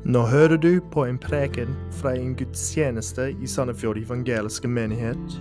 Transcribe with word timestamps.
Nå 0.00 0.22
hører 0.24 0.56
du 0.56 0.80
på 0.80 1.02
en 1.04 1.18
preken 1.20 1.74
fra 1.92 2.14
en 2.16 2.30
gudstjeneste 2.32 3.26
i 3.36 3.48
Sandefjord 3.48 3.98
evangeliske 4.00 4.64
menighet. 4.64 5.34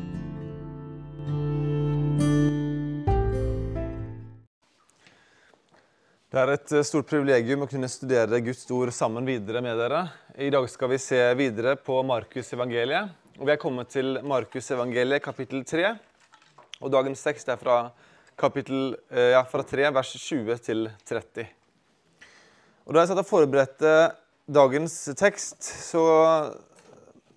Det 6.27 6.44
er 6.44 6.54
et 6.58 6.76
eh, 6.76 6.84
stort 6.84 7.08
privilegium 7.08 7.64
å 7.64 7.70
kunne 7.72 7.88
studere 7.88 8.44
Guds 8.44 8.68
ord 8.76 8.91
sammen 8.91 9.32
videre 9.32 9.64
med 9.64 9.80
dere. 9.80 10.04
I 10.36 10.52
dag 10.52 10.68
skal 10.68 10.91
vi 10.91 11.00
se 11.07 11.23
videre 11.39 11.78
på 11.80 12.04
Markus 12.04 12.52
evangeliet. 12.52 13.16
Og 13.39 13.48
vi 13.48 13.55
er 13.55 13.64
kommet 13.64 13.96
til 13.96 14.20
Markus 14.28 14.68
evangeliet 14.76 15.23
kapittel 15.23 15.64
3. 15.64 15.96
Og 16.84 16.91
dagens 16.91 17.23
tekst 17.23 17.48
er 17.48 17.64
fra 17.64 17.86
kapittel 18.36 18.98
eh, 19.07 19.38
ja, 19.38 19.46
fra 19.48 19.64
3, 19.64 19.88
vers 19.96 20.18
20 20.20 20.66
til 20.68 20.90
30. 21.07 21.48
Og 22.90 22.96
Da 22.98 23.05
jeg 23.05 23.13
satt 23.13 23.23
og 23.23 23.32
forberedte 23.38 23.99
dagens 24.49 24.94
tekst, 25.20 25.62
så, 25.62 26.03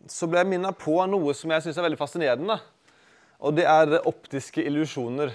så 0.09 0.29
ble 0.31 0.43
jeg 0.43 0.51
minnet 0.55 0.79
på 0.81 0.97
noe 1.11 1.35
som 1.37 1.53
jeg 1.53 1.67
syns 1.67 1.79
er 1.79 1.87
veldig 1.87 2.01
fascinerende. 2.01 2.59
Og 3.43 3.57
det 3.59 3.67
er 3.69 3.99
optiske 4.09 4.65
illusjoner. 4.65 5.33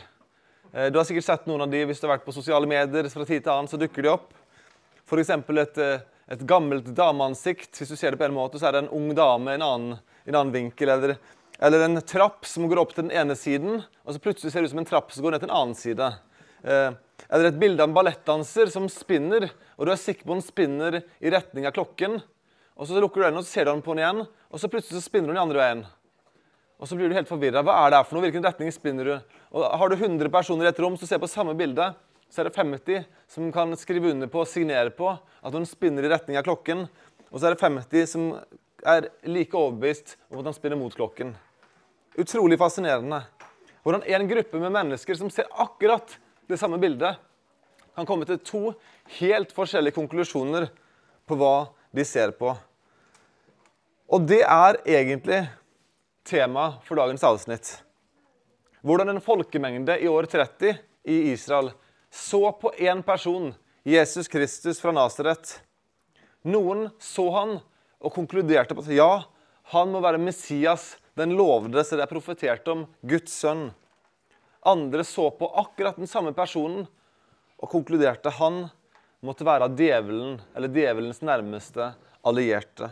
Eh, 0.74 0.90
Du 0.92 1.00
har 1.00 1.08
sikkert 1.08 1.28
sett 1.28 1.48
noen 1.50 1.66
av 1.66 1.72
de 1.72 1.84
hvis 1.86 2.02
du 2.02 2.08
har 2.08 2.16
vært 2.18 2.28
på 2.28 2.36
sosiale 2.36 2.70
medier. 2.70 3.10
fra 3.10 3.26
tid 3.26 3.44
til 3.44 3.54
annen, 3.54 3.70
så 3.70 3.80
dukker 3.80 4.04
de 4.04 4.14
opp. 4.14 4.30
F.eks. 5.08 5.30
Et, 5.30 5.78
eh, 5.78 6.00
et 6.30 6.46
gammelt 6.48 6.88
dameansikt. 6.96 7.72
Hvis 7.78 7.90
du 7.90 7.96
ser 7.96 8.12
det 8.12 8.20
på 8.20 8.26
en 8.26 8.38
måte, 8.38 8.60
så 8.60 8.68
er 8.68 8.72
det 8.78 8.86
en 8.86 8.96
ung 8.96 9.14
dame 9.16 9.52
i 9.52 9.60
en 9.60 9.68
annen, 9.68 10.00
i 10.26 10.30
en 10.30 10.40
annen 10.42 10.54
vinkel. 10.54 10.90
Eller, 10.90 11.18
eller 11.60 11.86
en 11.86 12.02
trapp 12.02 12.46
som 12.46 12.68
går 12.68 12.80
opp 12.82 12.96
til 12.96 13.08
den 13.08 13.16
ene 13.16 13.36
siden, 13.36 13.84
og 14.06 14.14
så 14.16 14.24
plutselig 14.24 14.52
ser 14.52 14.62
det 14.62 14.72
ut 14.72 14.76
som 14.76 14.84
en 14.84 14.90
trapp 14.90 15.12
som 15.12 15.24
går 15.24 15.36
ned 15.36 15.44
til 15.44 15.50
en 15.52 15.60
annen 15.62 15.78
side. 15.78 16.10
Eller 17.28 17.50
et 17.50 17.60
bilde 17.60 17.82
av 17.84 17.90
en 17.90 17.96
ballettdanser 17.98 18.70
som 18.72 18.86
spinner, 18.92 19.50
og 19.76 19.88
du 19.88 19.92
er 19.94 20.00
sikker 20.00 20.28
på 20.28 20.36
den 20.38 20.46
spinner 20.46 21.02
i 21.02 21.32
retning 21.34 21.68
av 21.68 21.76
klokken. 21.76 22.20
Og 22.78 22.88
så 22.88 23.02
lukker 23.02 23.22
du 23.22 23.28
øynene 23.28 23.42
og 23.42 23.50
ser 23.50 23.66
du 23.66 23.74
på 23.82 23.96
den 23.96 24.04
igjen, 24.04 24.26
og 24.28 24.62
så 24.62 24.70
plutselig 24.72 25.02
så 25.02 25.10
spinner 25.10 25.34
den 25.34 25.40
i 25.40 25.44
andre 25.44 25.62
veien. 25.62 25.86
Og 26.78 26.90
så 26.90 26.98
blir 26.98 27.10
du 27.10 27.18
helt 27.18 27.30
forvirra. 27.30 27.64
Hva 27.66 27.74
er 27.84 27.96
det 27.96 28.04
for 28.06 28.18
noe? 28.18 28.28
Hvilken 28.28 28.46
retning 28.46 28.70
spinner 28.74 29.08
du? 29.10 29.16
Og 29.50 29.66
Har 29.82 29.90
du 29.90 29.96
100 29.98 30.30
personer 30.30 30.68
i 30.68 30.70
et 30.70 30.82
rom 30.84 30.98
som 31.00 31.10
ser 31.10 31.22
på 31.22 31.30
samme 31.32 31.56
bilde, 31.58 31.90
så 32.30 32.44
er 32.44 32.50
det 32.50 32.60
50 32.60 33.08
som 33.34 33.50
kan 33.56 33.74
skrive 33.80 34.12
under 34.12 34.30
på 34.30 34.44
og 34.44 34.50
signere 34.52 34.92
på 34.94 35.10
at 35.10 35.54
den 35.56 35.66
spinner 35.66 36.06
i 36.06 36.12
retning 36.12 36.38
av 36.38 36.46
klokken. 36.46 36.86
Og 37.32 37.40
så 37.40 37.48
er 37.48 37.56
det 37.56 37.64
50 37.64 38.12
som 38.12 38.30
er 38.86 39.10
like 39.26 39.58
overbevist 39.58 40.18
om 40.30 40.42
at 40.42 40.50
den 40.50 40.58
spinner 40.58 40.80
mot 40.80 40.94
klokken. 40.94 41.34
Utrolig 42.20 42.60
fascinerende. 42.62 43.24
Hvordan 43.82 44.06
en 44.06 44.30
gruppe 44.30 44.62
med 44.62 44.76
mennesker 44.76 45.18
som 45.18 45.32
ser 45.34 45.50
akkurat 45.58 46.18
det 46.48 46.60
samme 46.60 46.80
bildet, 46.82 47.18
kan 47.96 48.06
komme 48.06 48.28
til 48.30 48.40
to 48.46 48.62
helt 49.20 49.54
forskjellige 49.56 49.96
konklusjoner 49.98 50.68
på 51.28 51.38
hva 51.40 51.70
de 51.96 52.06
ser 52.06 52.34
på. 52.38 52.54
Og 54.08 54.24
det 54.28 54.44
er 54.46 54.80
egentlig 54.86 55.42
tema 56.28 56.78
for 56.86 57.00
dagens 57.00 57.26
avsnitt. 57.28 57.72
Hvordan 58.86 59.12
en 59.12 59.24
folkemengde 59.24 59.98
i 60.00 60.08
år 60.08 60.30
30 60.32 60.78
i 61.08 61.18
Israel 61.34 61.74
så 62.14 62.52
på 62.62 62.72
én 62.80 63.02
person, 63.04 63.54
Jesus 63.84 64.28
Kristus 64.32 64.80
fra 64.80 64.94
Nasaret. 64.96 65.58
Noen 66.48 66.88
så 67.04 67.28
han 67.36 67.58
og 67.98 68.14
konkluderte 68.14 68.76
på 68.76 68.86
at 68.86 68.94
ja, 68.96 69.12
han 69.74 69.92
må 69.92 70.00
være 70.04 70.22
Messias, 70.22 70.96
den 71.18 71.36
lovede 71.36 71.84
så 71.84 71.98
det 71.98 72.06
er 72.06 72.12
profetert 72.12 72.68
om, 72.72 72.86
Guds 73.02 73.34
sønn. 73.42 73.70
Andre 74.68 75.04
så 75.08 75.30
på 75.32 75.48
akkurat 75.62 75.96
den 75.96 76.10
samme 76.10 76.34
personen 76.36 76.86
og 77.58 77.72
konkluderte 77.72 78.34
han 78.38 78.66
måtte 79.26 79.48
være 79.48 79.70
djevelen, 79.74 80.38
eller 80.56 80.72
djevelens 80.72 81.24
nærmeste 81.26 81.94
allierte. 82.28 82.92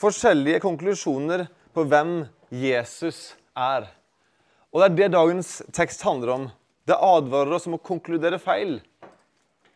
Forskjellige 0.00 0.62
konklusjoner 0.64 1.44
på 1.76 1.84
hvem 1.86 2.24
Jesus 2.50 3.34
er. 3.54 3.90
Og 4.72 4.80
det 4.80 4.88
er 4.88 4.96
det 4.96 5.10
dagens 5.14 5.50
tekst 5.76 6.02
handler 6.06 6.34
om. 6.34 6.46
Det 6.88 6.96
advarer 6.96 7.54
oss 7.54 7.68
om 7.68 7.76
å 7.76 7.84
konkludere 7.84 8.40
feil 8.40 8.78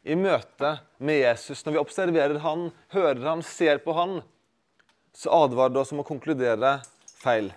i 0.04 0.16
møte 0.18 0.78
med 0.98 1.20
Jesus. 1.20 1.62
Når 1.64 1.76
vi 1.76 1.82
observerer 1.82 2.40
han, 2.44 2.70
hører 2.94 3.22
han, 3.28 3.44
ser 3.44 3.82
på 3.84 3.94
han, 3.96 4.22
så 5.14 5.30
advarer 5.44 5.76
det 5.76 5.82
oss 5.84 5.92
om 5.94 6.02
å 6.02 6.08
konkludere 6.08 6.78
feil. 7.20 7.52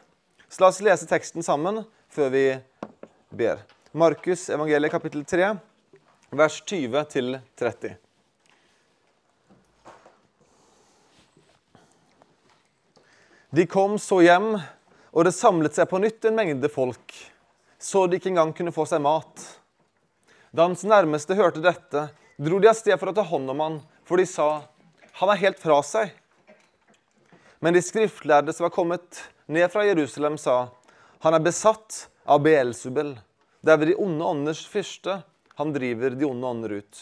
Så 0.47 0.61
la 0.61 0.69
oss 0.71 0.83
lese 0.83 1.07
teksten 1.09 1.45
sammen 1.45 1.81
før 2.13 2.31
vi 2.35 2.45
ber. 3.29 3.59
Markus 3.91 4.49
evangeliet 4.49 4.91
kapittel 4.91 5.23
3, 5.25 5.55
vers 6.29 6.61
20 6.65 7.03
til 7.11 7.39
30. 7.59 7.95
De 13.49 13.65
kom 13.65 13.95
så 13.99 14.19
hjem, 14.21 14.57
og 15.15 15.23
det 15.25 15.33
samlet 15.33 15.75
seg 15.75 15.87
på 15.89 16.01
nytt 16.03 16.25
en 16.27 16.35
mengde 16.35 16.69
folk, 16.69 17.13
så 17.79 18.05
de 18.07 18.19
ikke 18.19 18.29
engang 18.33 18.51
kunne 18.53 18.75
få 18.75 18.85
seg 18.89 19.01
mat. 19.01 19.43
Da 20.51 20.67
hans 20.67 20.83
nærmeste 20.87 21.37
hørte 21.37 21.63
dette, 21.63 22.09
dro 22.37 22.59
de 22.59 22.69
av 22.69 22.75
sted 22.77 22.99
for 22.99 23.11
å 23.11 23.15
ta 23.15 23.23
hånd 23.25 23.49
om 23.53 23.63
han, 23.63 23.79
for 24.07 24.19
de 24.19 24.27
sa, 24.29 24.67
han 25.19 25.31
er 25.33 25.41
helt 25.41 25.63
fra 25.63 25.79
seg. 25.85 26.11
Men 27.63 27.73
de 27.73 27.81
skriftlærde 27.81 28.53
som 28.53 28.67
var 28.67 28.75
kommet 28.75 29.23
ned 29.49 29.71
fra 29.73 29.87
Jerusalem, 29.87 30.37
sa, 30.37 30.67
han 31.23 31.33
er 31.33 31.43
besatt 31.47 32.05
av 32.27 32.41
Beelzebul. 32.43 33.19
Det 33.61 33.71
er 33.71 33.77
ved 33.79 33.87
de 33.87 33.99
onde 34.03 34.25
ånders 34.25 34.65
fyrste 34.67 35.21
han 35.57 35.71
driver 35.73 36.11
de 36.11 36.25
onde 36.27 36.47
ånder 36.47 36.73
ut. 36.81 36.99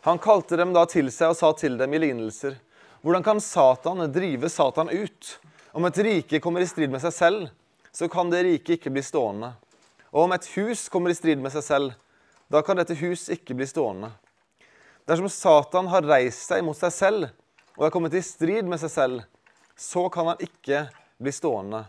Han 0.00 0.20
kalte 0.20 0.56
dem 0.56 0.74
da 0.76 0.84
til 0.88 1.08
seg 1.12 1.32
og 1.32 1.38
sa 1.38 1.50
til 1.56 1.78
dem 1.80 1.94
i 1.96 2.00
lignelser. 2.04 2.58
Hvordan 3.00 3.24
kan 3.24 3.40
Satan 3.40 4.04
drive 4.12 4.48
Satan 4.52 4.92
ut? 4.92 5.32
Om 5.72 5.88
et 5.88 5.98
rike 6.04 6.40
kommer 6.44 6.60
i 6.60 6.68
strid 6.68 6.92
med 6.92 7.00
seg 7.00 7.14
selv, 7.16 7.48
så 7.92 8.08
kan 8.08 8.30
det 8.30 8.42
riket 8.44 8.76
ikke 8.76 8.92
bli 8.92 9.02
stående. 9.04 9.54
Og 10.12 10.26
om 10.26 10.34
et 10.36 10.48
hus 10.56 10.88
kommer 10.92 11.12
i 11.12 11.16
strid 11.16 11.40
med 11.40 11.52
seg 11.54 11.64
selv, 11.64 11.94
da 12.52 12.60
kan 12.66 12.76
dette 12.76 12.98
hus 13.00 13.28
ikke 13.32 13.56
bli 13.56 13.68
stående. 13.70 14.10
Dersom 15.08 15.30
Satan 15.32 15.88
har 15.88 16.04
reist 16.04 16.50
seg 16.50 16.64
mot 16.66 16.76
seg 16.76 16.92
selv 16.92 17.30
og 17.78 17.86
er 17.86 17.94
kommet 17.94 18.14
i 18.18 18.22
strid 18.24 18.68
med 18.68 18.82
seg 18.82 18.92
selv, 18.92 19.24
så 19.72 20.04
kan 20.12 20.34
han 20.34 20.44
ikke 20.44 20.84
bli 21.16 21.32
stående. 21.32 21.86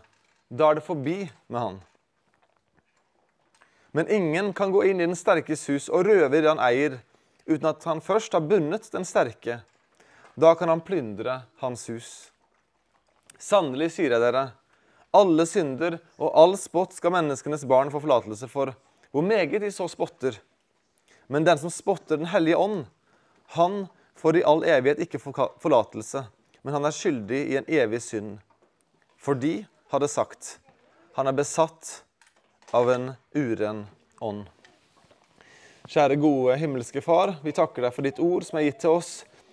Da 0.52 0.68
er 0.68 0.76
det 0.76 0.84
forbi 0.84 1.16
med 1.48 1.60
han. 1.60 1.80
Men 3.96 4.08
ingen 4.08 4.52
kan 4.52 4.72
gå 4.72 4.84
inn 4.84 5.00
i 5.00 5.06
den 5.06 5.16
sterkes 5.16 5.64
hus 5.68 5.88
og 5.88 6.04
røve 6.08 6.32
det 6.32 6.48
han 6.48 6.60
eier, 6.60 6.98
uten 7.48 7.68
at 7.70 7.84
han 7.88 8.04
først 8.04 8.36
har 8.36 8.44
bundet 8.44 8.90
den 8.92 9.04
sterke. 9.08 9.62
Da 10.36 10.52
kan 10.56 10.68
han 10.68 10.84
plyndre 10.84 11.42
hans 11.60 11.86
hus. 11.88 12.10
Sannelig 13.40 13.90
sier 13.96 14.12
jeg 14.14 14.22
dere, 14.22 14.50
alle 15.12 15.44
synder 15.48 15.98
og 16.20 16.36
all 16.36 16.54
spott 16.60 16.94
skal 16.96 17.12
menneskenes 17.12 17.66
barn 17.68 17.90
få 17.92 18.00
forlatelse 18.00 18.48
for, 18.48 18.72
hvor 19.12 19.24
meget 19.24 19.60
de 19.60 19.72
så 19.72 19.88
spotter. 19.88 20.38
Men 21.28 21.44
den 21.44 21.58
som 21.58 21.72
spotter 21.72 22.16
Den 22.16 22.28
hellige 22.32 22.56
ånd, 22.56 22.86
han 23.56 23.86
får 24.16 24.36
i 24.36 24.44
all 24.44 24.64
evighet 24.64 25.00
ikke 25.04 25.20
forlatelse, 25.20 26.24
men 26.62 26.74
han 26.74 26.84
er 26.84 26.96
skyldig 26.96 27.40
i 27.52 27.56
en 27.56 27.68
evig 27.68 28.00
synd. 28.02 28.38
For 29.16 29.34
de 29.34 29.66
hadde 29.92 30.08
sagt, 30.08 30.56
han 31.14 31.28
er 31.28 31.36
besatt 31.36 31.98
av 32.72 32.88
en 32.90 33.10
uren 33.36 33.84
ånd. 34.24 34.46
Kjære 35.92 36.16
gode 36.16 36.56
himmelske 36.56 37.02
Far, 37.04 37.34
vi 37.44 37.52
takker 37.52 37.84
deg 37.84 37.92
for 37.92 38.06
ditt 38.06 38.20
ord 38.22 38.46
som 38.46 38.56
er 38.56 38.70
gitt 38.70 38.80
til 38.80 38.96
oss. 38.96 39.10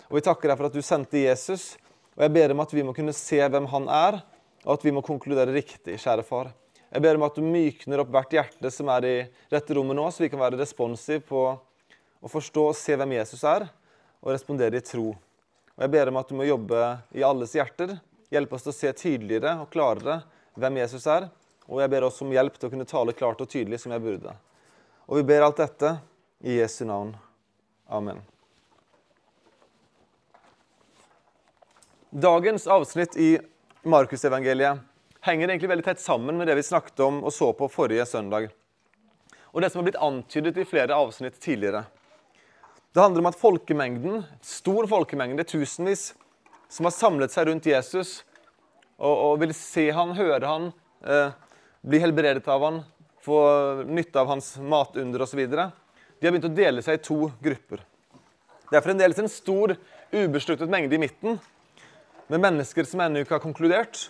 Og 0.07 0.19
vi 0.19 0.23
takker 0.23 0.47
deg 0.47 0.59
for 0.61 0.69
at 0.69 0.77
du 0.77 0.85
sendte 0.85 1.19
Jesus. 1.19 1.73
Og 2.15 2.23
jeg 2.23 2.33
ber 2.37 2.53
om 2.53 2.63
at 2.63 2.71
vi 2.73 2.85
må 2.87 2.93
kunne 2.95 3.15
se 3.15 3.41
hvem 3.43 3.67
han 3.73 3.89
er, 3.91 4.21
og 4.63 4.77
at 4.77 4.85
vi 4.87 4.93
må 4.95 5.03
konkludere 5.03 5.55
riktig, 5.55 5.99
kjære 5.99 6.23
far. 6.27 6.53
Jeg 6.89 7.03
ber 7.03 7.19
om 7.19 7.25
at 7.27 7.35
du 7.35 7.43
mykner 7.43 8.01
opp 8.01 8.13
hvert 8.13 8.33
hjerte 8.33 8.71
som 8.73 8.89
er 8.95 9.07
i 9.09 9.15
dette 9.51 9.75
rommet 9.75 9.97
nå, 9.99 10.07
så 10.09 10.23
vi 10.23 10.31
kan 10.31 10.41
være 10.41 10.59
responsive 10.61 11.21
på 11.27 11.43
å 11.53 12.31
forstå 12.31 12.69
og 12.71 12.77
se 12.77 12.95
hvem 12.97 13.17
Jesus 13.19 13.43
er, 13.47 13.67
og 14.23 14.31
respondere 14.33 14.79
i 14.79 14.85
tro. 14.85 15.11
Og 15.75 15.83
Jeg 15.85 15.93
ber 15.93 16.11
om 16.11 16.19
at 16.19 16.31
du 16.31 16.35
må 16.39 16.47
jobbe 16.47 16.79
i 17.15 17.23
alles 17.23 17.53
hjerter, 17.59 17.99
hjelpe 18.33 18.55
oss 18.55 18.65
til 18.65 18.73
å 18.73 18.77
se 18.77 18.93
tydeligere 18.93 19.55
og 19.63 19.69
klarere 19.73 20.21
hvem 20.59 20.81
Jesus 20.81 21.07
er. 21.09 21.29
Og 21.69 21.81
jeg 21.83 21.91
ber 21.93 22.07
også 22.07 22.25
om 22.25 22.33
hjelp 22.33 22.57
til 22.57 22.69
å 22.69 22.73
kunne 22.73 22.89
tale 22.89 23.15
klart 23.17 23.41
og 23.43 23.49
tydelig 23.49 23.81
som 23.83 23.93
jeg 23.93 24.03
burde. 24.03 24.33
Og 25.09 25.19
vi 25.19 25.27
ber 25.29 25.45
alt 25.45 25.61
dette 25.61 25.95
i 26.45 26.59
Jesu 26.59 26.83
navn. 26.89 27.13
Amen. 27.89 28.21
Dagens 32.09 32.65
avsnitt 32.67 33.17
i 33.21 33.35
Markusevangeliet 33.85 34.81
henger 35.25 35.49
egentlig 35.49 35.69
veldig 35.69 35.85
tett 35.85 36.01
sammen 36.01 36.39
med 36.39 36.49
det 36.49 36.55
vi 36.57 36.65
snakket 36.65 37.03
om 37.05 37.21
og 37.21 37.33
så 37.33 37.51
på 37.53 37.69
forrige 37.69 38.05
søndag. 38.09 38.49
Og 39.53 39.61
det 39.61 39.69
som 39.69 39.81
har 39.81 39.89
blitt 39.89 40.01
antydet 40.01 40.57
i 40.57 40.65
flere 40.67 40.97
avsnitt 40.97 41.37
tidligere. 41.41 41.83
Det 42.93 43.01
handler 43.01 43.21
om 43.21 43.29
at 43.29 43.37
folkemengden, 43.37 44.23
stor 44.41 44.87
folkemengde, 44.89 45.45
tusenvis, 45.45 46.13
som 46.69 46.85
har 46.85 46.95
samlet 46.95 47.33
seg 47.33 47.49
rundt 47.49 47.67
Jesus 47.69 48.19
og, 48.99 49.13
og 49.13 49.37
vil 49.41 49.53
se 49.57 49.89
han, 49.95 50.13
høre 50.17 50.45
han, 50.45 50.71
eh, 51.03 51.31
bli 51.81 52.01
helbredet 52.03 52.47
av 52.51 52.65
han, 52.65 52.81
få 53.23 53.39
nytte 53.87 54.19
av 54.21 54.29
hans 54.31 54.53
matunder 54.61 55.23
osv. 55.23 55.41
De 55.49 55.57
har 55.57 56.33
begynt 56.33 56.49
å 56.49 56.55
dele 56.55 56.83
seg 56.85 56.99
i 56.99 57.03
to 57.03 57.29
grupper. 57.41 57.83
Det 58.69 58.77
er 58.77 58.85
fremdeles 58.85 59.19
en 59.21 59.31
stor 59.31 59.73
ubesluttet 60.13 60.69
mengde 60.69 60.97
i 60.97 61.01
midten, 61.01 61.39
med 62.29 62.43
mennesker 62.43 62.85
som 62.85 63.01
ennå 63.01 63.23
ikke 63.23 63.39
har 63.39 63.43
konkludert. 63.43 64.09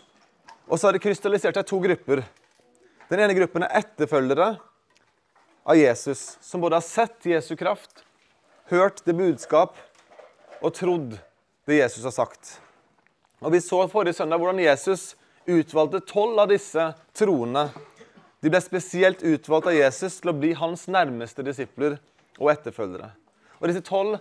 Og 0.68 0.76
så 0.76 0.90
har 0.90 0.96
det 0.96 1.04
krystallisert 1.04 1.56
seg 1.56 1.68
to 1.70 1.80
grupper. 1.82 2.26
Den 3.10 3.24
ene 3.24 3.38
gruppen 3.38 3.64
er 3.66 3.80
etterfølgere 3.80 4.50
av 5.64 5.78
Jesus, 5.80 6.36
som 6.44 6.62
både 6.62 6.78
har 6.78 6.86
sett 6.86 7.30
Jesu 7.30 7.56
kraft, 7.58 8.04
hørt 8.70 9.02
det 9.06 9.16
budskap 9.18 9.78
og 10.60 10.74
trodd 10.76 11.16
det 11.70 11.80
Jesus 11.84 12.04
har 12.04 12.16
sagt. 12.16 12.60
Og 13.40 13.52
Vi 13.52 13.62
så 13.62 13.84
forrige 13.88 14.18
søndag 14.18 14.42
hvordan 14.42 14.60
Jesus 14.64 15.14
utvalgte 15.50 16.02
tolv 16.06 16.40
av 16.42 16.50
disse 16.52 16.90
troende. 17.18 17.70
De 18.42 18.50
ble 18.52 18.62
spesielt 18.64 19.24
utvalgt 19.24 19.70
av 19.70 19.78
Jesus 19.78 20.20
til 20.20 20.32
å 20.32 20.38
bli 20.38 20.52
hans 20.58 20.88
nærmeste 20.92 21.46
disipler 21.46 21.98
og 22.40 22.52
etterfølgere. 22.54 23.12
Og 23.60 23.70
Disse 23.70 23.84
tolv 23.86 24.20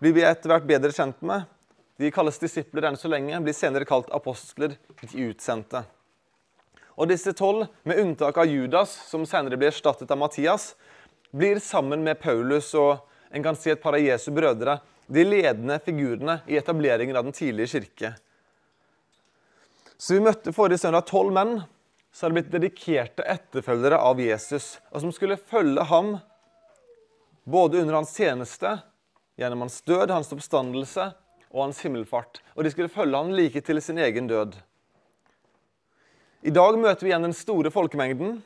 blir 0.00 0.16
vi 0.16 0.24
etter 0.24 0.52
hvert 0.52 0.68
bedre 0.68 0.92
kjent 0.96 1.20
med. 1.22 1.46
De 2.00 2.10
kalles 2.12 2.40
disipler 2.40 2.88
enn 2.88 2.96
så 2.96 3.10
lenge, 3.12 3.38
blir 3.44 3.56
senere 3.56 3.84
kalt 3.84 4.08
apostler, 4.16 4.78
de 5.02 5.26
utsendte. 5.28 5.82
Og 6.96 7.08
disse 7.08 7.32
tolv, 7.36 7.66
med 7.84 8.00
unntak 8.00 8.38
av 8.40 8.48
Judas, 8.48 8.92
som 9.08 9.26
senere 9.28 9.56
blir 9.60 9.68
erstattet 9.68 10.10
av 10.10 10.18
Mattias, 10.20 10.74
blir 11.30 11.60
sammen 11.60 12.00
med 12.04 12.18
Paulus 12.20 12.72
og 12.76 13.04
en 13.30 13.44
kan 13.44 13.56
si 13.56 13.70
et 13.72 13.82
par 13.82 13.96
av 13.96 14.02
Jesu 14.02 14.30
brødre 14.34 14.78
de 15.10 15.24
ledende 15.26 15.78
figurene 15.82 16.40
i 16.46 16.56
etableringen 16.60 17.16
av 17.18 17.26
den 17.26 17.34
tidlige 17.34 17.74
kirke. 17.74 18.14
Så 19.98 20.16
vi 20.16 20.24
møtte 20.24 20.54
forrige 20.54 20.80
søndag 20.80 21.08
tolv 21.10 21.34
menn 21.34 21.56
som 22.10 22.26
hadde 22.26 22.36
blitt 22.38 22.52
dedikerte 22.54 23.26
etterfølgere 23.28 23.98
av 24.00 24.20
Jesus, 24.22 24.78
og 24.90 25.02
som 25.02 25.12
skulle 25.14 25.38
følge 25.38 25.84
ham 25.90 26.16
både 27.44 27.82
under 27.82 27.98
hans 28.00 28.14
tjeneste, 28.16 28.78
gjennom 29.38 29.66
hans 29.66 29.80
død, 29.86 30.10
hans 30.12 30.32
oppstandelse 30.34 31.10
og 31.50 31.62
hans 31.64 31.80
himmelfart. 31.84 32.42
Og 32.54 32.64
de 32.64 32.72
skulle 32.72 32.92
følge 32.92 33.16
ham 33.16 33.32
like 33.34 33.62
til 33.66 33.82
sin 33.82 33.98
egen 33.98 34.28
død. 34.30 34.58
I 36.42 36.52
dag 36.54 36.78
møter 36.78 37.04
vi 37.04 37.12
igjen 37.12 37.26
den 37.26 37.36
store 37.36 37.72
folkemengden. 37.72 38.38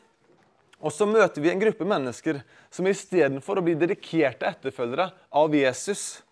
Og 0.85 0.93
så 0.93 1.07
møter 1.09 1.41
vi 1.41 1.53
en 1.53 1.61
gruppe 1.63 1.87
mennesker 1.89 2.41
som 2.73 2.89
istedenfor 2.91 3.61
å 3.61 3.65
bli 3.65 3.77
dedikerte 3.79 4.51
etterfølgere 4.51 5.13
av 5.33 5.55
Jesus, 5.57 6.25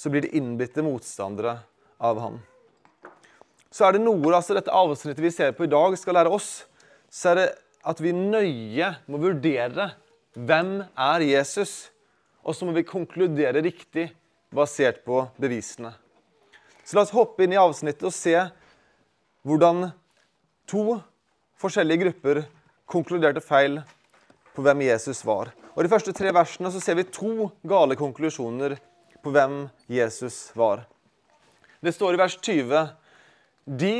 så 0.00 0.08
blir 0.08 0.24
de 0.24 0.32
innbitte 0.38 0.80
motstandere 0.84 1.58
av 2.00 2.20
ham. 2.22 2.38
Så 3.70 3.84
er 3.84 3.94
det 3.94 4.02
noe 4.02 4.32
altså 4.32 4.56
dette 4.56 4.72
avsnittet 4.72 5.20
vi 5.20 5.32
ser 5.34 5.52
på 5.54 5.66
i 5.66 5.70
dag, 5.70 5.92
skal 6.00 6.16
lære 6.16 6.32
oss, 6.32 6.64
så 7.12 7.34
er 7.34 7.40
det 7.40 7.48
at 7.90 8.00
vi 8.00 8.14
nøye 8.16 8.94
må 9.10 9.20
vurdere 9.20 9.90
hvem 10.38 10.80
er 10.80 11.26
Jesus, 11.26 11.90
og 12.40 12.56
så 12.56 12.64
må 12.64 12.72
vi 12.76 12.86
konkludere 12.88 13.60
riktig 13.60 14.08
basert 14.54 15.04
på 15.04 15.22
bevisene. 15.40 15.92
Så 16.82 16.96
la 16.96 17.04
oss 17.04 17.14
hoppe 17.14 17.44
inn 17.44 17.52
i 17.54 17.60
avsnittet 17.60 18.08
og 18.08 18.16
se 18.16 18.34
hvordan 19.46 19.90
to 20.70 20.96
forskjellige 21.60 22.06
grupper 22.06 22.44
konkluderte 22.90 23.42
feil 23.44 23.82
på 24.56 24.64
hvem 24.64 24.86
Jesus 24.88 25.20
var. 25.28 25.52
Og 25.74 25.82
I 25.82 25.86
de 25.86 25.92
første 25.92 26.14
tre 26.16 26.32
versene 26.34 26.72
så 26.72 26.80
ser 26.82 26.96
vi 26.98 27.06
to 27.06 27.50
gale 27.68 27.98
konklusjoner 28.00 28.80
på 29.22 29.32
hvem 29.34 29.68
Jesus 29.90 30.50
var. 30.56 30.86
Det 31.80 31.92
står 31.96 32.16
i 32.16 32.20
vers 32.20 32.36
20 32.40 32.88
De 33.80 33.94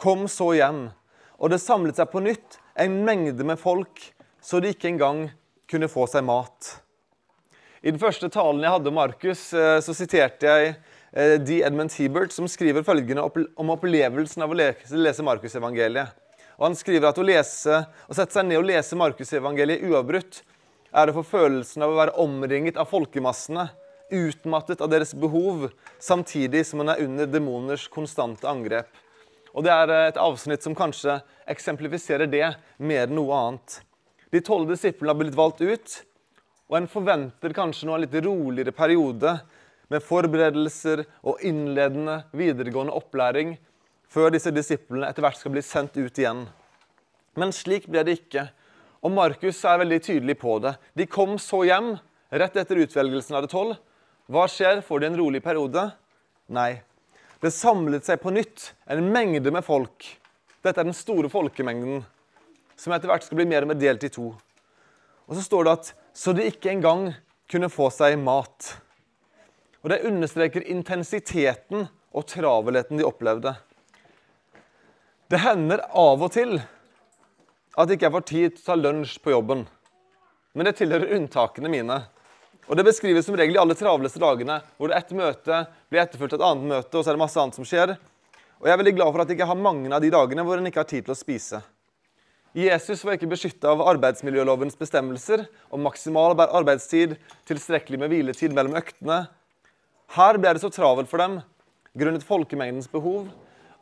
kom 0.00 0.28
så 0.30 0.52
hjem, 0.58 0.86
og 1.38 1.50
det 1.50 1.62
samlet 1.62 1.98
seg 1.98 2.10
på 2.12 2.22
nytt 2.22 2.58
en 2.78 3.00
mengde 3.06 3.46
med 3.46 3.58
folk, 3.60 4.00
så 4.42 4.60
de 4.60 4.74
ikke 4.74 4.90
engang 4.90 5.28
kunne 5.70 5.90
få 5.90 6.06
seg 6.10 6.26
mat. 6.26 6.74
I 7.84 7.92
den 7.92 8.00
første 8.00 8.30
talen 8.32 8.62
jeg 8.64 8.72
hadde 8.72 8.90
om 8.90 8.96
Markus, 8.96 9.46
eh, 9.52 9.78
så 9.84 9.94
siterte 9.96 10.48
jeg 10.48 10.70
eh, 11.12 11.36
D. 11.36 11.60
Edmund 11.66 11.92
Hebert, 11.98 12.32
som 12.32 12.48
skriver 12.48 12.84
følgende 12.86 13.24
om 13.60 13.72
opplevelsen 13.74 14.44
av 14.44 14.54
å 14.54 14.56
lese 14.56 15.26
Markusevangeliet. 15.26 16.14
Og 16.56 16.68
Han 16.68 16.78
skriver 16.78 17.10
at 17.10 17.18
å, 17.18 17.26
lese, 17.26 17.82
å 18.08 18.16
sette 18.16 18.38
seg 18.38 18.46
ned 18.48 18.62
og 18.62 18.68
lese 18.70 18.96
Markusevangeliet 18.96 19.84
uavbrutt 19.90 20.40
er 20.94 21.10
å 21.10 21.16
få 21.18 21.24
følelsen 21.26 21.84
av 21.84 21.92
å 21.92 21.98
være 21.98 22.16
omringet 22.22 22.78
av 22.80 22.88
folkemassene, 22.88 23.66
utmattet 24.10 24.80
av 24.84 24.90
deres 24.92 25.14
behov, 25.14 25.68
samtidig 25.98 26.64
som 26.66 26.82
man 26.82 26.92
er 26.92 27.02
under 27.04 27.28
demoners 27.30 27.86
konstante 27.88 28.48
angrep. 28.48 28.90
Og 29.54 29.64
Det 29.64 29.72
er 29.72 29.92
eh, 29.94 30.08
et 30.10 30.20
avsnitt 30.20 30.64
som 30.66 30.74
kanskje 30.76 31.20
eksemplifiserer 31.50 32.30
det 32.30 32.46
mer 32.78 33.06
enn 33.06 33.16
noe 33.18 33.36
annet. 33.38 33.80
De 34.34 34.42
tolv 34.42 34.72
disiplene 34.72 35.14
har 35.14 35.20
blitt 35.20 35.38
valgt 35.38 35.62
ut, 35.62 36.00
og 36.70 36.78
en 36.78 36.90
forventer 36.90 37.54
kanskje 37.54 37.86
nå 37.86 37.94
en 37.94 38.02
litt 38.02 38.16
roligere 38.24 38.74
periode 38.74 39.36
med 39.92 40.02
forberedelser 40.02 41.04
og 41.22 41.42
innledende 41.44 42.22
videregående 42.34 42.96
opplæring 42.96 43.54
før 44.10 44.32
disse 44.34 44.50
disiplene 44.54 45.08
etter 45.10 45.24
hvert 45.24 45.38
skal 45.38 45.54
bli 45.54 45.62
sendt 45.64 45.98
ut 45.98 46.18
igjen. 46.18 46.46
Men 47.38 47.52
slik 47.54 47.86
ble 47.90 48.04
det 48.06 48.18
ikke. 48.20 48.48
Og 49.04 49.12
Markus 49.12 49.60
er 49.68 49.80
veldig 49.82 50.00
tydelig 50.02 50.38
på 50.40 50.56
det. 50.64 50.74
De 50.96 51.06
kom 51.10 51.36
så 51.42 51.64
hjem 51.68 51.94
rett 52.32 52.56
etter 52.56 52.80
utvelgelsen 52.86 53.36
av 53.36 53.44
de 53.44 53.52
tolv. 53.52 53.74
Hva 54.24 54.46
skjer? 54.48 54.80
Får 54.80 55.00
de 55.00 55.06
en 55.10 55.18
rolig 55.18 55.42
periode? 55.44 55.90
Nei. 56.48 56.80
Det 57.44 57.50
samlet 57.52 58.06
seg 58.06 58.22
på 58.22 58.32
nytt 58.32 58.70
en 58.88 59.10
mengde 59.12 59.50
med 59.52 59.64
folk. 59.66 60.06
Dette 60.64 60.80
er 60.80 60.88
den 60.88 60.96
store 60.96 61.28
folkemengden, 61.28 62.00
som 62.80 62.94
etter 62.96 63.10
hvert 63.10 63.26
skal 63.26 63.36
bli 63.36 63.48
mer 63.50 63.66
og 63.66 63.72
mer 63.74 63.80
delt 63.80 64.06
i 64.06 64.12
to. 64.12 64.30
Og 65.28 65.36
så 65.36 65.44
står 65.44 65.66
det 65.66 65.74
at 65.76 65.90
så 66.16 66.32
de 66.32 66.46
ikke 66.48 66.72
engang 66.72 67.10
kunne 67.52 67.68
få 67.68 67.90
seg 67.92 68.16
mat. 68.16 68.70
Og 69.84 69.92
Det 69.92 70.04
understreker 70.08 70.64
intensiteten 70.72 71.84
og 72.14 72.26
travelheten 72.30 72.96
de 72.96 73.04
opplevde. 73.04 73.52
Det 75.28 75.42
hender 75.44 75.84
av 75.92 76.22
og 76.24 76.32
til 76.32 76.56
at 77.76 77.90
jeg 77.90 77.98
ikke 77.98 78.14
får 78.14 78.26
tid 78.30 78.56
til 78.56 78.62
å 78.62 78.66
ta 78.70 78.80
lunsj 78.80 79.18
på 79.20 79.34
jobben. 79.34 79.66
Men 80.54 80.68
det 80.68 80.78
tilhører 80.78 81.12
unntakene 81.18 81.68
mine. 81.68 82.04
Og 82.68 82.76
Det 82.76 82.86
beskrives 82.86 83.26
som 83.26 83.36
regel 83.36 83.58
i 83.58 83.60
alle 83.60 83.76
travleste 83.76 84.20
dagene, 84.22 84.60
hvor 84.78 84.88
det 84.88 84.96
ett 84.96 85.12
møte 85.16 85.64
blir 85.92 86.00
etterfulgt 86.00 86.36
av 86.36 86.40
et 86.40 86.46
annet 86.48 86.70
møte, 86.70 86.96
og 86.96 87.04
så 87.04 87.12
er 87.12 87.18
det 87.18 87.24
masse 87.24 87.40
annet 87.40 87.58
som 87.58 87.68
skjer. 87.68 87.96
Og 88.60 88.66
Jeg 88.66 88.72
er 88.72 88.80
veldig 88.80 88.96
glad 88.96 89.12
for 89.12 89.20
at 89.20 89.28
jeg 89.28 89.38
ikke 89.38 89.50
har 89.50 89.60
mange 89.60 89.92
av 89.92 90.00
de 90.00 90.12
dagene 90.14 90.44
hvor 90.46 90.60
en 90.60 90.68
ikke 90.70 90.80
har 90.80 90.88
tid 90.88 91.04
til 91.04 91.12
å 91.12 91.18
spise. 91.18 91.60
Jesus 92.54 93.02
var 93.02 93.16
ikke 93.16 93.28
beskytta 93.32 93.72
av 93.72 93.82
arbeidsmiljølovens 93.90 94.78
bestemmelser 94.78 95.42
om 95.74 95.82
maksimal 95.82 96.36
arbeidstid, 96.38 97.16
tilstrekkelig 97.50 97.98
med 97.98 98.12
hviletid 98.12 98.54
mellom 98.54 98.78
øktene. 98.78 99.24
Her 100.14 100.38
ble 100.38 100.54
det 100.54 100.62
så 100.62 100.70
travelt 100.70 101.10
for 101.10 101.18
dem 101.18 101.40
grunnet 101.98 102.26
folkemengdens 102.26 102.88
behov 102.90 103.26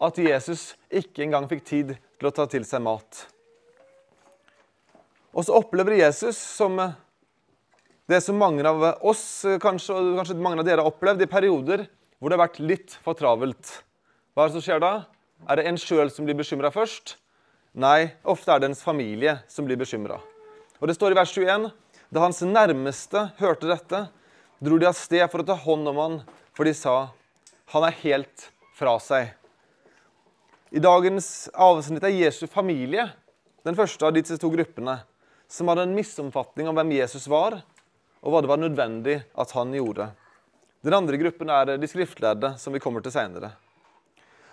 at 0.03 0.19
Jesus 0.19 0.73
ikke 0.91 1.23
engang 1.27 1.47
fikk 1.51 1.63
tid 1.69 1.95
til 2.19 2.29
å 2.29 2.35
ta 2.35 2.49
til 2.51 2.65
seg 2.67 2.83
mat. 2.85 3.27
Og 5.33 5.47
så 5.47 5.55
opplever 5.57 5.97
Jesus, 6.01 6.37
som 6.37 6.81
det 8.13 8.21
som 8.25 8.39
mange 8.39 8.65
av 8.69 8.83
oss 9.01 9.25
kanskje, 9.63 9.97
og 9.97 10.21
kanskje 10.21 10.39
mange 10.39 10.61
av 10.61 10.69
dere 10.69 10.85
har 10.85 10.93
opplevd, 10.93 11.25
i 11.25 11.31
perioder 11.31 11.87
hvor 12.19 12.31
det 12.31 12.39
har 12.39 12.45
vært 12.45 12.63
litt 12.63 12.97
for 13.03 13.19
travelt. 13.19 13.81
Hva 14.33 14.45
er 14.45 14.51
det 14.51 14.57
som 14.57 14.65
skjer 14.65 14.83
da? 14.83 14.93
Er 15.51 15.59
det 15.59 15.67
en 15.67 15.81
sjøl 15.81 16.13
som 16.13 16.29
blir 16.29 16.39
bekymra 16.39 16.71
først? 16.71 17.17
Nei, 17.73 18.13
ofte 18.29 18.53
er 18.53 18.61
det 18.61 18.69
ens 18.71 18.85
familie 18.85 19.39
som 19.51 19.67
blir 19.67 19.81
bekymra. 19.81 20.21
Og 20.79 20.91
det 20.91 20.95
står 20.99 21.15
i 21.15 21.19
vers 21.19 21.33
21 21.33 21.71
da 22.13 22.21
hans 22.21 22.43
nærmeste 22.45 23.25
hørte 23.39 23.71
dette, 23.71 24.03
dro 24.61 24.77
de 24.79 24.87
av 24.91 24.97
sted 24.99 25.25
for 25.33 25.41
å 25.41 25.47
ta 25.49 25.57
hånd 25.57 25.89
om 25.89 26.01
han, 26.03 26.19
for 26.53 26.69
de 26.69 26.75
sa 26.77 26.97
han 27.73 27.87
er 27.89 27.97
helt 28.03 28.51
fra 28.77 28.99
seg. 29.01 29.31
I 30.73 30.81
dagens 30.83 31.49
avsnitt 31.57 32.05
er 32.05 32.13
Jesu 32.13 32.45
familie 32.51 33.07
den 33.65 33.77
første 33.79 34.05
av 34.05 34.13
disse 34.17 34.37
to 34.41 34.51
gruppene 34.53 34.99
som 35.53 35.69
hadde 35.69 35.87
en 35.89 35.97
misomfatning 35.97 36.69
om 36.69 36.77
hvem 36.77 36.95
Jesus 36.99 37.27
var, 37.29 37.59
og 38.23 38.33
hva 38.33 38.43
det 38.43 38.51
var 38.51 38.61
nødvendig 38.63 39.17
at 39.39 39.55
han 39.57 39.75
gjorde. 39.75 40.09
Den 40.83 40.95
andre 40.95 41.19
gruppen 41.19 41.51
er 41.51 41.77
de 41.79 41.91
skriftlærde, 41.91 42.55
som 42.59 42.75
vi 42.75 42.81
kommer 42.83 43.03
til 43.03 43.15
seinere. 43.15 43.53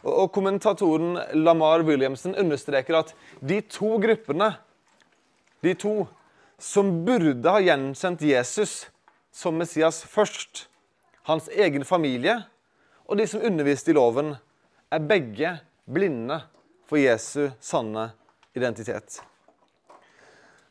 Og 0.05 0.31
Kommentatoren 0.31 1.17
Lamar 1.37 1.83
Williamson 1.83 2.35
understreker 2.39 3.01
at 3.01 3.13
de 3.41 3.59
to 3.61 3.97
gruppene, 3.99 4.53
de 5.61 5.73
to 5.75 6.07
som 6.59 6.91
burde 7.05 7.51
ha 7.51 7.59
gjenkjent 7.63 8.23
Jesus 8.23 8.87
som 9.31 9.57
Messias 9.59 10.01
først, 10.07 10.67
hans 11.27 11.49
egen 11.51 11.85
familie 11.85 12.39
og 13.09 13.19
de 13.19 13.25
som 13.27 13.43
underviste 13.45 13.91
i 13.91 13.97
loven, 13.97 14.35
er 14.89 15.05
begge 15.05 15.57
blinde 15.89 16.39
for 16.89 17.01
Jesu 17.01 17.49
sanne 17.61 18.09
identitet. 18.57 19.19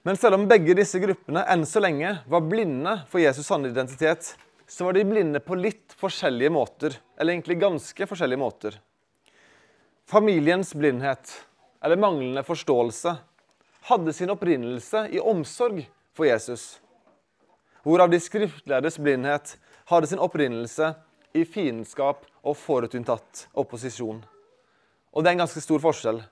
Men 0.09 0.17
selv 0.17 0.38
om 0.38 0.47
begge 0.49 0.73
disse 0.73 0.97
gruppene 1.03 1.43
enn 1.53 1.67
så 1.69 1.83
lenge 1.85 2.15
var 2.33 2.47
blinde 2.49 2.95
for 3.11 3.21
Jesus 3.21 3.45
sanne 3.45 3.69
identitet, 3.69 4.31
så 4.65 4.87
var 4.87 4.97
de 4.97 5.03
blinde 5.05 5.43
på 5.45 5.59
litt 5.61 5.93
forskjellige 6.00 6.49
måter. 6.55 6.97
Eller 7.21 7.35
egentlig 7.35 7.59
ganske 7.61 8.07
forskjellige 8.09 8.41
måter. 8.41 8.79
Familiens 10.09 10.73
blindhet, 10.73 11.35
eller 11.85 12.00
manglende 12.00 12.41
forståelse, 12.41 13.15
hadde 13.91 14.17
sin 14.17 14.33
opprinnelse 14.33 15.05
i 15.12 15.21
omsorg 15.21 15.85
for 16.17 16.25
Jesus. 16.31 16.79
Hvorav 17.85 18.09
de 18.09 18.25
skriftledes 18.25 18.97
blindhet 18.97 19.59
hadde 19.93 20.09
sin 20.09 20.25
opprinnelse 20.25 20.95
i 21.37 21.45
fiendskap 21.45 22.25
og 22.41 22.57
forutinntatt 22.57 23.45
opposisjon. 23.53 24.25
Og 25.12 25.21
det 25.21 25.29
er 25.29 25.37
en 25.37 25.45
ganske 25.45 25.69
stor 25.69 25.85
forskjell. 25.85 26.25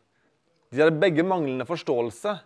De 0.73 0.81
hadde 0.81 0.97
begge 1.05 1.29
manglende 1.29 1.69
forståelse, 1.69 2.39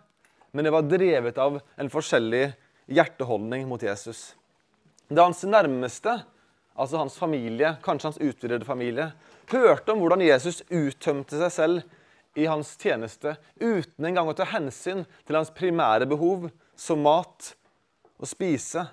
men 0.51 0.67
det 0.67 0.73
var 0.73 0.87
drevet 0.87 1.37
av 1.39 1.59
en 1.79 1.89
forskjellig 1.91 2.51
hjerteholdning 2.91 3.67
mot 3.69 3.83
Jesus. 3.83 4.33
Da 5.07 5.25
hans 5.27 5.43
nærmeste, 5.47 6.21
altså 6.75 7.01
hans 7.01 7.17
familie, 7.19 7.75
kanskje 7.83 8.11
hans 8.11 8.21
utvidede 8.21 8.67
familie, 8.67 9.11
hørte 9.51 9.93
om 9.93 10.03
hvordan 10.03 10.23
Jesus 10.23 10.61
uttømte 10.71 11.39
seg 11.39 11.55
selv 11.55 12.39
i 12.39 12.47
hans 12.47 12.77
tjeneste 12.79 13.35
uten 13.59 14.07
engang 14.07 14.29
å 14.31 14.35
ta 14.35 14.47
hensyn 14.47 15.03
til 15.27 15.37
hans 15.37 15.51
primære 15.55 16.07
behov, 16.09 16.49
som 16.79 17.03
mat 17.03 17.51
og 18.21 18.29
spise, 18.29 18.85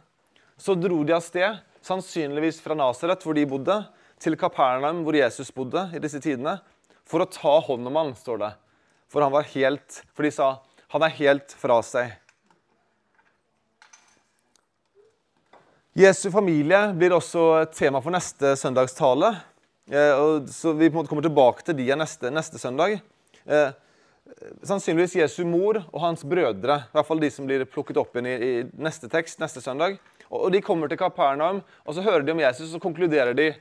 så 0.59 0.75
dro 0.75 1.01
de 1.07 1.15
av 1.15 1.23
sted, 1.23 1.61
sannsynligvis 1.87 2.59
fra 2.61 2.75
Nasaret, 2.77 3.23
hvor 3.23 3.37
de 3.39 3.47
bodde, 3.49 3.79
til 4.19 4.35
Kapernaum, 4.35 5.05
hvor 5.07 5.15
Jesus 5.15 5.53
bodde 5.55 5.85
i 5.95 6.01
disse 6.03 6.19
tidene, 6.23 6.57
for 7.07 7.23
å 7.23 7.31
ta 7.31 7.55
hånd 7.69 7.87
om 7.87 7.99
han, 8.01 8.17
står 8.19 8.41
det. 8.43 8.51
For 9.09 9.25
han 9.25 9.33
var 9.33 9.47
helt 9.55 10.03
For 10.13 10.27
de 10.27 10.33
sa 10.35 10.49
han 10.93 11.05
er 11.05 11.17
helt 11.19 11.53
fra 11.61 11.79
seg. 11.85 12.15
Jesu 15.99 16.29
familie 16.31 16.79
blir 16.95 17.13
også 17.17 17.45
et 17.65 17.75
tema 17.75 18.01
for 18.01 18.15
neste 18.15 18.55
søndagstale. 18.57 19.33
tale. 19.89 20.47
så 20.47 20.73
Vi 20.73 20.89
på 20.89 20.93
en 20.93 21.01
måte 21.01 21.09
kommer 21.09 21.27
tilbake 21.27 21.65
til 21.65 21.77
de 21.77 21.89
neste, 21.97 22.31
neste 22.31 22.59
søndag. 22.59 23.01
Eh, 23.47 23.73
sannsynligvis 24.63 25.17
Jesu 25.17 25.45
mor 25.45 25.83
og 25.93 26.01
hans 26.01 26.23
brødre, 26.23 26.77
i 26.87 26.93
hvert 26.93 27.07
fall 27.07 27.21
de 27.21 27.31
som 27.31 27.47
blir 27.47 27.65
plukket 27.65 27.97
opp 27.97 28.17
inn 28.17 28.27
i, 28.27 28.37
i 28.37 28.53
neste 28.79 29.09
tekst 29.09 29.41
neste 29.41 29.61
søndag. 29.61 29.99
Og 30.31 30.53
De 30.53 30.61
kommer 30.61 30.89
til 30.89 30.99
Kapernaum, 31.01 31.63
og 31.85 31.95
så 31.95 32.05
hører 32.05 32.23
de 32.23 32.33
om 32.33 32.41
Jesus, 32.41 32.69
og 32.69 32.77
så 32.77 32.85
konkluderer 32.85 33.35
de 33.35 33.55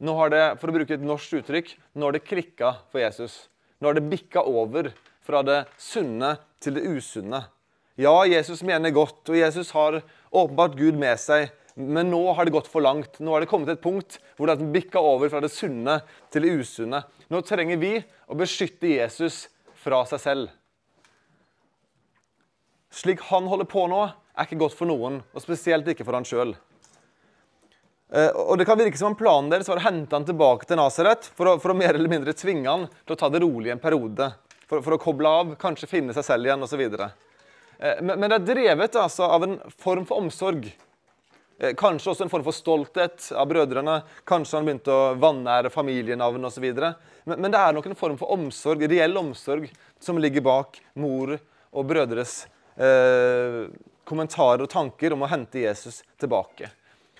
nå 0.00 0.14
har 0.18 0.30
det, 0.30 0.44
for 0.58 0.70
å 0.70 0.74
bruke 0.74 0.94
et 0.94 1.04
norsk 1.04 1.40
uttrykk, 1.40 1.74
nå 1.94 2.06
har 2.06 2.16
det 2.16 2.26
klikka 2.26 2.76
for 2.90 3.02
Jesus. 3.02 3.48
Nå 3.78 3.90
har 3.90 3.98
det 3.98 4.08
bikka 4.10 4.42
over 4.42 4.90
fra 5.24 5.42
det 5.46 5.64
sunne 5.80 6.36
til 6.62 6.76
det 6.78 6.84
usunne. 6.86 7.44
Ja, 8.00 8.14
Jesus 8.26 8.64
mener 8.66 8.94
godt, 8.94 9.22
og 9.30 9.38
Jesus 9.38 9.70
har 9.74 10.00
åpenbart 10.34 10.74
Gud 10.78 10.98
med 10.98 11.20
seg. 11.22 11.52
Men 11.74 12.10
nå 12.10 12.20
har 12.34 12.46
det 12.46 12.54
gått 12.54 12.70
for 12.70 12.84
langt. 12.84 13.18
Nå 13.18 13.34
har 13.34 13.42
det 13.42 13.50
kommet 13.50 13.66
til 13.70 13.76
et 13.78 13.82
punkt 13.82 14.18
hvor 14.36 14.46
det 14.46 14.54
har 14.54 14.74
bikka 14.74 15.00
over 15.02 15.30
fra 15.30 15.40
det 15.42 15.50
sunne 15.50 16.00
til 16.30 16.46
det 16.46 16.52
usunne. 16.60 17.02
Nå 17.30 17.40
trenger 17.46 17.80
vi 17.82 17.96
å 18.30 18.36
beskytte 18.38 18.92
Jesus 18.92 19.48
fra 19.82 20.04
seg 20.10 20.22
selv. 20.22 20.52
Slik 22.94 23.24
han 23.30 23.50
holder 23.50 23.66
på 23.66 23.88
nå, 23.90 24.04
er 24.34 24.46
ikke 24.46 24.60
godt 24.62 24.76
for 24.78 24.90
noen, 24.90 25.18
og 25.34 25.42
spesielt 25.42 25.88
ikke 25.90 26.06
for 26.06 26.14
han 26.14 26.26
sjøl. 26.26 26.54
Eh, 28.14 28.30
og 28.30 28.58
Det 28.58 28.66
kan 28.68 28.78
virke 28.78 28.98
som 28.98 29.12
om 29.12 29.18
planen 29.18 29.50
deres 29.50 29.68
var 29.70 29.80
å 29.80 29.86
hente 29.86 30.14
han 30.14 30.26
tilbake 30.26 30.68
til 30.68 30.78
Nasaret 30.78 31.26
for, 31.34 31.56
for, 31.58 31.72
å 31.72 31.78
mer 31.78 31.96
eller 31.96 32.10
mindre 32.10 32.36
tvinge 32.38 32.70
han 32.70 32.86
til 33.02 33.16
å 33.16 33.18
ta 33.18 33.30
det 33.32 33.42
rolig 33.42 33.72
en 33.74 33.82
periode. 33.82 34.30
For, 34.70 34.80
for 34.84 34.96
å 34.96 35.00
koble 35.00 35.30
av, 35.30 35.54
kanskje 35.60 35.90
finne 35.90 36.16
seg 36.16 36.26
selv 36.26 36.48
igjen 36.48 36.64
osv. 36.64 36.82
Eh, 36.84 38.00
men, 38.00 38.16
men 38.16 38.28
det 38.30 38.40
er 38.40 38.48
drevet 38.48 38.98
altså, 39.00 39.28
av 39.28 39.46
en 39.46 39.58
form 39.76 40.06
for 40.08 40.22
omsorg. 40.22 40.70
Eh, 41.58 41.74
kanskje 41.78 42.10
også 42.10 42.26
en 42.26 42.32
form 42.32 42.44
for 42.46 42.56
stolthet 42.56 43.30
av 43.36 43.48
brødrene. 43.50 44.00
Kanskje 44.26 44.58
han 44.58 44.68
begynte 44.68 44.94
å 44.94 45.14
vanære 45.20 45.72
familienavn 45.74 46.50
osv. 46.50 46.66
Men, 46.74 47.36
men 47.38 47.50
det 47.52 47.60
er 47.60 47.76
nok 47.76 47.90
en 47.90 47.98
form 47.98 48.20
for 48.20 48.34
omsorg, 48.34 48.86
reell 48.90 49.20
omsorg 49.20 49.68
som 50.02 50.18
ligger 50.20 50.44
bak 50.44 50.80
mor 50.98 51.36
og 51.74 51.90
brødres 51.90 52.44
eh, 52.76 53.64
kommentarer 54.04 54.64
og 54.64 54.72
tanker 54.72 55.14
om 55.14 55.24
å 55.24 55.30
hente 55.30 55.62
Jesus 55.62 56.02
tilbake. 56.20 56.70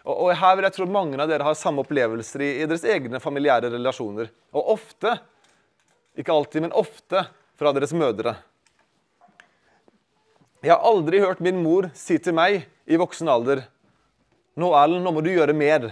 Og, 0.05 0.13
og, 0.13 0.33
her 0.37 0.57
vil 0.57 0.67
jeg 0.67 0.77
tro 0.77 0.87
at 0.87 0.93
mange 0.93 1.21
av 1.21 1.31
dere 1.31 1.47
har 1.47 1.57
samme 1.57 1.85
opplevelser 1.85 2.45
i, 2.45 2.51
i 2.61 2.67
deres 2.69 2.85
egne 2.85 3.21
familiære 3.23 3.71
relasjoner. 3.73 4.29
Og 4.53 4.75
ofte, 4.77 5.17
ikke 6.19 6.35
alltid, 6.35 6.67
men 6.67 6.77
ofte 6.77 7.27
fra 7.59 7.73
deres 7.75 7.95
mødre. 7.97 8.37
Jeg 10.65 10.73
har 10.73 10.87
aldri 10.87 11.21
hørt 11.21 11.43
min 11.45 11.61
mor 11.61 11.91
si 11.99 12.17
til 12.23 12.37
meg 12.37 12.63
i 12.89 12.99
voksen 13.01 13.29
alder 13.29 13.67
nå, 14.55 14.71
Erlend, 14.71 15.03
nå 15.03 15.11
må 15.11 15.23
du 15.25 15.33
gjøre 15.33 15.55
mer. 15.57 15.89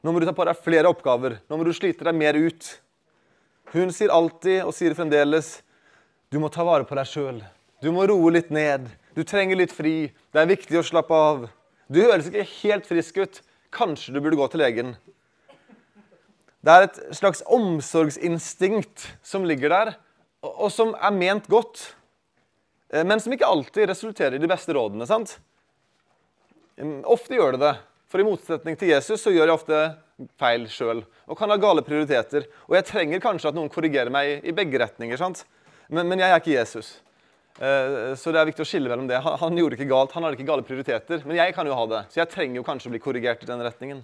Nå 0.00 0.12
må 0.14 0.20
du 0.22 0.26
ta 0.28 0.34
på 0.36 0.46
deg 0.46 0.58
flere 0.62 0.90
oppgaver. 0.92 1.40
Nå 1.50 1.58
må 1.58 1.66
du 1.66 1.72
slite 1.74 2.06
deg 2.06 2.14
mer 2.14 2.38
ut. 2.38 2.68
Hun 3.74 3.90
sier 3.94 4.12
alltid, 4.14 4.62
og 4.62 4.74
sier 4.74 4.94
fremdeles, 4.94 5.56
du 6.30 6.38
må 6.42 6.50
ta 6.54 6.62
vare 6.66 6.86
på 6.86 6.94
deg 6.94 7.08
sjøl. 7.10 7.40
Du 7.82 7.90
må 7.94 8.06
roe 8.06 8.30
litt 8.34 8.52
ned. 8.54 8.86
Du 9.16 9.24
trenger 9.26 9.58
litt 9.58 9.74
fri. 9.74 10.12
Det 10.30 10.42
er 10.42 10.50
viktig 10.50 10.78
å 10.78 10.86
slappe 10.86 11.16
av. 11.16 11.48
Du 11.90 11.98
høres 11.98 12.28
ikke 12.30 12.46
helt 12.60 12.86
frisk 12.86 13.18
ut. 13.18 13.40
Kanskje 13.74 14.14
du 14.14 14.20
burde 14.22 14.38
gå 14.38 14.46
til 14.52 14.62
legen. 14.62 14.94
Det 16.60 16.72
er 16.72 16.86
et 16.86 16.98
slags 17.16 17.40
omsorgsinstinkt 17.48 19.06
som 19.24 19.46
ligger 19.48 19.72
der, 19.72 19.94
og 20.44 20.68
som 20.72 20.92
er 20.92 21.14
ment 21.16 21.48
godt, 21.48 21.94
eh, 22.92 23.04
men 23.04 23.20
som 23.20 23.32
ikke 23.32 23.48
alltid 23.48 23.88
resulterer 23.88 24.36
i 24.36 24.42
de 24.42 24.50
beste 24.50 24.74
rådene. 24.76 25.06
sant? 25.08 25.38
Ofte 27.04 27.36
gjør 27.36 27.56
det 27.56 27.64
det. 27.64 27.74
For 28.10 28.20
i 28.20 28.26
motsetning 28.26 28.76
til 28.76 28.90
Jesus 28.90 29.22
så 29.22 29.30
gjør 29.30 29.46
jeg 29.46 29.54
ofte 29.54 29.80
feil 30.40 30.64
sjøl 30.68 31.04
og 31.30 31.36
kan 31.38 31.52
ha 31.52 31.56
gale 31.60 31.84
prioriteter. 31.86 32.48
Og 32.66 32.74
jeg 32.74 32.88
trenger 32.88 33.22
kanskje 33.22 33.52
at 33.52 33.56
noen 33.56 33.70
korrigerer 33.70 34.10
meg 34.10 34.42
i 34.42 34.54
begge 34.56 34.80
retninger. 34.82 35.16
sant? 35.20 35.44
Men, 35.88 36.08
men 36.10 36.18
jeg 36.18 36.32
er 36.32 36.42
ikke 36.42 36.56
Jesus. 36.56 36.98
Uh, 37.60 38.16
så 38.18 38.32
det 38.32 38.40
er 38.40 38.48
viktig 38.48 38.64
å 38.64 38.68
skille 38.68 38.90
mellom 38.90 39.06
det. 39.10 39.20
Han, 39.22 39.36
han, 39.38 39.60
gjorde 39.60 39.78
ikke 39.78 39.90
galt, 39.92 40.16
han 40.16 40.26
hadde 40.26 40.38
ikke 40.38 40.48
gale 40.48 40.66
prioriteter. 40.66 41.22
Men 41.22 41.38
jeg 41.38 41.54
kan 41.54 41.70
jo 41.70 41.76
ha 41.78 41.86
det. 41.92 42.02
Så 42.10 42.20
jeg 42.22 42.32
trenger 42.34 42.60
jo 42.60 42.66
kanskje 42.66 42.90
å 42.90 42.96
bli 42.96 43.02
korrigert 43.04 43.46
i 43.46 43.50
den 43.50 43.62
retningen. 43.62 44.02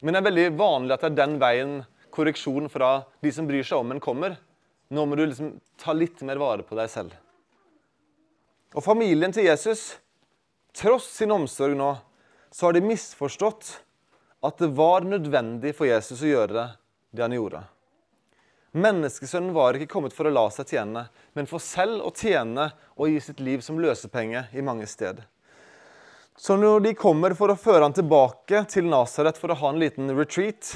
Men 0.00 0.14
det 0.14 0.20
er 0.20 0.28
veldig 0.28 0.46
vanlig 0.58 0.94
at 0.96 1.02
det 1.04 1.10
er 1.10 1.18
den 1.18 1.40
veien 1.40 1.74
korreksjon 2.14 2.68
fra 2.72 3.02
de 3.22 3.32
som 3.34 3.48
bryr 3.48 3.66
seg 3.66 3.82
om 3.82 3.92
en, 3.94 4.02
kommer. 4.02 4.38
Nå 4.90 5.04
må 5.06 5.16
du 5.16 5.26
liksom 5.26 5.58
ta 5.80 5.94
litt 5.94 6.22
mer 6.26 6.40
vare 6.40 6.64
på 6.66 6.78
deg 6.78 6.90
selv. 6.90 7.12
Og 8.74 8.84
familien 8.84 9.34
til 9.34 9.46
Jesus 9.46 9.92
tross 10.76 11.08
sin 11.18 11.32
omsorg 11.34 11.76
nå, 11.78 11.92
så 12.50 12.68
har 12.68 12.74
de 12.74 12.82
misforstått 12.84 13.74
at 14.46 14.62
det 14.62 14.70
var 14.74 15.04
nødvendig 15.06 15.74
for 15.76 15.90
Jesus 15.90 16.22
å 16.24 16.30
gjøre 16.30 16.64
det 17.12 17.22
han 17.22 17.34
gjorde. 17.34 17.62
Menneskesønnen 18.70 19.50
var 19.54 19.74
ikke 19.74 19.90
kommet 19.90 20.14
for 20.14 20.28
å 20.30 20.32
la 20.32 20.44
seg 20.54 20.70
tjene, 20.70 21.08
men 21.34 21.48
for 21.50 21.62
selv 21.62 22.04
å 22.06 22.12
tjene 22.14 22.68
og 22.94 23.10
gi 23.10 23.18
sitt 23.22 23.42
liv 23.42 23.62
som 23.66 23.80
løsepenge 23.82 24.46
i 24.54 24.62
mange 24.62 24.86
steder. 24.90 25.26
Så 26.40 26.56
når 26.56 26.80
de 26.80 26.90
kommer 26.96 27.34
for 27.36 27.52
å 27.52 27.58
føre 27.60 27.84
han 27.84 27.92
tilbake 27.92 28.62
til 28.72 28.86
Nasaret 28.88 29.36
for 29.36 29.52
å 29.52 29.58
ha 29.60 29.72
en 29.74 29.80
liten 29.82 30.08
retreat, 30.16 30.70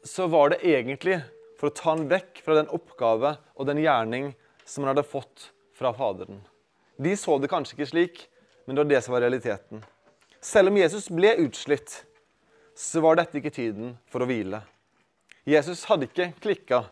så 0.00 0.24
var 0.32 0.54
det 0.54 0.62
egentlig 0.64 1.18
for 1.60 1.68
å 1.68 1.74
ta 1.76 1.90
han 1.90 2.06
vekk 2.08 2.40
fra 2.46 2.56
den 2.56 2.72
oppgave 2.72 3.34
og 3.52 3.68
den 3.68 3.82
gjerning 3.84 4.30
som 4.64 4.86
han 4.86 4.94
hadde 4.94 5.04
fått 5.10 5.50
fra 5.76 5.92
Faderen. 5.92 6.40
De 6.96 7.12
så 7.20 7.36
det 7.36 7.52
kanskje 7.52 7.76
ikke 7.76 7.90
slik, 7.92 8.24
men 8.64 8.72
det 8.72 8.86
var 8.86 8.92
det 8.94 9.04
som 9.04 9.18
var 9.18 9.26
realiteten. 9.26 9.84
Selv 10.40 10.72
om 10.72 10.80
Jesus 10.80 11.12
ble 11.12 11.36
utslitt, 11.44 12.00
så 12.72 13.04
var 13.04 13.20
dette 13.20 13.36
ikke 13.36 13.52
tiden 13.52 13.98
for 14.08 14.24
å 14.24 14.32
hvile. 14.32 14.64
Jesus 15.44 15.84
hadde 15.90 16.08
ikke 16.08 16.32
klikka. 16.40 16.86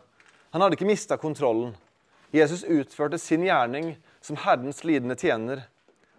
Han 0.53 0.61
hadde 0.61 0.77
ikke 0.77 0.93
mista 0.93 1.17
kontrollen. 1.17 1.73
Jesus 2.29 2.61
utførte 2.61 3.17
sin 3.17 3.49
gjerning 3.49 3.95
som 4.21 4.37
Herrens 4.45 4.85
lidende 4.85 5.17
tjener, 5.17 5.65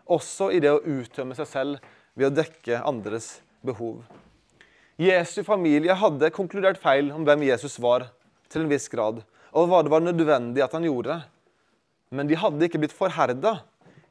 også 0.06 0.50
i 0.54 0.60
det 0.62 0.72
å 0.72 0.82
uttømme 0.82 1.36
seg 1.38 1.48
selv 1.50 1.90
ved 2.16 2.30
å 2.30 2.34
dekke 2.34 2.82
andres 2.86 3.36
behov. 3.66 4.04
Jesu 4.96 5.42
familie 5.44 5.96
hadde 5.98 6.32
konkludert 6.32 6.80
feil 6.80 7.10
om 7.12 7.26
hvem 7.26 7.44
Jesus 7.50 7.76
var, 7.82 8.08
til 8.48 8.64
en 8.64 8.70
viss 8.70 8.88
grad, 8.88 9.20
og 9.52 9.68
hva 9.68 9.82
det 9.84 9.92
var 9.92 10.04
nødvendig 10.04 10.62
at 10.64 10.76
han 10.76 10.86
gjorde. 10.86 11.18
Men 12.14 12.30
de 12.30 12.38
hadde 12.38 12.68
ikke 12.68 12.80
blitt 12.80 12.94
forherda 12.96 13.58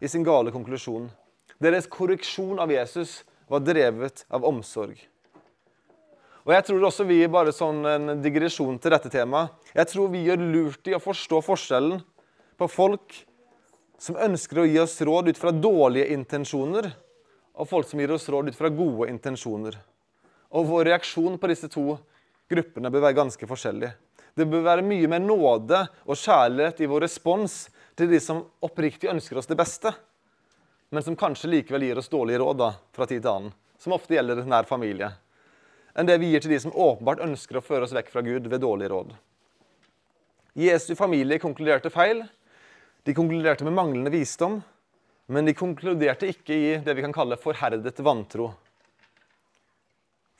i 0.03 0.09
sin 0.11 0.25
gale 0.27 0.53
konklusjon. 0.53 1.07
Deres 1.61 1.87
korreksjon 1.89 2.59
av 2.61 2.73
Jesus 2.73 3.23
var 3.49 3.63
drevet 3.63 4.25
av 4.29 4.45
omsorg. 4.45 4.97
Og 6.45 6.53
jeg 6.53 6.65
tror 6.67 6.83
også 6.85 7.07
vi 7.09 7.23
bare 7.31 7.53
sånn 7.55 7.79
en 7.89 8.11
digresjon 8.21 8.77
til 8.81 8.93
dette 8.93 9.09
temaet, 9.09 9.55
jeg 9.73 9.89
tror 9.89 10.11
vi 10.13 10.27
gjør 10.27 10.43
lurt 10.43 10.91
i 10.91 10.93
å 10.93 11.01
forstå 11.01 11.41
forskjellen 11.47 12.03
på 12.59 12.67
folk 12.69 13.15
som 14.05 14.19
ønsker 14.21 14.61
å 14.61 14.67
gi 14.69 14.79
oss 14.81 14.95
råd 15.01 15.31
ut 15.33 15.41
fra 15.41 15.53
dårlige 15.53 16.13
intensjoner, 16.13 16.91
og 17.55 17.69
folk 17.69 17.89
som 17.89 18.01
gir 18.01 18.13
oss 18.13 18.27
råd 18.29 18.51
ut 18.51 18.57
fra 18.57 18.69
gode 18.69 19.09
intensjoner. 19.09 19.77
Og 20.55 20.67
vår 20.69 20.91
reaksjon 20.91 21.39
på 21.41 21.49
disse 21.49 21.69
to 21.71 21.95
gruppene 22.51 22.91
bør 22.93 23.07
være 23.07 23.19
ganske 23.23 23.49
forskjellig. 23.49 23.93
Det 24.35 24.47
bør 24.51 24.67
være 24.67 24.85
mye 24.85 25.09
mer 25.09 25.23
nåde 25.23 25.85
og 26.05 26.19
kjærlighet 26.19 26.83
i 26.83 26.91
vår 26.91 27.07
respons 27.07 27.63
til 27.95 28.11
de 28.11 28.19
som 28.21 28.43
oppriktig 28.63 29.09
ønsker 29.09 29.39
oss 29.39 29.49
det 29.49 29.57
beste 29.57 29.93
men 30.95 31.03
som 31.03 31.15
kanskje 31.15 31.49
likevel 31.49 31.83
gir 31.83 31.97
oss 31.97 32.09
dårlige 32.09 32.39
råd 32.39 32.57
da, 32.57 32.73
fra 32.95 33.07
tid 33.09 33.23
til 33.23 33.31
annen, 33.31 33.53
som 33.81 33.95
ofte 33.95 34.15
gjelder 34.15 34.45
nær 34.47 34.67
familie, 34.69 35.11
enn 35.95 36.07
det 36.07 36.15
vi 36.21 36.31
gir 36.31 36.43
til 36.43 36.53
de 36.53 36.59
som 36.63 36.71
åpenbart 36.71 37.23
ønsker 37.25 37.59
å 37.59 37.63
føre 37.65 37.87
oss 37.87 37.95
vekk 37.95 38.11
fra 38.13 38.23
Gud 38.25 38.47
ved 38.51 38.63
dårlige 38.63 38.93
råd. 38.93 39.13
Jesu 40.55 40.93
familie 40.95 41.41
konkluderte 41.43 41.91
feil. 41.91 42.23
De 43.05 43.13
konkluderte 43.13 43.63
med 43.67 43.75
manglende 43.77 44.09
visdom, 44.09 44.63
men 45.29 45.45
de 45.45 45.53
konkluderte 45.53 46.25
ikke 46.31 46.55
i 46.57 46.69
det 46.81 46.95
vi 46.97 47.03
kan 47.05 47.13
kalle 47.13 47.37
forherdet 47.37 47.99
vantro. 48.01 48.47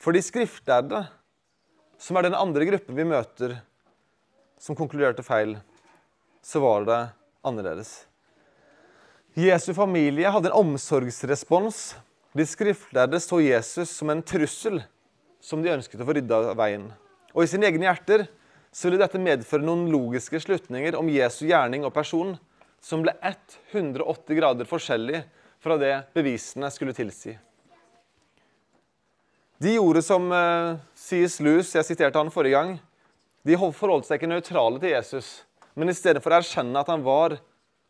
For 0.02 0.10
de 0.10 0.22
skriftlærde 0.22 1.04
som 2.02 2.18
er 2.18 2.26
den 2.26 2.34
andre 2.34 2.66
gruppen 2.66 2.98
vi 2.98 3.06
møter, 3.06 3.54
som 4.58 4.74
konkluderte 4.74 5.22
feil, 5.22 5.54
så 6.42 6.58
var 6.64 6.88
det 6.88 6.98
annerledes. 7.46 7.92
Jesu 9.38 9.70
familie 9.76 10.32
hadde 10.32 10.50
en 10.50 10.58
omsorgsrespons. 10.64 11.94
De 12.34 12.46
skriftlærde 12.48 13.20
så 13.22 13.38
Jesus 13.44 13.94
som 13.94 14.10
en 14.10 14.24
trussel 14.26 14.80
som 15.38 15.62
de 15.62 15.70
ønsket 15.70 16.02
å 16.02 16.08
få 16.08 16.18
rydda 16.18 16.42
av 16.50 16.58
veien. 16.58 16.88
Og 17.30 17.44
i 17.44 17.50
sine 17.52 17.70
egne 17.70 17.86
hjerter 17.86 18.26
så 18.74 18.88
ville 18.88 19.00
dette 19.04 19.22
medføre 19.22 19.62
noen 19.62 19.86
logiske 19.92 20.42
slutninger 20.42 20.98
om 20.98 21.14
Jesu 21.14 21.44
gjerning 21.46 21.86
og 21.86 21.94
person 21.94 22.34
som 22.86 23.02
ble 23.02 23.16
180 23.72 24.38
grader 24.38 24.68
forskjellig 24.68 25.24
fra 25.62 25.74
det 25.80 25.94
bevisene 26.14 26.70
skulle 26.70 26.94
tilsi. 26.94 27.34
De 29.58 29.72
gjorde 29.74 30.04
som 30.04 30.28
uh, 30.30 30.76
C.S. 30.94 31.40
Lewis, 31.42 31.72
jeg 31.74 31.88
siterte 31.88 32.20
han 32.20 32.30
forrige 32.30 32.60
gang, 32.60 32.76
de 33.46 33.56
forholdt 33.56 34.06
seg 34.06 34.20
ikke 34.20 34.30
nøytrale 34.30 34.78
til 34.82 34.92
Jesus, 34.92 35.28
men 35.74 35.90
i 35.90 35.96
stedet 35.96 36.22
for 36.22 36.34
å 36.34 36.38
erkjenne 36.38 36.78
at 36.78 36.90
han 36.92 37.02
var, 37.06 37.38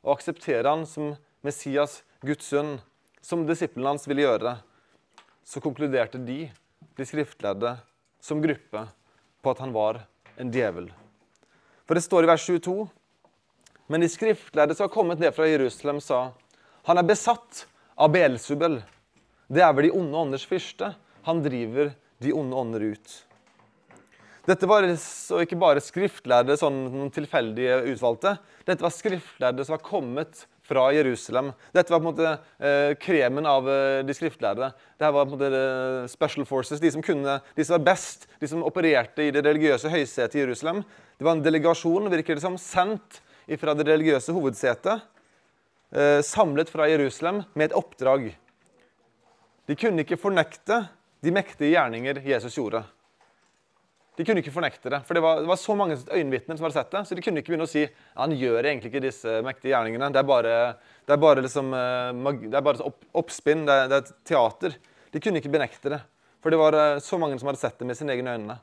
og 0.07 0.15
akseptere 0.15 0.71
han 0.71 0.87
som 0.89 1.17
Messias, 1.45 2.01
Guds 2.25 2.49
sønn, 2.49 2.77
som 3.21 3.45
disiplene 3.49 3.93
hans 3.93 4.07
ville 4.09 4.25
gjøre, 4.25 4.57
så 5.45 5.61
konkluderte 5.65 6.21
de, 6.23 6.47
de 6.97 7.07
skriftlærde, 7.09 7.77
som 8.23 8.41
gruppe 8.43 8.87
på 9.43 9.53
at 9.53 9.61
han 9.63 9.75
var 9.75 10.05
en 10.41 10.53
djevel. 10.55 10.89
For 11.87 11.99
det 11.99 12.07
står 12.07 12.25
i 12.25 12.31
vers 12.31 12.47
22 12.47 12.87
Men 13.87 14.03
de 14.03 14.09
skriftlærde 14.11 14.75
som 14.75 14.89
har 14.89 14.95
kommet 14.95 15.21
ned 15.23 15.35
fra 15.35 15.47
Jerusalem, 15.47 16.01
sa 16.03 16.33
han 16.87 16.99
er 16.99 17.07
besatt 17.07 17.65
av 17.99 18.13
Beelsubel. 18.15 18.81
Det 19.47 19.63
er 19.63 19.73
vel 19.75 19.89
de 19.89 19.95
onde 19.95 20.19
ånders 20.27 20.47
fyrste. 20.47 20.93
Han 21.27 21.43
driver 21.43 21.93
de 22.23 22.35
onde 22.35 22.59
ånder 22.59 22.85
ut. 22.93 23.15
Dette 24.47 24.69
var 24.71 24.87
ikke 24.87 25.59
bare 25.59 25.83
skriftlærde 25.83 26.55
sånn 26.59 27.09
tilfeldige 27.15 27.81
utvalgte. 27.91 28.37
Dette 28.67 28.87
var 28.87 28.95
skriftlærde 28.95 29.67
som 29.67 29.75
var 29.75 29.83
kommet 29.83 30.45
fra 30.67 30.85
Jerusalem. 30.95 31.51
Dette 31.75 31.91
var 31.91 32.01
på 32.03 32.07
en 32.07 32.11
måte 32.13 32.31
eh, 32.59 32.93
kremen 33.03 33.47
av 33.47 33.67
eh, 33.71 34.03
de 34.07 34.15
skriftlærde. 34.15 34.71
Dette 34.99 35.11
var 35.15 35.27
på 35.27 35.35
en 35.35 35.35
måte 35.35 35.51
eh, 35.51 36.07
special 36.11 36.47
forces, 36.47 36.83
de 36.83 36.91
som, 36.95 37.03
kunne, 37.03 37.39
de 37.59 37.67
som 37.67 37.77
var 37.77 37.87
best, 37.91 38.27
de 38.43 38.51
som 38.51 38.65
opererte 38.67 39.27
i 39.27 39.35
det 39.35 39.45
religiøse 39.47 39.91
høysetet 39.91 40.39
i 40.39 40.45
Jerusalem. 40.45 40.83
Det 41.19 41.27
var 41.27 41.39
en 41.39 41.45
delegasjon 41.47 42.11
virker 42.13 42.39
det 42.39 42.47
som, 42.47 42.59
sendt 42.61 43.21
fra 43.61 43.77
det 43.79 43.87
religiøse 43.87 44.35
hovedsetet, 44.35 45.05
eh, 45.95 46.19
samlet 46.27 46.71
fra 46.73 46.89
Jerusalem 46.91 47.45
med 47.55 47.71
et 47.71 47.77
oppdrag. 47.79 48.33
De 49.67 49.77
kunne 49.79 50.03
ikke 50.03 50.19
fornekte 50.19 50.89
de 51.23 51.33
mektige 51.35 51.75
gjerninger 51.75 52.21
Jesus 52.27 52.59
gjorde. 52.59 52.83
De 54.17 54.25
kunne 54.25 54.41
ikke 54.41 54.55
fornekte 54.55 54.91
det. 54.91 55.03
For 55.05 55.17
det 55.17 55.23
var, 55.23 55.43
det 55.45 55.49
var 55.51 55.59
så 55.61 55.75
mange 55.77 55.99
øyenvitner 56.09 56.57
som 56.57 56.65
hadde 56.65 56.79
sett 56.79 56.93
det. 56.95 57.03
Så 57.05 57.17
de 57.17 57.23
kunne 57.25 57.43
ikke 57.43 57.53
begynne 57.53 57.67
å 57.67 57.71
si 57.71 57.83
ja, 57.83 57.91
han 58.17 58.33
gjør 58.33 58.65
egentlig 58.65 58.89
ikke 58.89 59.05
disse 59.05 59.41
mektige 59.45 59.75
gjerningene. 59.75 60.09
Det 60.15 60.23
er 60.23 60.29
bare, 60.29 60.55
det 61.05 61.13
er 61.13 61.21
bare, 61.21 61.45
liksom, 61.45 61.75
eh, 61.77 62.39
det 62.47 62.57
er 62.57 62.65
bare 62.65 62.87
opp, 62.87 63.03
oppspinn. 63.23 63.67
Det 63.69 63.75
er, 63.75 63.91
det 63.93 63.99
er, 63.99 64.15
teater. 64.31 64.79
De 65.13 65.21
kunne 65.21 65.43
ikke 65.43 65.53
benekte 65.53 65.93
det. 65.93 66.01
For 66.41 66.55
det 66.55 66.61
var 66.63 66.79
eh, 66.81 67.03
så 67.05 67.21
mange 67.21 67.37
som 67.41 67.51
hadde 67.51 67.61
sett 67.61 67.77
det 67.83 67.91
med 67.91 67.99
sine 67.99 68.17
egne 68.17 68.39
øyne. 68.39 68.57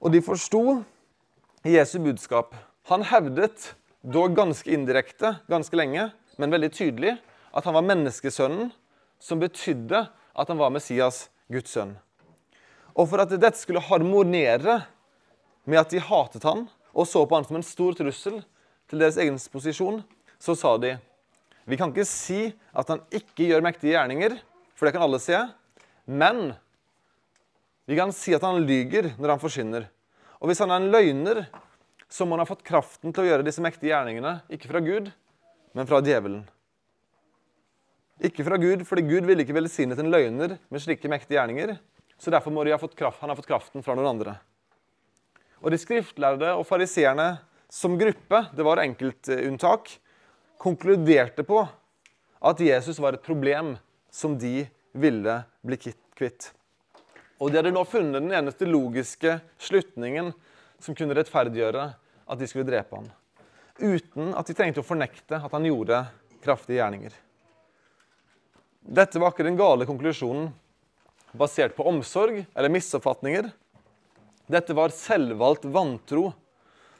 Og 0.00 0.14
de 0.14 0.24
forsto 0.24 0.62
Jesu 1.68 1.98
budskap. 2.00 2.56
Han 2.88 3.04
hevdet, 3.04 3.74
dog 4.00 4.32
ganske 4.36 4.70
indirekte, 4.72 5.34
ganske 5.50 5.76
lenge, 5.76 6.06
men 6.40 6.52
veldig 6.54 6.70
tydelig, 6.72 7.18
at 7.52 7.66
han 7.68 7.74
var 7.76 7.84
menneskesønnen, 7.84 8.70
som 9.20 9.42
betydde 9.42 10.06
at 10.08 10.48
han 10.48 10.60
var 10.60 10.72
Messias, 10.72 11.26
Guds 11.52 11.74
sønn. 11.74 11.92
Og 12.96 13.10
for 13.10 13.20
at 13.20 13.34
dette 13.34 13.60
skulle 13.60 13.82
harmonere 13.84 14.78
med 15.68 15.82
at 15.82 15.92
de 15.92 16.00
hatet 16.00 16.46
han 16.48 16.64
og 16.94 17.04
så 17.10 17.26
på 17.28 17.36
han 17.36 17.44
som 17.44 17.58
en 17.60 17.66
stor 17.66 17.98
trussel 17.98 18.40
til 18.88 19.04
deres 19.04 19.20
egen 19.20 19.36
posisjon, 19.52 20.00
så 20.40 20.56
sa 20.56 20.76
de 20.80 20.96
vi 21.68 21.76
kan 21.76 21.92
ikke 21.92 22.08
si 22.08 22.46
at 22.72 22.88
han 22.88 23.02
ikke 23.12 23.50
gjør 23.50 23.64
mektige 23.64 23.92
gjerninger, 23.92 24.38
for 24.72 24.88
det 24.88 24.94
kan 24.96 25.04
alle 25.04 25.20
se, 25.20 25.36
men 26.08 26.54
vi 27.84 27.98
kan 27.98 28.14
si 28.16 28.32
at 28.32 28.44
han 28.46 28.64
lyger 28.64 29.12
når 29.18 29.34
han 29.34 29.42
forsyner. 29.42 29.90
Og 30.40 30.48
hvis 30.48 30.62
han 30.64 30.72
er 30.72 30.80
en 30.80 30.92
løgner, 30.94 31.42
så 32.08 32.24
må 32.24 32.36
han 32.36 32.44
ha 32.44 32.48
fått 32.48 32.64
kraften 32.66 33.12
til 33.12 33.24
å 33.24 33.28
gjøre 33.28 33.44
disse 33.46 33.62
mektige 33.62 33.92
gjerningene, 33.92 34.38
ikke 34.52 34.70
fra 34.70 34.80
Gud, 34.84 35.10
men 35.76 35.88
fra 35.88 36.00
djevelen. 36.04 36.46
Ikke 38.24 38.46
fra 38.46 38.58
Gud, 38.58 38.82
fordi 38.88 39.04
Gud 39.06 39.28
ville 39.28 39.44
ikke 39.44 39.54
velsignet 39.54 40.00
en 40.02 40.10
løgner 40.10 40.56
med 40.72 40.82
slike 40.82 41.10
mektige 41.10 41.38
gjerninger. 41.38 41.76
Så 42.18 42.32
derfor 42.34 42.50
må 42.50 42.64
de 42.66 42.72
ha 42.74 42.80
fått 42.80 42.96
kraft, 42.98 43.20
han 43.22 43.30
ha 43.30 43.36
fått 43.38 43.50
kraften 43.50 43.84
fra 43.84 43.94
noen 43.94 44.10
andre. 44.10 44.38
Og 45.62 45.70
De 45.70 45.78
skriftlærde 45.78 46.54
og 46.56 46.66
fariseerne 46.66 47.36
som 47.70 47.98
gruppe, 48.00 48.46
det 48.56 48.64
var 48.66 48.80
enkeltunntak, 48.82 49.92
konkluderte 50.58 51.44
på 51.46 51.60
at 52.38 52.60
Jesus 52.62 52.98
var 53.02 53.14
et 53.14 53.26
problem 53.26 53.76
som 54.10 54.34
de 54.38 54.64
ville 54.98 55.34
bli 55.62 55.78
kvitt. 55.78 56.50
Og 57.38 57.52
De 57.52 57.60
hadde 57.60 57.74
nå 57.74 57.84
funnet 57.86 58.24
den 58.24 58.34
eneste 58.34 58.66
logiske 58.66 59.38
slutningen 59.62 60.32
som 60.82 60.94
kunne 60.94 61.16
rettferdiggjøre 61.16 61.86
at 62.28 62.40
de 62.40 62.48
skulle 62.48 62.68
drepe 62.68 62.96
ham. 62.96 63.08
Uten 63.78 64.32
at 64.36 64.48
de 64.48 64.56
trengte 64.58 64.82
å 64.82 64.86
fornekte 64.86 65.38
at 65.38 65.54
han 65.54 65.66
gjorde 65.66 66.02
kraftige 66.44 66.80
gjerninger. 66.80 67.14
Dette 68.88 69.20
var 69.20 69.34
ikke 69.34 69.46
den 69.46 69.58
gale 69.58 69.86
konklusjonen 69.88 70.50
basert 71.36 71.76
på 71.76 71.86
omsorg 71.88 72.40
eller 72.54 72.72
misoppfatninger. 72.72 73.50
Dette 74.48 74.74
var 74.76 74.94
selvvalgt 74.96 75.66
vantro 75.68 76.30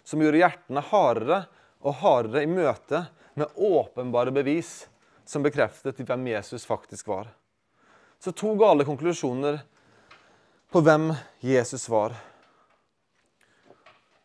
som 0.05 0.21
gjorde 0.23 0.43
hjertene 0.43 0.85
hardere 0.91 1.41
og 1.81 1.97
hardere 2.03 2.45
i 2.45 2.51
møte 2.51 3.07
med 3.38 3.55
åpenbare 3.55 4.35
bevis 4.35 4.88
som 5.29 5.45
bekreftet 5.45 6.01
hvem 6.01 6.27
Jesus 6.31 6.67
faktisk 6.69 7.09
var. 7.09 7.29
Så 8.19 8.33
to 8.33 8.55
gale 8.59 8.85
konklusjoner 8.85 9.61
på 10.73 10.83
hvem 10.85 11.12
Jesus 11.41 11.87
var. 11.88 12.17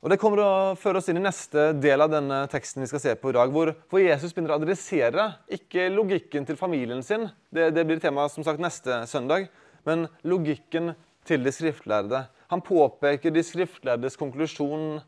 Og 0.04 0.12
Det 0.12 0.18
kommer 0.20 0.42
å 0.44 0.54
føre 0.76 1.00
oss 1.00 1.06
inn 1.08 1.16
i 1.16 1.24
neste 1.24 1.70
del 1.80 2.04
av 2.04 2.10
denne 2.12 2.42
teksten 2.52 2.84
vi 2.84 2.90
skal 2.92 3.00
se 3.00 3.14
på 3.16 3.32
i 3.32 3.36
dag, 3.38 3.54
hvor, 3.56 3.70
Jesus 4.02 4.34
begynner 4.36 4.52
å 4.52 4.58
adressere 4.60 5.30
ikke 5.56 5.86
logikken 5.94 6.44
til 6.44 6.60
familien 6.60 7.00
sin, 7.08 7.30
det, 7.56 7.70
det 7.72 7.86
blir 7.88 8.04
tema 8.04 8.26
som 8.28 8.44
sagt 8.44 8.60
neste 8.60 8.98
søndag, 9.08 9.48
men 9.88 10.10
logikken 10.28 10.92
til 11.24 11.48
de 11.48 11.56
skriftlærde. 11.56 12.26
Han 12.52 12.66
påpeker 12.68 13.32
de 13.32 13.48
skriftlærdes 13.48 14.20
konklusjon 14.20 15.00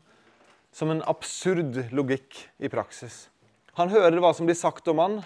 som 0.72 0.96
en 0.96 1.04
absurd 1.12 1.82
logikk 1.92 2.40
i 2.56 2.72
praksis. 2.72 3.26
Han 3.76 3.92
hører 3.92 4.16
hva 4.16 4.32
som 4.32 4.48
blir 4.48 4.56
sagt 4.56 4.88
om 4.88 5.04
han, 5.04 5.22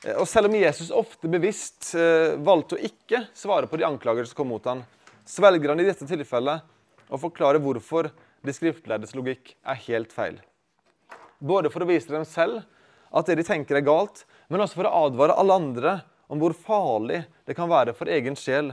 eh, 0.00 0.16
og 0.16 0.24
selv 0.32 0.48
om 0.48 0.56
Jesus 0.56 0.88
ofte 0.88 1.28
bevisst 1.28 1.92
eh, 1.92 2.40
valgte 2.40 2.80
å 2.80 2.86
ikke 2.88 3.26
svare 3.36 3.68
på 3.68 3.76
de 3.76 3.84
anklager 3.84 4.24
som 4.24 4.40
kom 4.40 4.54
mot 4.56 4.72
han, 4.72 4.80
svelger 5.28 5.76
han 5.76 5.84
i 5.84 5.92
dette 5.92 6.08
tilfellet 6.08 6.72
å 7.12 7.20
forklare 7.20 7.60
hvorfor 7.60 8.08
de 8.46 8.54
skriftlærdes 8.56 9.14
logikk 9.16 9.54
er 9.64 9.80
helt 9.86 10.12
feil. 10.12 10.38
Både 11.38 11.70
for 11.72 11.84
å 11.84 11.88
vise 11.88 12.12
dem 12.12 12.26
selv 12.28 12.62
at 13.14 13.28
det 13.28 13.38
de 13.38 13.46
tenker 13.46 13.78
er 13.78 13.86
galt, 13.86 14.24
men 14.48 14.62
også 14.62 14.80
for 14.80 14.88
å 14.88 15.06
advare 15.06 15.36
alle 15.38 15.56
andre 15.60 15.94
om 16.28 16.40
hvor 16.40 16.54
farlig 16.56 17.24
det 17.46 17.56
kan 17.56 17.70
være 17.70 17.94
for 17.96 18.10
egen 18.10 18.36
sjel 18.38 18.72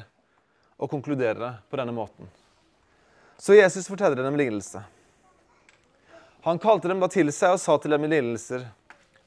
å 0.81 0.89
konkludere 0.89 1.55
på 1.69 1.79
denne 1.79 1.93
måten. 1.95 2.29
Så 3.37 3.55
Jesus 3.57 3.89
forteller 3.89 4.23
dem 4.23 4.37
lignelse. 4.37 4.83
Han 6.41 6.59
kalte 6.61 6.89
dem 6.89 7.01
da 7.01 7.09
til 7.11 7.29
seg 7.33 7.55
og 7.55 7.61
sa 7.61 7.77
til 7.77 7.93
dem 7.93 8.05
i 8.05 8.11
lignelser.: 8.15 8.65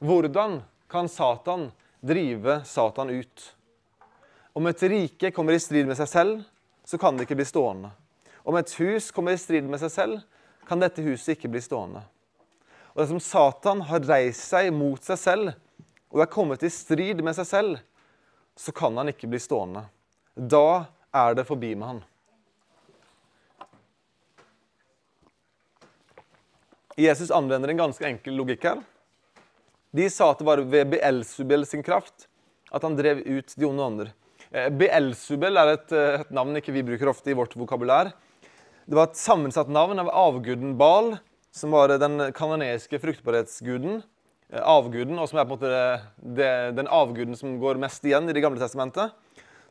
Hvordan 0.02 0.60
kan 0.90 1.08
Satan 1.08 1.68
drive 2.02 2.60
Satan 2.66 3.10
ut? 3.10 3.54
Om 4.54 4.66
et 4.66 4.82
rike 4.82 5.30
kommer 5.34 5.54
i 5.54 5.62
strid 5.62 5.86
med 5.86 5.98
seg 5.98 6.10
selv, 6.10 6.42
så 6.84 6.98
kan 6.98 7.16
det 7.16 7.26
ikke 7.26 7.38
bli 7.38 7.46
stående. 7.46 7.90
Om 8.44 8.58
et 8.60 8.72
hus 8.80 9.10
kommer 9.14 9.34
i 9.34 9.40
strid 9.40 9.66
med 9.68 9.80
seg 9.80 9.92
selv, 9.92 10.20
kan 10.68 10.80
dette 10.80 11.04
huset 11.04 11.34
ikke 11.34 11.50
bli 11.52 11.62
stående. 11.64 12.04
Og 12.94 13.02
det 13.02 13.08
som 13.10 13.20
Satan 13.20 13.82
har 13.88 14.04
reist 14.06 14.46
seg 14.52 14.70
mot 14.72 15.02
seg 15.02 15.18
selv 15.20 15.52
og 16.14 16.22
er 16.22 16.30
kommet 16.30 16.62
i 16.62 16.70
strid 16.70 17.22
med 17.24 17.34
seg 17.36 17.48
selv, 17.48 17.78
så 18.54 18.72
kan 18.76 18.94
han 19.00 19.10
ikke 19.10 19.28
bli 19.30 19.40
stående. 19.42 19.82
Da 20.36 20.86
er 21.14 21.34
det 21.34 21.46
forbi 21.48 21.72
med 21.74 21.88
han. 21.88 22.02
Jesus 26.94 27.32
anvender 27.34 27.72
en 27.72 27.80
ganske 27.80 28.06
enkel 28.06 28.36
logikk 28.38 28.68
her. 28.68 28.84
De 29.94 30.06
sa 30.10 30.30
at 30.30 30.38
det 30.38 30.46
var 30.46 30.62
ved 30.62 30.92
Beelzubel 30.92 31.66
sin 31.66 31.82
kraft 31.86 32.28
at 32.74 32.82
han 32.82 32.96
drev 32.98 33.22
ut 33.22 33.54
de 33.54 33.66
onde 33.66 33.82
ånder. 33.82 34.12
Beelsubel 34.54 34.78
Beelzubel 34.78 35.58
er 35.58 35.72
et, 35.72 35.92
eh, 35.92 36.20
et, 36.20 36.30
navn 36.30 36.54
ikke 36.58 36.74
vi 36.74 36.84
bruker 36.86 37.10
ofte 37.10 37.30
i 37.30 37.34
vårt 37.34 37.56
vokabulær. 37.58 38.12
Det 38.84 38.96
var 38.98 39.08
et 39.08 39.16
sammensatt 39.16 39.70
navn 39.72 39.98
av 40.02 40.10
avguden 40.12 40.74
Bal, 40.76 41.14
som 41.54 41.72
var 41.72 41.94
den 41.96 42.20
kanoneske 42.36 42.98
fruktbarhetsguden. 43.00 44.02
Eh, 44.52 44.60
avguden, 44.60 45.16
og 45.18 45.30
som 45.30 45.40
er 45.40 45.46
på 45.48 45.54
en 45.54 45.56
måte 45.56 45.70
det, 46.36 46.50
den 46.76 46.90
avguden 46.92 47.38
som 47.38 47.56
går 47.62 47.80
mest 47.80 48.04
igjen 48.04 48.28
i 48.28 48.34
Det 48.36 48.42
gamle 48.44 48.60
testamentet. 48.60 49.14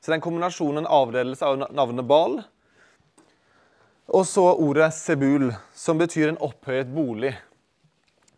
Så 0.02 0.10
det 0.10 0.16
er 0.16 0.18
en 0.18 0.26
kombinasjon, 0.26 0.82
en 0.82 0.90
avledelse 0.90 1.46
av 1.46 1.62
navnet 1.70 2.08
Bal. 2.10 2.42
Og 4.10 4.26
så 4.28 4.48
ordet 4.50 4.90
sebul, 4.98 5.52
som 5.78 6.02
betyr 6.02 6.32
en 6.32 6.42
opphøyet 6.42 6.90
bolig. 6.90 7.36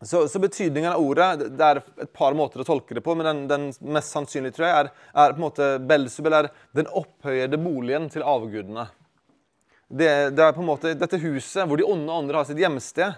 Så, 0.03 0.27
så, 0.27 0.39
betydningen 0.43 0.91
av 0.91 1.01
ordet 1.01 1.47
Det 1.55 1.65
er 1.65 1.79
et 2.03 2.11
par 2.13 2.35
måter 2.35 2.61
å 2.61 2.65
tolke 2.67 2.93
det 2.93 3.01
på, 3.01 3.15
men 3.15 3.25
den, 3.25 3.39
den 3.47 3.95
mest 3.95 4.11
sannsynlige 4.11 4.57
tror 4.59 4.67
jeg, 4.67 4.75
er, 4.75 4.91
er, 5.15 5.31
på 5.31 5.39
en 5.39 5.47
måte 5.47 5.71
Belsub, 5.87 6.27
eller 6.27 6.51
den 6.75 6.91
opphøyede 6.91 7.57
boligen 7.63 8.11
til 8.11 8.27
avgudene. 8.27 8.89
Det, 9.87 10.09
det, 10.33 10.41
er 10.41 10.55
på 10.55 10.63
en 10.63 10.69
måte 10.71 10.95
dette 10.97 11.19
huset 11.21 11.67
hvor 11.69 11.77
de 11.77 11.85
onde 11.85 12.09
ånder 12.09 12.39
har 12.39 12.47
sitt 12.47 12.59
hjemsted, 12.59 13.13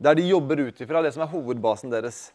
der 0.00 0.16
de 0.16 0.26
jobber 0.28 0.60
ut 0.68 0.80
ifra 0.80 1.00
det 1.04 1.14
som 1.14 1.24
er 1.24 1.32
hovedbasen 1.32 1.92
deres. 1.92 2.30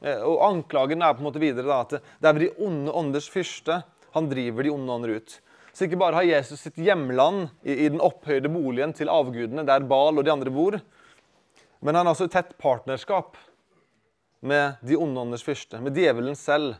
Eh, 0.00 0.22
og 0.24 0.40
Anklagen 0.46 1.04
er 1.04 1.16
på 1.16 1.20
en 1.20 1.28
måte 1.28 1.42
videre 1.42 1.68
da, 1.68 1.82
at 1.84 1.98
det 2.00 2.30
er 2.30 2.40
de 2.40 2.54
onde 2.64 2.94
ånders 2.96 3.28
fyrste 3.32 3.82
han 4.16 4.30
driver 4.30 4.64
de 4.64 4.72
onde 4.72 4.92
ånder 4.92 5.16
ut. 5.18 5.40
Så 5.76 5.84
ikke 5.84 6.00
bare 6.00 6.16
har 6.16 6.24
Jesus 6.24 6.62
sitt 6.64 6.78
hjemland 6.80 7.50
i, 7.60 7.74
i 7.84 7.88
den 7.90 8.00
opphøyde 8.00 8.48
boligen 8.48 8.94
til 8.96 9.12
avgudene, 9.12 9.66
der 9.68 9.84
Bal 9.84 10.16
og 10.16 10.24
de 10.24 10.32
andre 10.32 10.52
bor, 10.52 10.78
men 11.84 11.94
han 11.94 12.08
har 12.08 12.14
også 12.14 12.30
tett 12.32 12.54
partnerskap 12.56 13.36
med 14.40 14.80
de 14.80 14.96
onde 14.96 15.20
ånders 15.20 15.44
fyrste, 15.44 15.76
med 15.84 15.96
djevelen 15.96 16.38
selv. 16.38 16.78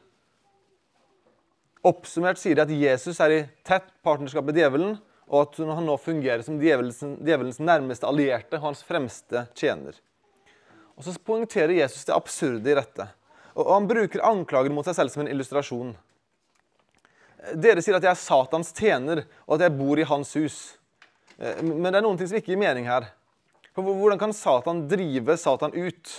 Oppsummert 1.85 2.41
sier 2.41 2.57
de 2.57 2.65
at 2.65 2.73
Jesus 2.73 3.21
er 3.21 3.35
i 3.35 3.43
tett 3.69 3.93
partnerskap 4.07 4.49
med 4.49 4.57
djevelen, 4.57 4.97
og 5.27 5.43
at 5.43 5.59
han 5.59 5.87
nå 5.87 5.97
fungerer 5.99 6.43
som 6.47 6.59
djevelens, 6.61 7.59
nærmeste 7.59 8.07
allierte, 8.07 8.61
hans 8.63 8.83
fremste 8.87 9.47
tjener. 9.59 9.99
Og 10.97 11.05
Så 11.05 11.17
poengterer 11.19 11.75
Jesus 11.77 12.07
det 12.07 12.15
absurde 12.15 12.71
i 12.71 12.77
dette. 12.79 13.09
Og 13.57 13.73
Han 13.75 13.89
bruker 13.89 14.25
anklagen 14.25 14.75
mot 14.75 14.87
seg 14.87 14.97
selv 14.97 15.11
som 15.13 15.25
en 15.25 15.33
illustrasjon. 15.33 15.97
Dere 17.55 17.83
sier 17.83 17.99
at 17.99 18.07
jeg 18.07 18.11
er 18.11 18.19
Satans 18.19 18.73
tjener, 18.75 19.25
og 19.47 19.57
at 19.57 19.67
jeg 19.67 19.79
bor 19.79 19.99
i 19.99 20.07
hans 20.09 20.33
hus. 20.39 20.79
Eh, 21.39 21.63
men 21.63 21.93
det 21.93 22.01
er 22.01 22.07
noen 22.07 22.19
ting 22.19 22.31
som 22.31 22.39
ikke 22.39 22.55
gir 22.55 22.63
mening 22.63 22.89
her. 22.89 23.11
For 23.77 23.85
Hvordan 23.85 24.19
kan 24.19 24.33
Satan 24.33 24.87
drive 24.89 25.37
Satan 25.37 25.75
ut? 25.75 26.15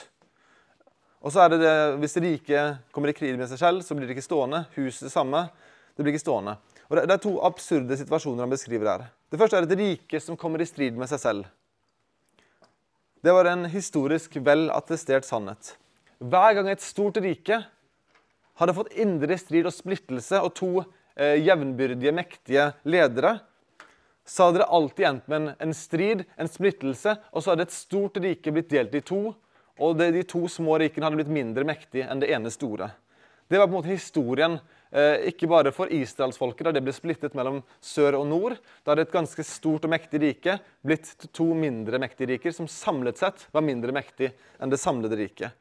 Og 1.26 1.34
så 1.34 1.41
er 1.43 1.50
det 1.50 1.60
det, 1.63 1.76
Hvis 2.04 2.17
riket 2.22 2.84
kommer 2.93 3.10
i 3.10 3.17
krig 3.17 3.38
med 3.38 3.50
seg 3.50 3.60
selv, 3.60 3.82
så 3.84 3.96
blir 3.96 4.08
det 4.08 4.15
ikke 4.15 4.30
stående. 4.30 4.67
Huset 4.76 5.08
det 5.08 5.12
samme. 5.15 5.48
Det 5.96 6.06
blir 6.06 6.13
ikke 6.13 6.28
stående. 6.28 6.58
Og 6.88 6.95
Det 6.95 7.12
er 7.12 7.21
to 7.21 7.36
absurde 7.43 7.97
situasjoner 8.00 8.45
han 8.45 8.54
beskriver 8.54 8.89
her. 8.89 9.08
Det 9.30 9.39
første 9.39 9.58
er 9.60 9.67
et 9.67 9.80
rike 9.80 10.19
som 10.23 10.38
kommer 10.39 10.62
i 10.63 10.67
strid 10.67 10.95
med 10.95 11.10
seg 11.12 11.19
selv. 11.19 11.50
Det 13.23 13.34
var 13.34 13.50
en 13.50 13.65
historisk 13.67 14.38
vel 14.45 14.69
attestert 14.71 15.26
sannhet. 15.28 15.73
Hver 16.17 16.54
gang 16.56 16.69
et 16.71 16.82
stort 16.86 17.17
rike 17.21 17.60
hadde 18.58 18.76
fått 18.78 18.95
indre 18.97 19.38
strid 19.38 19.67
og 19.67 19.76
splittelse, 19.76 20.39
og 20.41 20.54
to 20.58 20.71
eh, 21.17 21.36
jevnbyrdige, 21.43 22.13
mektige 22.15 22.69
ledere, 22.88 23.38
så 24.28 24.47
hadde 24.47 24.63
det 24.63 24.69
alltid 24.78 25.10
endt 25.10 25.28
med 25.28 25.38
en, 25.41 25.50
en, 25.67 25.73
strid, 25.76 26.23
en 26.38 26.50
splittelse, 26.52 27.17
og 27.32 27.43
så 27.43 27.54
hadde 27.54 27.67
et 27.67 27.76
stort 27.76 28.17
rike 28.23 28.54
blitt 28.54 28.71
delt 28.71 28.95
i 28.97 29.04
to. 29.06 29.21
Og 29.78 30.00
det, 30.00 30.10
de 30.15 30.23
to 30.26 30.47
små 30.50 30.80
rikene 30.82 31.06
hadde 31.06 31.19
blitt 31.19 31.36
mindre 31.36 31.67
mektige 31.67 32.08
enn 32.10 32.23
det 32.23 32.32
ene 32.34 32.52
store. 32.52 32.89
Det 33.48 33.58
var 33.58 33.68
på 33.68 33.72
en 33.72 33.78
måte 33.80 33.94
historien, 33.94 34.58
eh, 34.92 35.30
ikke 35.32 35.48
bare 35.48 35.72
for 35.72 35.92
israelsfolket, 35.94 36.66
da 36.68 36.74
det 36.76 36.82
ble 36.84 36.92
splittet 36.96 37.36
mellom 37.38 37.62
sør 37.80 38.20
og 38.20 38.26
nord. 38.28 38.58
Da 38.84 38.92
hadde 38.92 39.06
et 39.08 39.14
ganske 39.14 39.46
stort 39.48 39.88
og 39.88 39.94
mektig 39.94 40.20
rike 40.20 40.58
blitt 40.84 41.30
to 41.32 41.54
mindre 41.56 42.00
mektige 42.00 42.34
riker, 42.34 42.52
som 42.52 42.68
samlet 42.68 43.18
sett 43.18 43.48
var 43.56 43.64
mindre 43.64 43.96
mektig 43.96 44.34
enn 44.60 44.74
det 44.74 44.82
samlede 44.82 45.16
riket. 45.16 45.56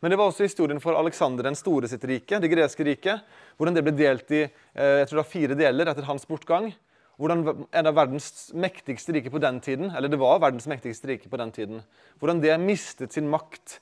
Men 0.00 0.12
det 0.12 0.18
var 0.20 0.30
også 0.30 0.44
historien 0.44 0.80
for 0.80 0.96
Aleksander 0.96 1.44
den 1.44 1.56
store 1.56 1.88
sitt 1.88 2.04
rike, 2.08 2.40
det 2.40 2.52
greske 2.52 2.84
riket. 2.84 3.20
Hvordan 3.56 3.76
det 3.76 3.84
ble 3.84 3.94
delt 3.96 4.32
i 4.32 4.42
eh, 4.44 4.98
jeg 5.02 5.08
tror 5.08 5.18
det 5.18 5.24
var 5.24 5.32
fire 5.32 5.60
deler 5.60 5.92
etter 5.92 6.08
hans 6.08 6.28
bortgang. 6.28 6.72
Hvordan 7.16 7.66
en 7.72 7.88
av 7.88 7.96
verdens 7.96 8.50
mektigste 8.52 9.14
rike 9.16 9.32
på 9.32 9.40
den 9.40 9.60
tiden, 9.64 9.88
eller 9.96 10.08
det 10.12 10.20
var 10.20 10.40
verdens 10.40 10.68
mektigste 10.68 11.08
rike 11.08 11.30
på 11.32 11.40
den 11.40 11.52
tiden, 11.52 11.84
hvordan 12.20 12.42
det 12.42 12.56
mistet 12.60 13.16
sin 13.16 13.28
makt 13.32 13.78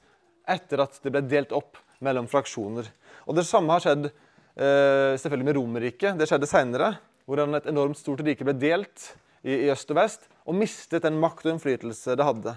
etter 0.47 0.85
at 0.85 1.01
det 1.03 1.11
ble 1.11 1.25
delt 1.27 1.55
opp 1.57 1.81
mellom 2.05 2.29
fraksjoner. 2.31 2.87
Og 3.25 3.37
Det 3.39 3.47
samme 3.49 3.73
har 3.75 3.85
skjedd 3.85 4.09
eh, 4.11 5.15
selvfølgelig 5.21 5.49
med 5.49 5.59
Romerriket. 5.59 6.19
Det 6.19 6.29
skjedde 6.29 6.51
seinere. 6.51 6.95
Hvordan 7.25 7.57
et 7.57 7.69
enormt 7.71 7.99
stort 7.99 8.21
rike 8.25 8.45
ble 8.45 8.57
delt 8.59 9.15
i, 9.43 9.65
i 9.65 9.71
øst 9.73 9.91
og 9.93 9.99
vest 10.01 10.29
og 10.45 10.57
mistet 10.59 11.05
den 11.07 11.17
makt 11.21 11.47
og 11.47 11.55
innflytelse 11.55 12.17
det 12.19 12.27
hadde. 12.27 12.53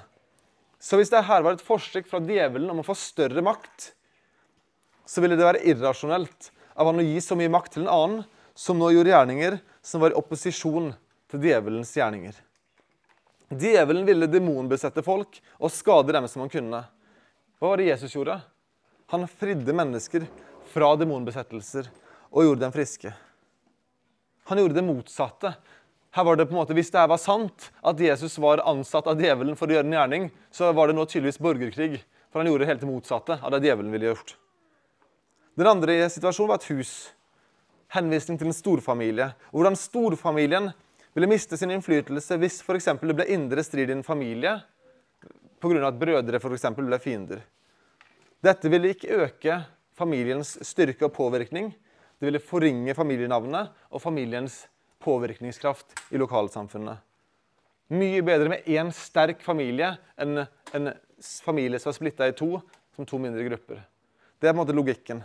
Så 0.79 0.99
hvis 0.99 1.11
det 1.11 1.23
her 1.25 1.43
var 1.45 1.55
et 1.55 1.63
forsøk 1.63 2.09
fra 2.09 2.19
djevelen 2.21 2.69
om 2.69 2.81
å 2.83 2.85
få 2.85 2.95
større 2.99 3.41
makt, 3.41 3.93
så 5.07 5.23
ville 5.23 5.37
det 5.39 5.47
være 5.47 5.63
irrasjonelt 5.71 6.51
av 6.77 6.89
han 6.89 6.99
å 7.01 7.05
gi 7.05 7.21
så 7.23 7.37
mye 7.39 7.51
makt 7.51 7.77
til 7.77 7.85
en 7.85 7.93
annen 7.93 8.25
som 8.57 8.77
nå 8.77 8.91
gjorde 8.93 9.13
gjerninger 9.13 9.57
som 9.85 10.03
var 10.03 10.13
i 10.13 10.19
opposisjon 10.19 10.91
til 11.31 11.47
djevelens 11.47 11.93
gjerninger. 11.95 12.35
Djevelen 13.47 14.03
ville 14.07 14.27
demonbesette 14.27 15.03
folk 15.05 15.39
og 15.57 15.71
skade 15.71 16.13
dem 16.13 16.27
som 16.27 16.43
han 16.43 16.51
kunne. 16.51 16.83
Hva 17.57 17.71
var 17.71 17.79
det 17.79 17.87
Jesus 17.87 18.13
gjorde? 18.17 18.41
Han 19.13 19.23
fridde 19.31 19.75
mennesker 19.75 20.27
fra 20.71 20.93
demonbesettelser 20.99 21.89
og 22.31 22.43
gjorde 22.43 22.65
dem 22.65 22.75
friske. 22.75 23.13
Han 24.47 24.61
gjorde 24.61 24.77
det 24.77 24.85
motsatte. 24.87 25.53
Her 26.15 26.23
var 26.23 26.37
det 26.39 26.47
på 26.47 26.55
en 26.55 26.61
måte, 26.61 26.73
Hvis 26.73 26.91
det 26.91 27.07
var 27.07 27.17
sant, 27.17 27.71
at 27.83 27.99
Jesus 27.99 28.37
var 28.39 28.63
ansatt 28.63 29.07
av 29.07 29.19
djevelen 29.19 29.55
for 29.55 29.67
å 29.67 29.75
gjøre 29.75 29.85
en 29.85 29.97
gjerning, 29.97 30.31
så 30.51 30.71
var 30.73 30.87
det 30.87 30.95
nå 30.95 31.05
tydeligvis 31.05 31.39
borgerkrig. 31.39 32.01
For 32.31 32.39
han 32.39 32.47
gjorde 32.47 32.65
helt 32.65 32.81
det 32.81 32.89
motsatte 32.89 33.39
av 33.41 33.51
det 33.51 33.67
djevelen 33.67 33.91
ville 33.91 34.11
gjort. 34.11 34.35
Den 35.57 35.67
andre 35.67 36.09
situasjonen 36.09 36.49
var 36.51 36.61
et 36.61 36.71
hus. 36.71 37.11
Henvisning 37.93 38.37
til 38.37 38.49
en 38.49 38.55
storfamilie. 38.55 39.31
Hvordan 39.51 39.77
storfamilien 39.79 40.71
ville 41.15 41.29
miste 41.29 41.57
sin 41.57 41.71
innflytelse 41.73 42.37
hvis 42.37 42.59
for 42.61 42.77
det 42.77 43.15
ble 43.17 43.25
indre 43.33 43.63
strid 43.65 43.89
i 43.89 43.95
en 43.95 44.03
familie 44.05 44.59
pga. 45.59 45.87
at 45.87 45.99
brødre 45.99 46.39
for 46.39 46.53
ble 46.87 46.99
fiender. 46.99 47.41
Dette 48.43 48.69
ville 48.69 48.93
ikke 48.93 49.23
øke 49.25 49.63
familiens 49.97 50.55
styrke 50.65 51.07
og 51.07 51.15
påvirkning. 51.15 51.71
Det 52.17 52.29
ville 52.29 52.41
forringe 52.41 52.95
familienavnet 52.97 53.73
og 53.91 54.01
familiens 54.01 54.65
påvirkningskraft 55.03 55.97
i 56.11 56.21
lokalsamfunnet. 56.21 56.97
Mye 57.93 58.23
bedre 58.25 58.51
med 58.51 58.65
én 58.67 58.89
sterk 58.91 59.43
familie 59.45 59.93
enn 60.19 60.41
en 60.75 60.89
familie 61.45 61.79
som 61.79 61.93
er 61.93 61.97
splitta 61.97 62.27
i 62.27 62.35
to, 62.35 62.57
som 62.95 63.07
to 63.07 63.19
mindre 63.21 63.45
grupper. 63.47 63.79
Det 64.37 64.49
er 64.49 64.53
på 64.53 64.57
en 64.57 64.61
måte 64.61 64.75
logikken. 64.75 65.21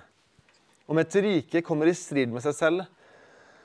Om 0.86 1.00
et 1.00 1.16
rike 1.24 1.62
kommer 1.64 1.88
i 1.90 1.96
strid 1.96 2.30
med 2.32 2.44
seg 2.44 2.54
selv, 2.54 2.84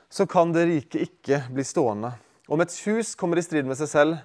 så 0.08 0.26
kan 0.26 0.52
det 0.52 0.66
riket 0.68 1.04
ikke 1.04 1.42
bli 1.52 1.64
stående. 1.66 2.14
Om 2.48 2.64
et 2.64 2.74
hus 2.86 3.14
kommer 3.18 3.38
i 3.38 3.44
strid 3.44 3.68
med 3.68 3.76
seg 3.78 3.90
selv, 3.92 4.18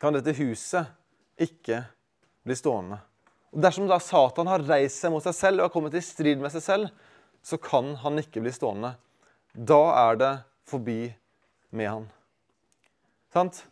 kan 0.00 0.14
dette 0.14 0.34
huset 0.36 0.92
ikke 1.40 1.84
bli 2.44 2.56
stående. 2.58 2.98
Og 3.52 3.60
Dersom 3.60 3.88
da 3.88 3.98
Satan 4.00 4.48
har 4.48 4.64
reist 4.64 5.02
seg 5.02 5.12
mot 5.12 5.24
seg 5.24 5.36
selv 5.36 5.60
og 5.60 5.68
har 5.68 5.74
kommet 5.74 5.96
i 5.98 6.04
strid 6.04 6.40
med 6.40 6.52
seg 6.54 6.64
selv, 6.64 6.92
så 7.44 7.58
kan 7.60 7.92
han 8.00 8.20
ikke 8.22 8.40
bli 8.40 8.52
stående. 8.54 8.94
Da 9.52 9.82
er 10.08 10.18
det 10.20 10.32
forbi 10.68 11.12
med 11.76 11.90
han. 11.90 12.06
Sant? 13.34 13.64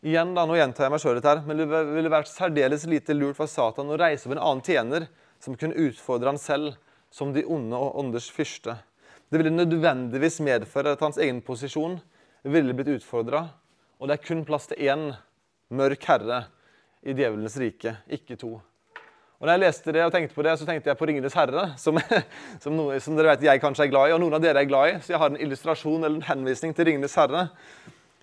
Igjen 0.00 0.32
da, 0.32 0.46
Nå 0.48 0.56
gjentar 0.56 0.86
jeg 0.86 0.94
meg 0.94 1.02
sjøl 1.02 1.18
litt 1.18 1.26
her, 1.28 1.42
men 1.44 1.60
det 1.60 1.66
ville 1.68 2.12
vært 2.12 2.30
særdeles 2.30 2.86
lite 2.88 3.16
lurt 3.16 3.36
for 3.36 3.50
Satan 3.50 3.92
å 3.92 3.98
reise 4.00 4.24
opp 4.24 4.36
en 4.36 4.40
annen 4.40 4.64
tjener 4.64 5.10
som 5.40 5.56
kunne 5.60 5.76
utfordre 5.88 6.32
han 6.32 6.40
selv 6.40 6.78
som 7.12 7.34
de 7.34 7.44
onde 7.44 7.76
og 7.76 7.98
ånders 8.00 8.30
fyrste. 8.32 8.78
Det 9.28 9.40
ville 9.40 9.52
nødvendigvis 9.52 10.40
medføre 10.46 10.94
at 10.94 11.04
hans 11.04 11.20
egen 11.20 11.42
posisjon 11.44 11.98
ville 12.48 12.74
blitt 12.76 12.94
utfordra. 12.96 13.44
Og 14.00 14.08
det 14.08 14.16
er 14.16 14.24
kun 14.24 14.46
plass 14.48 14.70
til 14.70 14.80
én 14.88 15.10
mørk 15.76 16.08
herre 16.08 16.46
i 17.04 17.12
djevelens 17.16 17.58
rike, 17.60 17.98
ikke 18.08 18.38
to. 18.40 18.56
Og 19.40 19.48
når 19.48 19.54
jeg 19.54 19.60
leste 19.62 19.92
det 19.96 20.02
og 20.04 20.10
tenkte 20.12 20.36
på 20.36 20.44
det, 20.44 20.52
så 20.60 20.66
tenkte 20.68 20.90
jeg 20.90 20.98
på 21.00 21.06
'Ringenes 21.08 21.32
herre', 21.32 21.70
som, 21.80 21.96
som, 22.62 22.74
noe, 22.76 22.98
som, 23.00 23.16
dere 23.16 23.32
vet 23.32 23.46
jeg 23.48 23.62
kanskje 23.62 23.86
er 23.86 23.92
glad 23.94 24.10
i, 24.10 24.12
og 24.12 24.20
noen 24.20 24.36
av 24.36 24.42
dere 24.44 24.60
er 24.60 24.68
glad 24.68 24.90
i. 24.90 24.98
Så 25.00 25.14
jeg 25.14 25.20
har 25.22 25.32
en 25.32 25.40
illustrasjon 25.40 26.04
eller 26.04 26.20
en 26.20 26.28
henvisning 26.28 26.76
til 26.76 26.84
'Ringenes 26.84 27.16
herre'. 27.16 27.48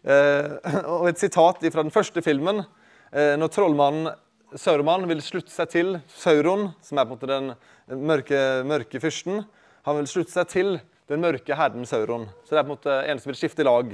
Eh, 0.05 0.51
og 0.93 1.09
et 1.09 1.17
sitat 1.17 1.65
fra 1.73 1.81
den 1.81 1.91
første 1.91 2.21
filmen. 2.21 2.61
Eh, 3.09 3.33
når 3.33 3.49
trollmannen 3.49 4.13
Sauroman 4.55 5.09
vil 5.09 5.25
slutte 5.25 5.51
seg 5.51 5.73
til 5.73 5.99
Sauron, 6.07 6.69
som 6.85 7.01
er 7.01 7.09
på 7.09 7.15
en 7.15 7.17
måte 7.17 7.33
den 7.33 7.51
mørke, 8.07 8.39
mørke 8.63 9.01
fyrsten, 9.01 9.41
han 9.89 9.97
vil 9.97 10.07
slutte 10.07 10.37
seg 10.37 10.53
til 10.53 10.73
den 11.09 11.23
mørke 11.25 11.57
herren 11.57 11.85
Sauron. 11.89 12.29
Så 12.45 12.53
det 12.53 12.61
er 12.61 12.67
på 12.67 12.75
en 12.75 12.77
måte 12.77 13.01
en 13.09 13.19
som 13.19 13.33
vil 13.33 13.41
skifte 13.41 13.65
lag. 13.65 13.89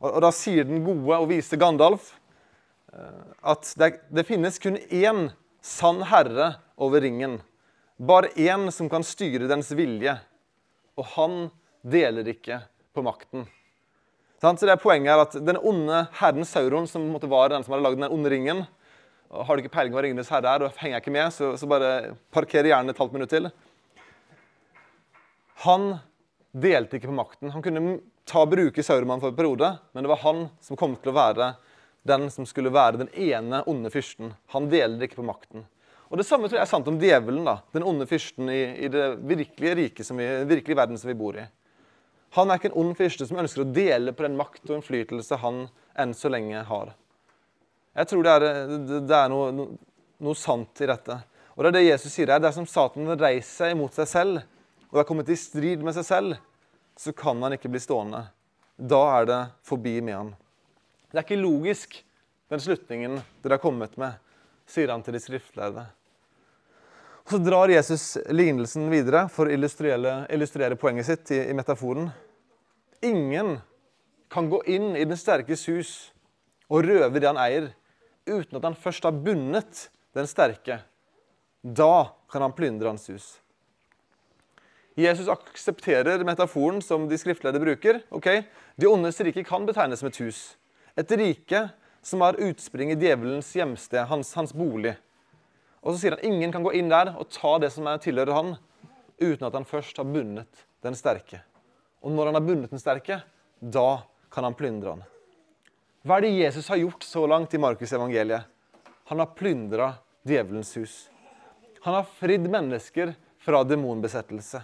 Og, 0.00 0.08
og 0.08 0.20
da 0.24 0.32
sier 0.32 0.64
den 0.64 0.86
gode 0.88 1.20
og 1.20 1.28
vise 1.28 1.60
Gandalf 1.60 2.14
eh, 2.96 3.24
at 3.44 3.76
det, 3.76 3.98
det 4.08 4.24
finnes 4.24 4.56
kun 4.62 4.80
én 4.88 5.28
sann 5.66 6.04
herre 6.06 6.54
over 6.78 7.02
ringen. 7.02 7.40
Bare 7.96 8.30
én 8.36 8.70
som 8.70 8.88
kan 8.92 9.04
styre 9.04 9.48
dens 9.50 9.72
vilje. 9.74 10.14
Og 10.96 11.06
han 11.16 11.36
deler 11.82 12.28
ikke 12.30 12.60
på 12.94 13.04
makten. 13.04 13.46
Så 14.40 14.52
det 14.62 14.74
er 14.74 14.80
Poenget 14.80 15.10
er 15.10 15.22
at 15.24 15.36
den 15.42 15.58
onde 15.58 16.04
herren 16.20 16.44
Sauron, 16.46 16.86
som 16.86 17.08
var 17.24 17.50
den 17.50 17.64
som 17.64 17.72
hadde 17.72 17.86
lagd 17.86 17.98
den 17.98 18.12
onde 18.12 18.30
ringen 18.30 18.66
Har 19.32 19.56
du 19.56 19.62
ikke 19.62 19.72
peiling 19.72 19.94
på 19.94 19.96
hva 19.96 20.02
Ringenes 20.04 20.28
herre 20.30 20.52
er, 20.54 20.62
og 20.62 20.76
henger 20.78 21.00
jeg 21.00 21.02
ikke 21.02 21.14
med, 21.16 21.32
så, 21.34 21.48
så 21.58 21.66
bare 21.66 22.12
parker 22.30 22.68
gjerne 22.68 22.92
et 22.92 23.00
halvt 23.00 23.16
minutt 23.16 23.32
til. 23.32 23.48
Han 25.64 25.96
delte 26.54 27.00
ikke 27.00 27.10
på 27.10 27.16
makten. 27.16 27.50
Han 27.50 27.64
kunne 27.64 27.96
ta 28.28 28.44
bruke 28.46 28.84
Sauroman 28.86 29.18
for 29.18 29.32
en 29.32 29.38
periode, 29.40 29.72
men 29.90 30.06
det 30.06 30.12
var 30.12 30.22
han 30.22 30.44
som 30.62 30.78
kom 30.78 30.94
til 31.00 31.10
å 31.10 31.16
være 31.16 31.48
den 32.06 32.28
som 32.32 32.46
skulle 32.48 32.72
være 32.74 33.02
den 33.02 33.10
ene 33.12 33.62
onde 33.68 33.90
fyrsten. 33.92 34.32
Han 34.54 34.70
deler 34.72 35.06
ikke 35.06 35.20
på 35.20 35.26
makten. 35.26 35.66
Og 36.06 36.20
Det 36.20 36.26
samme 36.26 36.46
tror 36.46 36.60
jeg 36.60 36.66
er 36.66 36.70
sant 36.70 36.88
om 36.88 36.98
djevelen, 37.02 37.46
da, 37.46 37.58
den 37.74 37.86
onde 37.86 38.06
fyrsten 38.06 38.50
i, 38.52 38.60
i 38.86 38.90
det 38.92 39.06
virkelige 39.26 39.74
riket, 39.74 40.06
som 40.06 40.20
vi, 40.20 40.26
virkelige 40.46 40.78
verden 40.78 40.98
som 41.00 41.10
vi 41.10 41.18
bor 41.18 41.38
i. 41.38 41.46
Han 42.36 42.50
er 42.50 42.60
ikke 42.60 42.70
en 42.70 42.78
ond 42.82 42.94
fyrste 42.98 43.26
som 43.26 43.40
ønsker 43.40 43.64
å 43.64 43.72
dele 43.74 44.14
på 44.14 44.26
den 44.26 44.36
makt 44.38 44.68
og 44.68 44.76
innflytelse 44.78 45.38
han 45.42 45.66
enn 45.98 46.14
så 46.14 46.30
lenge 46.30 46.62
har. 46.68 46.92
Jeg 47.96 48.10
tror 48.10 48.26
det 48.26 48.34
er, 48.34 48.46
det 49.08 49.18
er 49.18 49.30
noe, 49.32 49.50
noe, 49.56 49.78
noe, 50.22 50.38
sant 50.38 50.82
i 50.84 50.88
dette. 50.90 51.16
Og 51.56 51.64
Det 51.64 51.70
er 51.70 51.76
det 51.78 51.86
Jesus 51.86 52.12
sier 52.12 52.30
her. 52.30 52.44
Er 52.44 52.52
som 52.52 52.68
Satan 52.68 53.08
reiser 53.16 53.52
seg 53.64 53.72
imot 53.72 53.96
seg 53.96 54.10
selv 54.10 54.42
og 54.92 55.00
er 55.00 55.08
kommet 55.08 55.30
i 55.32 55.38
strid 55.38 55.82
med 55.82 55.96
seg 55.96 56.04
selv, 56.06 56.36
så 56.96 57.12
kan 57.16 57.40
han 57.42 57.56
ikke 57.56 57.70
bli 57.72 57.80
stående. 57.82 58.26
Da 58.76 59.00
er 59.16 59.28
det 59.28 59.40
forbi 59.66 59.98
med 60.04 60.14
han. 60.14 60.34
Det 61.16 61.22
er 61.22 61.24
ikke 61.30 61.40
logisk, 61.40 61.94
den 62.52 62.60
slutningen 62.60 63.14
dere 63.40 63.56
har 63.56 63.60
kommet 63.62 63.94
med, 63.96 64.18
sier 64.68 64.90
han 64.92 65.00
til 65.00 65.14
de 65.16 65.20
skriftlærde. 65.24 65.86
Og 67.24 67.30
Så 67.32 67.38
drar 67.40 67.72
Jesus 67.72 68.18
lignelsen 68.28 68.90
videre 68.92 69.22
for 69.32 69.48
å 69.48 69.54
illustrere, 69.56 70.26
illustrere 70.28 70.76
poenget 70.76 71.08
sitt 71.08 71.32
i, 71.32 71.38
i, 71.48 71.54
metaforen. 71.56 72.10
Ingen 73.00 73.54
kan 74.28 74.50
gå 74.52 74.60
inn 74.68 74.90
i 74.92 75.06
den 75.08 75.16
sterkes 75.16 75.64
hus 75.72 75.94
og 76.68 76.84
røve 76.84 77.16
det 77.16 77.30
han 77.30 77.40
eier, 77.40 77.70
uten 78.28 78.60
at 78.60 78.68
han 78.68 78.76
først 78.76 79.08
har 79.08 79.16
bundet 79.16 79.86
den 80.12 80.28
sterke. 80.28 80.82
Da 81.64 82.12
kan 82.28 82.44
han 82.44 82.52
plyndre 82.60 82.92
hans 82.92 83.08
hus. 83.08 83.30
Jesus 85.00 85.32
aksepterer 85.32 86.28
metaforen 86.28 86.84
som 86.84 87.08
de 87.08 87.16
skriftlærde 87.16 87.64
bruker. 87.64 88.04
Ok, 88.12 88.44
De 88.76 88.92
ondes 88.92 89.24
rike 89.24 89.48
kan 89.48 89.64
betegnes 89.64 90.04
som 90.04 90.12
et 90.12 90.20
hus. 90.20 90.44
Et 90.96 91.12
rike 91.12 91.68
som 92.02 92.22
har 92.24 92.38
utspring 92.40 92.92
i 92.92 92.96
djevelens 92.96 93.50
hjemsted, 93.56 94.06
hans, 94.08 94.30
hans, 94.38 94.54
bolig. 94.56 94.94
Og 95.84 95.92
så 95.92 96.00
sier 96.00 96.16
han 96.16 96.24
ingen 96.24 96.54
kan 96.54 96.64
gå 96.64 96.72
inn 96.78 96.88
der 96.88 97.12
og 97.18 97.28
ta 97.34 97.56
det 97.60 97.72
som 97.74 97.88
tilhører 98.00 98.32
han, 98.32 98.54
uten 99.20 99.48
at 99.48 99.58
han 99.58 99.68
først 99.68 99.98
har 100.00 100.08
bundet 100.08 100.64
den 100.86 100.96
sterke. 100.96 101.42
Og 102.00 102.14
når 102.14 102.30
han 102.30 102.38
har 102.38 102.46
bundet 102.46 102.72
den 102.72 102.80
sterke, 102.80 103.20
da 103.60 104.06
kan 104.32 104.46
han 104.46 104.56
plyndre 104.56 104.96
han. 104.96 105.04
Hva 106.06 106.18
er 106.18 106.26
det 106.26 106.36
Jesus 106.38 106.70
har 106.70 106.80
gjort 106.80 107.04
så 107.04 107.26
langt 107.26 107.54
i 107.54 107.60
Markus 107.60 107.92
evangeliet? 107.92 108.46
Han 109.10 109.20
har 109.20 109.34
plyndra 109.36 109.92
djevelens 110.26 110.72
hus. 110.78 110.96
Han 111.82 111.98
har 111.98 112.08
fridd 112.18 112.48
mennesker 112.50 113.14
fra 113.42 113.62
demonbesettelse. 113.66 114.62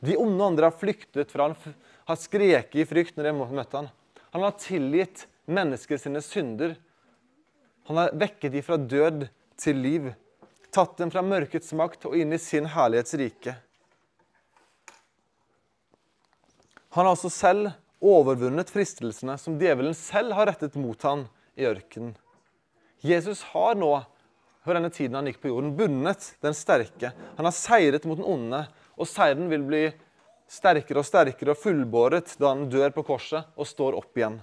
De 0.00 0.16
onde 0.16 0.44
andre 0.44 0.68
har 0.68 0.78
flyktet 0.78 1.32
fra 1.32 1.48
han, 1.48 1.74
har 2.08 2.18
skreket 2.18 2.82
i 2.82 2.86
frykt 2.88 3.18
når 3.18 3.30
de 3.30 3.56
møtte 3.56 3.82
han. 3.82 3.90
Han 4.32 4.44
har 4.44 4.56
tilgitt 4.60 5.26
mennesker 5.48 6.00
sine 6.00 6.22
synder. 6.24 6.76
Han 7.88 7.96
har 8.00 8.14
vekket 8.20 8.52
dem 8.52 8.64
fra 8.64 8.76
død 8.76 9.26
til 9.58 9.80
liv. 9.82 10.10
Tatt 10.74 10.98
dem 11.00 11.10
fra 11.10 11.24
mørkets 11.24 11.72
makt 11.76 12.06
og 12.08 12.16
inn 12.20 12.34
i 12.36 12.40
sin 12.42 12.68
herlighetsrike. 12.68 13.56
Han 16.96 17.06
har 17.06 17.14
også 17.14 17.30
selv 17.32 17.72
overvunnet 17.98 18.70
fristelsene 18.70 19.34
som 19.40 19.56
djevelen 19.60 19.96
selv 19.96 20.36
har 20.36 20.48
rettet 20.50 20.76
mot 20.78 21.02
han 21.04 21.26
i 21.58 21.66
ørkenen. 21.68 22.14
Jesus 23.00 23.42
har 23.52 23.76
nå 23.78 23.92
for 24.64 24.76
denne 24.76 24.90
tiden 24.92 25.16
han 25.16 25.28
gikk 25.30 25.40
på 25.40 25.48
jorden, 25.52 25.72
bundet 25.78 26.34
den 26.44 26.56
sterke. 26.56 27.12
Han 27.38 27.46
har 27.46 27.54
seiret 27.56 28.04
mot 28.04 28.18
den 28.18 28.28
onde 28.28 28.66
og 28.98 29.08
seieren 29.08 29.48
vil 29.48 29.64
bli 29.64 29.82
sterkere 30.50 31.00
og 31.00 31.06
sterkere 31.06 31.54
og 31.54 31.60
fullbåret 31.62 32.34
da 32.40 32.52
han 32.52 32.68
dør 32.72 32.92
på 32.96 33.06
korset 33.12 33.48
og 33.56 33.68
står 33.68 33.96
opp 33.98 34.18
igjen. 34.18 34.40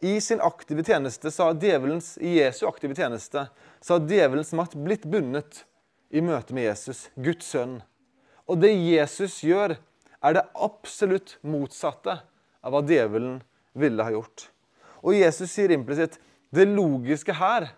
I 0.00 0.20
sin 0.20 0.40
aktive 0.40 0.84
tjeneste, 0.84 1.30
sa 1.30 1.50
djevelens, 1.52 2.14
I 2.18 2.38
Jesu 2.38 2.64
aktive 2.66 2.94
tjeneste 2.96 3.46
så 3.80 3.98
har 3.98 4.06
djevelens 4.08 4.52
makt 4.56 4.78
blitt 4.80 5.04
bundet 5.04 5.64
i 6.08 6.22
møte 6.24 6.56
med 6.56 6.70
Jesus, 6.70 7.10
Guds 7.20 7.50
sønn. 7.52 7.82
Og 8.48 8.62
det 8.62 8.72
Jesus 8.72 9.42
gjør, 9.44 9.76
er 10.24 10.36
det 10.36 10.46
absolutt 10.56 11.36
motsatte 11.44 12.16
av 12.64 12.72
hva 12.72 12.80
djevelen 12.84 13.42
ville 13.76 14.04
ha 14.04 14.14
gjort. 14.14 14.46
Og 15.04 15.16
Jesus 15.16 15.52
sier 15.52 15.72
implisitt 15.76 16.16
det 16.52 16.64
logiske 16.68 17.36
her 17.36 17.68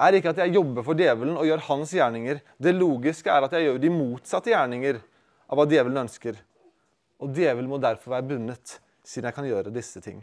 er 0.00 0.18
ikke 0.18 0.34
at 0.34 0.42
jeg 0.42 0.56
jobber 0.58 0.84
for 0.86 0.98
djevelen 0.98 1.38
og 1.38 1.46
gjør 1.46 1.64
hans 1.68 1.94
gjerninger. 1.94 2.42
Det 2.58 2.74
logiske 2.74 3.30
er 3.30 3.46
at 3.46 3.54
jeg 3.54 3.68
gjør 3.68 3.80
de 3.82 3.94
motsatte 3.94 4.50
gjerninger 4.50 5.00
av 5.46 5.58
hva 5.58 5.70
djevelen 5.70 6.02
ønsker. 6.02 6.34
Og 7.22 7.30
djevelen 7.36 7.70
må 7.70 7.78
derfor 7.78 8.16
være 8.16 8.28
bundet, 8.34 8.78
siden 9.06 9.30
jeg 9.30 9.38
kan 9.38 9.50
gjøre 9.50 9.74
disse 9.74 10.02
ting. 10.02 10.22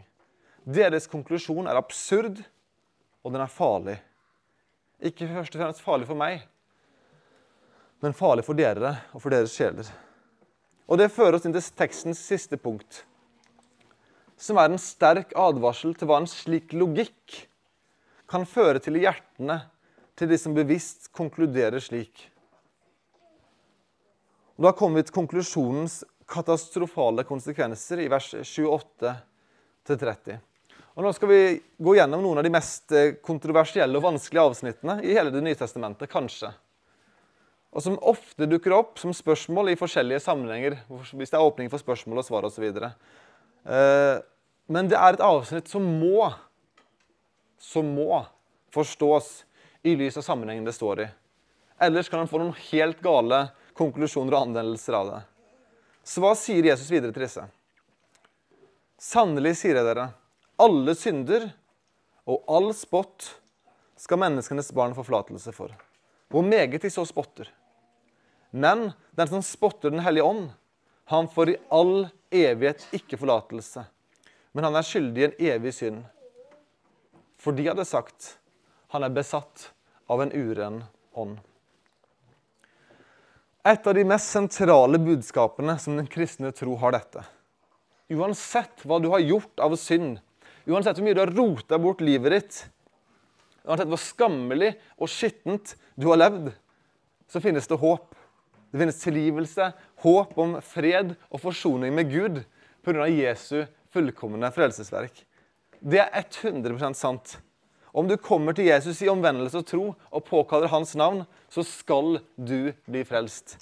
Deres 0.68 1.06
konklusjon 1.08 1.64
er 1.64 1.78
absurd, 1.80 2.42
og 3.24 3.32
den 3.32 3.40
er 3.40 3.48
farlig. 3.48 3.94
Ikke 5.00 5.28
først 5.30 5.54
og 5.56 5.62
fremst 5.62 5.84
farlig 5.84 6.08
for 6.08 6.18
meg, 6.18 6.42
men 8.04 8.16
farlig 8.16 8.44
for 8.44 8.58
dere 8.58 8.90
og 9.14 9.22
for 9.22 9.32
deres 9.32 9.54
sjeler. 9.56 9.88
Og 10.88 10.98
Det 11.00 11.12
fører 11.12 11.38
oss 11.38 11.46
inn 11.48 11.56
til 11.56 11.64
tekstens 11.76 12.20
siste 12.20 12.58
punkt, 12.60 13.04
som 14.36 14.60
er 14.60 14.68
en 14.68 14.80
sterk 14.80 15.32
advarsel 15.36 15.96
til 15.96 16.08
hva 16.08 16.20
en 16.20 16.30
slik 16.30 16.74
logikk 16.76 17.48
kan 18.28 18.44
føre 18.46 18.80
til 18.82 19.00
i 19.00 19.06
hjertene 19.06 19.62
til 20.18 20.28
de 20.28 20.38
som 20.40 20.56
bevisst 20.56 21.08
konkluderer 21.16 21.80
slik. 21.80 22.28
Og 24.58 24.68
da 24.68 24.74
kommer 24.76 25.00
vi 25.00 25.08
til 25.08 25.16
konklusjonens 25.16 26.02
katastrofale 26.28 27.24
konsekvenser 27.24 28.04
i 28.04 28.10
vers 28.12 28.34
28-30. 28.36 30.36
Og 30.98 31.04
Nå 31.06 31.12
skal 31.14 31.30
vi 31.30 31.42
gå 31.78 31.92
gjennom 31.94 32.24
noen 32.24 32.40
av 32.40 32.42
de 32.42 32.50
mest 32.50 32.90
eh, 32.90 33.12
kontroversielle 33.22 33.94
og 34.00 34.02
vanskelige 34.02 34.48
avsnittene 34.50 34.96
i 35.06 35.12
hele 35.14 35.30
Det 35.30 35.44
nye 35.46 35.54
testamentet, 35.54 36.10
kanskje. 36.10 36.50
Og 37.70 37.84
som 37.84 38.00
ofte 38.02 38.48
dukker 38.50 38.74
opp 38.74 38.98
som 38.98 39.14
spørsmål 39.14 39.70
i 39.70 39.76
forskjellige 39.78 40.24
sammenhenger. 40.24 40.80
hvis 40.88 41.30
det 41.30 41.38
er 41.38 41.46
åpning 41.46 41.70
for 41.70 41.78
spørsmål 41.78 42.18
og 42.18 42.26
svar 42.26 42.50
osv. 42.50 42.66
Eh, 42.66 44.18
men 44.66 44.90
det 44.90 44.98
er 44.98 45.14
et 45.14 45.22
avsnitt 45.22 45.70
som 45.70 45.86
må 45.86 46.32
som 47.62 47.86
må 47.94 48.24
forstås 48.74 49.44
i 49.86 49.94
lys 49.94 50.18
av 50.18 50.26
sammenhengen 50.26 50.66
det 50.66 50.74
står 50.74 51.06
i. 51.06 51.08
Ellers 51.78 52.08
kan 52.08 52.18
han 52.18 52.28
få 52.28 52.42
noen 52.42 52.54
helt 52.72 52.98
gale 53.02 53.52
konklusjoner 53.78 54.34
og 54.34 54.48
anvendelser 54.48 54.98
av 54.98 55.10
det. 55.12 55.24
Så 56.02 56.22
hva 56.22 56.34
sier 56.34 56.66
Jesus 56.66 56.90
videre 56.90 57.14
til 57.14 57.22
disse? 57.22 57.46
Sannelig 58.98 59.60
sier 59.60 59.78
jeg 59.78 59.86
dere, 59.86 60.10
alle 60.58 60.94
synder 60.98 61.48
og 62.28 62.44
all 62.50 62.72
spott 62.76 63.30
skal 63.98 64.20
menneskenes 64.20 64.70
barn 64.74 64.94
få 64.96 65.04
forlatelse 65.06 65.52
for. 65.54 65.72
Hvor 66.28 66.44
meget 66.44 66.82
de 66.82 66.90
så 66.92 67.06
spotter. 67.08 67.48
Men 68.50 68.90
den 69.16 69.28
som 69.28 69.42
spotter 69.42 69.90
Den 69.90 70.00
hellige 70.00 70.24
ånd, 70.24 70.50
han 71.04 71.28
får 71.28 71.50
i 71.50 71.56
all 71.70 72.08
evighet 72.30 72.86
ikke 72.92 73.16
forlatelse. 73.16 73.84
Men 74.52 74.64
han 74.64 74.76
er 74.76 74.84
skyldig 74.84 75.22
i 75.22 75.26
en 75.28 75.38
evig 75.54 75.74
synd. 75.74 76.02
For 77.38 77.52
de 77.52 77.68
hadde 77.68 77.86
sagt 77.88 78.34
han 78.92 79.04
er 79.04 79.12
besatt 79.12 79.70
av 80.08 80.22
en 80.22 80.32
uren 80.32 80.82
ånd. 81.12 81.38
Et 83.68 83.86
av 83.86 83.94
de 83.94 84.04
mest 84.08 84.32
sentrale 84.32 85.00
budskapene 85.00 85.74
som 85.80 85.98
den 85.98 86.08
kristne 86.08 86.52
tro 86.56 86.76
har 86.80 86.94
dette. 86.96 87.24
Uansett 88.08 88.84
hva 88.88 88.96
du 89.00 89.10
har 89.12 89.20
gjort 89.20 89.60
av 89.60 89.76
synd, 89.76 90.22
uansett 90.72 90.98
hvor 90.98 91.06
mye 91.06 91.16
du 91.16 91.22
har 91.22 91.34
rota 91.34 91.78
bort 91.80 92.02
livet 92.04 92.34
ditt, 92.34 92.60
uansett 93.68 93.90
hvor 93.90 94.00
skammelig 94.00 94.74
og 94.98 95.10
skittent 95.12 95.74
du 95.96 96.08
har 96.10 96.20
levd, 96.20 96.52
så 97.28 97.42
finnes 97.44 97.68
det 97.68 97.80
håp. 97.80 98.14
Det 98.68 98.80
finnes 98.82 99.00
tilgivelse, 99.00 99.70
håp 100.04 100.38
om 100.40 100.58
fred 100.64 101.14
og 101.32 101.40
forsoning 101.40 101.94
med 101.96 102.12
Gud 102.12 102.42
pga. 102.84 103.08
Jesu 103.08 103.64
fullkomne 103.92 104.50
frelsesverk. 104.52 105.24
Det 105.80 106.02
er 106.02 106.24
100 106.24 106.94
sant. 106.96 107.38
Om 107.92 108.08
du 108.08 108.16
kommer 108.20 108.52
til 108.52 108.68
Jesus 108.68 109.00
i 109.02 109.08
omvendelse 109.10 109.62
og 109.62 109.66
tro 109.66 109.84
og 110.12 110.24
påkaller 110.26 110.70
hans 110.72 110.94
navn, 110.98 111.24
så 111.48 111.64
skal 111.64 112.20
du 112.36 112.72
bli 112.86 113.04
frelst. 113.08 113.56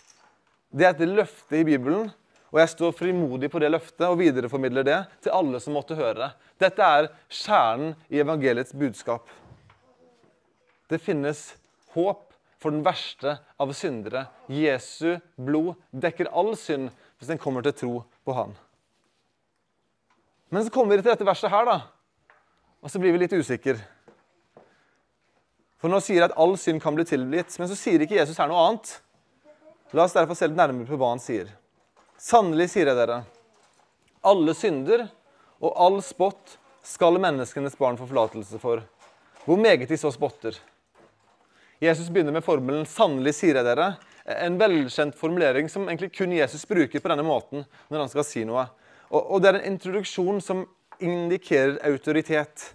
Det 0.74 0.86
er 0.86 0.96
et 0.96 1.08
løfte 1.08 1.60
i 1.60 1.66
Bibelen, 1.66 2.10
og 2.56 2.62
jeg 2.62 2.70
står 2.72 2.92
frimodig 2.96 3.50
på 3.52 3.60
det 3.60 3.68
løftet 3.68 4.06
og 4.06 4.16
videreformidler 4.16 4.84
det 4.88 5.00
til 5.26 5.34
alle 5.36 5.58
som 5.60 5.74
måtte 5.76 5.96
høre 5.98 6.16
det. 6.22 6.28
Dette 6.64 6.86
er 6.88 7.08
kjernen 7.28 7.90
i 8.08 8.22
evangeliets 8.22 8.72
budskap. 8.72 9.26
Det 10.88 10.96
finnes 11.04 11.50
håp 11.92 12.22
for 12.56 12.72
den 12.72 12.80
verste 12.86 13.34
av 13.60 13.74
syndere. 13.76 14.22
Jesu 14.48 15.18
blod 15.36 15.74
dekker 15.92 16.32
all 16.32 16.54
synd 16.56 16.88
hvis 17.20 17.34
en 17.34 17.42
kommer 17.42 17.66
til 17.66 17.76
tro 17.76 17.92
på 18.24 18.38
Han. 18.38 18.56
Men 20.48 20.64
så 20.64 20.72
kommer 20.72 20.96
vi 20.96 21.02
til 21.02 21.12
dette 21.12 21.28
verset 21.28 21.52
her, 21.52 21.68
da. 21.68 21.76
Og 22.80 22.88
så 22.88 23.02
blir 23.02 23.12
vi 23.12 23.20
litt 23.20 23.36
usikre. 23.36 23.76
For 25.76 25.92
nå 25.92 26.00
sier 26.00 26.22
jeg 26.22 26.30
at 26.30 26.40
all 26.40 26.56
synd 26.56 26.80
kan 26.80 26.96
bli 26.96 27.04
tilgitt, 27.04 27.52
men 27.60 27.68
så 27.68 27.76
sier 27.76 28.00
ikke 28.00 28.16
Jesus 28.16 28.40
her 28.40 28.48
noe 28.48 28.64
annet. 28.64 28.96
La 29.92 30.08
oss 30.08 30.16
derfor 30.16 30.38
se 30.38 30.48
litt 30.48 30.56
nærmere 30.56 30.88
på 30.88 30.96
hva 30.96 31.12
han 31.12 31.20
sier. 31.20 31.52
Sannelig 32.16 32.70
sier 32.72 32.88
jeg 32.88 32.96
dere, 32.96 33.18
alle 34.24 34.54
synder 34.56 35.02
og 35.60 35.74
all 35.76 35.98
spott 36.04 36.54
skal 36.86 37.18
menneskenes 37.20 37.76
barn 37.76 37.98
få 38.00 38.06
forlatelse 38.08 38.56
for, 38.62 38.80
hvor 39.44 39.60
meget 39.60 39.84
de 39.90 39.98
så 40.00 40.08
spotter. 40.14 40.56
Jesus 41.82 42.08
begynner 42.08 42.32
med 42.32 42.44
formelen 42.44 42.86
'sannelig 42.86 43.34
sier 43.36 43.54
jeg 43.60 43.64
dere', 43.64 43.98
en 44.26 44.56
velkjent 44.58 45.14
formulering 45.14 45.68
som 45.68 45.84
egentlig 45.84 46.16
kun 46.16 46.32
Jesus 46.32 46.64
bruker 46.64 47.00
på 47.00 47.08
denne 47.08 47.22
måten 47.22 47.66
når 47.90 47.98
han 47.98 48.08
skal 48.08 48.24
si 48.24 48.44
noe. 48.44 48.64
Og, 49.10 49.30
og 49.30 49.42
Det 49.42 49.48
er 49.48 49.58
en 49.60 49.72
introduksjon 49.74 50.40
som 50.40 50.66
indikerer 50.98 51.78
autoritet. 51.84 52.74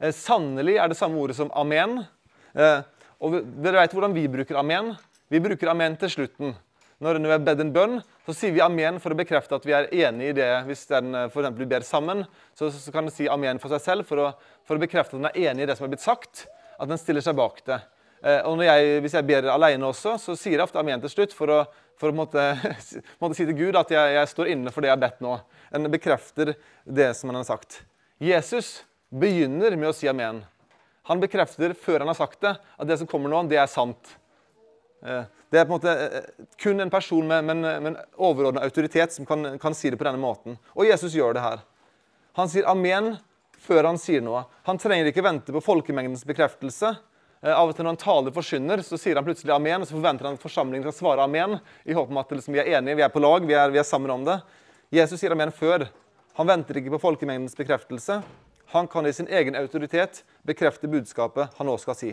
Eh, 0.00 0.12
sannelig 0.12 0.78
er 0.78 0.88
det 0.88 0.96
samme 0.96 1.20
ordet 1.20 1.36
som 1.36 1.52
amen. 1.52 2.06
Eh, 2.54 2.80
og 3.20 3.44
Dere 3.62 3.82
vet 3.84 3.92
hvordan 3.92 4.14
vi 4.14 4.26
bruker 4.28 4.56
amen. 4.56 4.96
Vi 5.28 5.40
bruker 5.40 5.68
amen 5.68 5.96
til 5.96 6.10
slutten. 6.10 6.56
Når 6.98 7.20
vi 7.22 7.36
bedt 7.46 7.60
en 7.62 7.70
bønn, 7.70 8.00
så 8.26 8.34
sier 8.34 8.50
vi 8.56 8.62
amen 8.64 8.96
for 8.98 9.14
å 9.14 9.18
bekrefte 9.18 9.54
at 9.54 9.66
vi 9.66 9.74
er 9.76 9.86
enig 9.94 10.32
i 10.32 10.36
det. 10.40 10.48
Hvis 10.66 10.88
den 10.90 11.14
for 11.30 11.46
for 11.46 11.60
vi 11.60 11.68
ber 11.70 11.86
sammen, 11.86 12.24
så, 12.58 12.72
så 12.74 12.90
kan 12.94 13.06
den 13.06 13.14
si 13.14 13.28
amen 13.30 13.60
for 13.62 13.70
seg 13.70 13.84
selv 13.84 14.08
for 14.08 14.18
å, 14.18 14.32
for 14.66 14.74
å 14.74 14.82
bekrefte 14.82 15.14
at 15.14 15.20
den 15.20 15.28
er 15.30 15.52
enig 15.52 15.62
i 15.62 15.68
det 15.70 15.78
som 15.78 15.86
er 15.86 15.92
blitt 15.94 16.02
sagt. 16.02 16.48
At 16.74 16.90
den 16.90 16.98
stiller 16.98 17.22
seg 17.22 17.38
bak 17.38 17.62
det. 17.70 17.78
Eh, 18.18 18.42
og 18.50 18.64
jeg, 18.66 18.98
hvis 19.04 19.14
jeg 19.14 19.26
ber 19.28 19.46
alene 19.52 19.86
også, 19.92 20.16
så 20.18 20.34
sier 20.34 20.56
jeg 20.56 20.66
ofte 20.66 20.82
amen 20.82 20.98
til 21.04 21.12
slutt 21.12 21.36
for 21.38 21.54
å, 21.54 21.60
for 21.98 22.10
å 22.10 22.18
måtte, 22.18 22.50
måtte 23.22 23.36
si 23.38 23.46
til 23.46 23.54
Gud 23.60 23.78
at 23.78 23.94
jeg, 23.94 24.18
jeg, 24.18 24.34
står 24.34 24.52
inne 24.56 24.74
for 24.74 24.82
det 24.82 24.90
jeg 24.90 24.96
har 24.96 25.04
bedt 25.06 25.22
nå. 25.22 25.38
En 25.70 25.90
bekrefter 25.92 26.56
det 26.82 27.12
som 27.14 27.30
han 27.30 27.38
har 27.44 27.46
sagt. 27.46 27.84
Jesus 28.18 28.80
begynner 29.14 29.78
med 29.78 29.92
å 29.92 29.94
si 29.94 30.10
amen. 30.10 30.42
Han 31.08 31.22
bekrefter 31.22 31.78
før 31.78 32.02
han 32.02 32.10
har 32.10 32.18
sagt 32.18 32.42
det, 32.42 32.56
at 32.58 32.90
det 32.90 32.98
som 32.98 33.08
kommer 33.08 33.30
nå, 33.30 33.46
det 33.48 33.62
er 33.62 33.70
sant. 33.70 34.16
Det 35.50 35.60
er 35.60 35.64
på 35.64 35.72
en 35.72 35.78
måte 35.78 35.94
eh, 35.94 36.44
kun 36.60 36.80
en 36.80 36.92
person 36.92 37.26
med, 37.26 37.44
med, 37.44 37.62
med 37.64 37.90
en 37.92 38.00
overordna 38.16 38.62
autoritet 38.66 39.14
som 39.14 39.26
kan, 39.26 39.54
kan 39.58 39.74
si 39.74 39.90
det 39.90 39.96
på 40.00 40.04
denne 40.04 40.20
måten. 40.20 40.58
Og 40.76 40.88
Jesus 40.88 41.16
gjør 41.16 41.36
det 41.36 41.44
her. 41.44 41.62
Han 42.36 42.50
sier 42.52 42.68
amen 42.68 43.14
før 43.58 43.88
han 43.88 44.00
sier 44.00 44.22
noe. 44.24 44.44
Han 44.68 44.80
trenger 44.80 45.08
ikke 45.08 45.24
vente 45.24 45.54
på 45.54 45.62
folkemengdens 45.64 46.26
bekreftelse. 46.28 46.92
Eh, 47.40 47.54
av 47.54 47.70
og 47.70 47.76
til 47.76 47.86
når 47.86 47.94
han 47.94 48.02
taler 48.02 48.34
forsyner, 48.34 48.82
så 48.84 48.98
sier 49.00 49.18
han 49.18 49.26
plutselig 49.26 49.54
amen, 49.54 49.82
og 49.82 49.88
så 49.88 49.96
forventer 49.96 50.28
han 50.28 50.36
at 50.38 50.44
forsamlingen 50.44 50.86
skal 50.88 50.98
svare 50.98 51.24
amen, 51.24 51.58
i 51.88 51.96
håp 51.96 52.12
om 52.12 52.20
at 52.20 52.34
liksom, 52.34 52.56
vi 52.56 52.62
er 52.62 52.72
enige, 52.78 52.98
vi 52.98 53.06
er 53.06 53.14
på 53.14 53.22
lag, 53.22 53.46
vi 53.46 53.56
er, 53.56 53.72
vi 53.72 53.80
er, 53.80 53.88
sammen 53.88 54.12
om 54.14 54.26
det. 54.26 54.36
Jesus 54.94 55.20
sier 55.20 55.34
amen 55.34 55.54
før. 55.54 55.86
Han 56.38 56.48
venter 56.48 56.78
ikke 56.78 56.92
på 56.96 57.02
folkemengdens 57.02 57.56
bekreftelse. 57.58 58.20
Han 58.74 58.88
kan 58.90 59.08
i 59.08 59.14
sin 59.16 59.30
egen 59.32 59.56
autoritet 59.56 60.22
bekrefte 60.46 60.90
budskapet 60.92 61.56
han 61.56 61.68
nå 61.70 61.78
skal 61.80 61.96
si. 61.96 62.12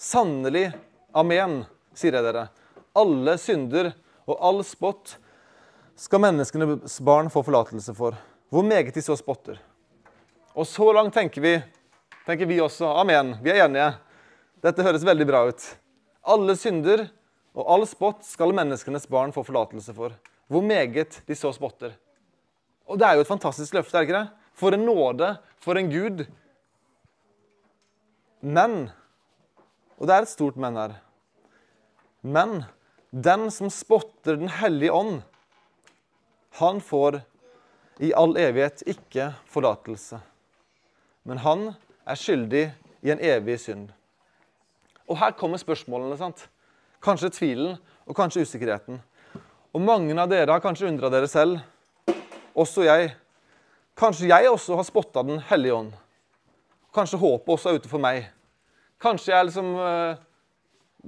Sannelig 0.00 0.68
amen, 1.16 1.64
sier 1.94 2.16
jeg 2.16 2.26
dere. 2.26 2.48
Alle 2.96 3.36
synder 3.38 3.92
og 4.26 4.38
all 4.38 4.62
spott 4.66 5.16
skal 5.98 6.22
menneskenes 6.22 7.00
barn 7.04 7.30
få 7.32 7.42
forlatelse 7.46 7.94
for. 7.96 8.16
Hvor 8.50 8.66
meget 8.66 8.94
de 8.94 9.02
så 9.02 9.16
spotter. 9.18 9.60
Og 10.54 10.66
så 10.66 10.88
langt 10.92 11.14
tenker 11.14 11.44
vi 11.44 11.58
tenker 12.26 12.46
vi 12.46 12.60
også. 12.62 12.86
Amen. 13.00 13.34
Vi 13.42 13.50
er 13.52 13.64
enige. 13.64 13.92
Dette 14.62 14.84
høres 14.84 15.06
veldig 15.06 15.26
bra 15.28 15.44
ut. 15.48 15.64
Alle 16.30 16.56
synder 16.58 17.06
og 17.56 17.66
all 17.74 17.86
spott 17.88 18.22
skal 18.26 18.54
menneskenes 18.54 19.08
barn 19.10 19.32
få 19.34 19.44
forlatelse 19.46 19.94
for. 19.96 20.14
Hvor 20.50 20.62
meget 20.62 21.20
de 21.26 21.36
så 21.38 21.52
spotter. 21.54 21.94
Og 22.86 22.98
det 22.98 23.06
er 23.06 23.18
jo 23.18 23.24
et 23.24 23.30
fantastisk 23.30 23.74
løfte, 23.74 23.96
er 23.96 24.02
det 24.02 24.08
ikke 24.08 24.18
det? 24.18 24.52
For 24.58 24.74
en 24.74 24.84
nåde, 24.84 25.28
for 25.62 25.78
en 25.78 25.90
Gud. 25.90 26.24
Men 28.42 28.90
Og 30.00 30.08
det 30.08 30.16
er 30.16 30.24
et 30.24 30.32
stort 30.32 30.56
men 30.56 30.78
her. 30.80 30.96
Men 32.22 32.64
den 33.10 33.50
som 33.50 33.70
spotter 33.70 34.36
Den 34.36 34.48
hellige 34.48 34.92
ånd, 34.92 35.22
han 36.58 36.80
får 36.80 37.20
i 38.00 38.12
all 38.16 38.36
evighet 38.36 38.82
ikke 38.88 39.30
forlatelse. 39.46 40.20
Men 41.24 41.38
han 41.44 41.66
er 42.08 42.16
skyldig 42.18 42.64
i 43.04 43.12
en 43.12 43.20
evig 43.20 43.58
synd. 43.60 43.90
Og 45.08 45.18
her 45.20 45.30
kommer 45.36 45.60
spørsmålene. 45.60 46.16
sant? 46.16 46.48
Kanskje 47.02 47.30
tvilen 47.30 47.76
og 48.06 48.16
kanskje 48.16 48.42
usikkerheten. 48.42 49.00
Og 49.74 49.80
mange 49.80 50.16
av 50.20 50.28
dere 50.30 50.50
har 50.50 50.60
kanskje 50.60 50.88
undra 50.88 51.10
dere 51.10 51.28
selv, 51.28 51.60
også 52.54 52.82
jeg. 52.82 53.12
Kanskje 53.96 54.28
jeg 54.28 54.50
også 54.50 54.76
har 54.76 54.84
spotta 54.84 55.22
Den 55.22 55.38
hellige 55.38 55.74
ånd. 55.74 55.92
Kanskje 56.94 57.18
håpet 57.18 57.52
også 57.52 57.68
er 57.70 57.78
ute 57.78 57.88
for 57.88 58.02
meg. 58.02 58.26
Kanskje 59.00 59.32
jeg 59.32 59.48
liksom 59.48 59.70
uh, 59.80 60.18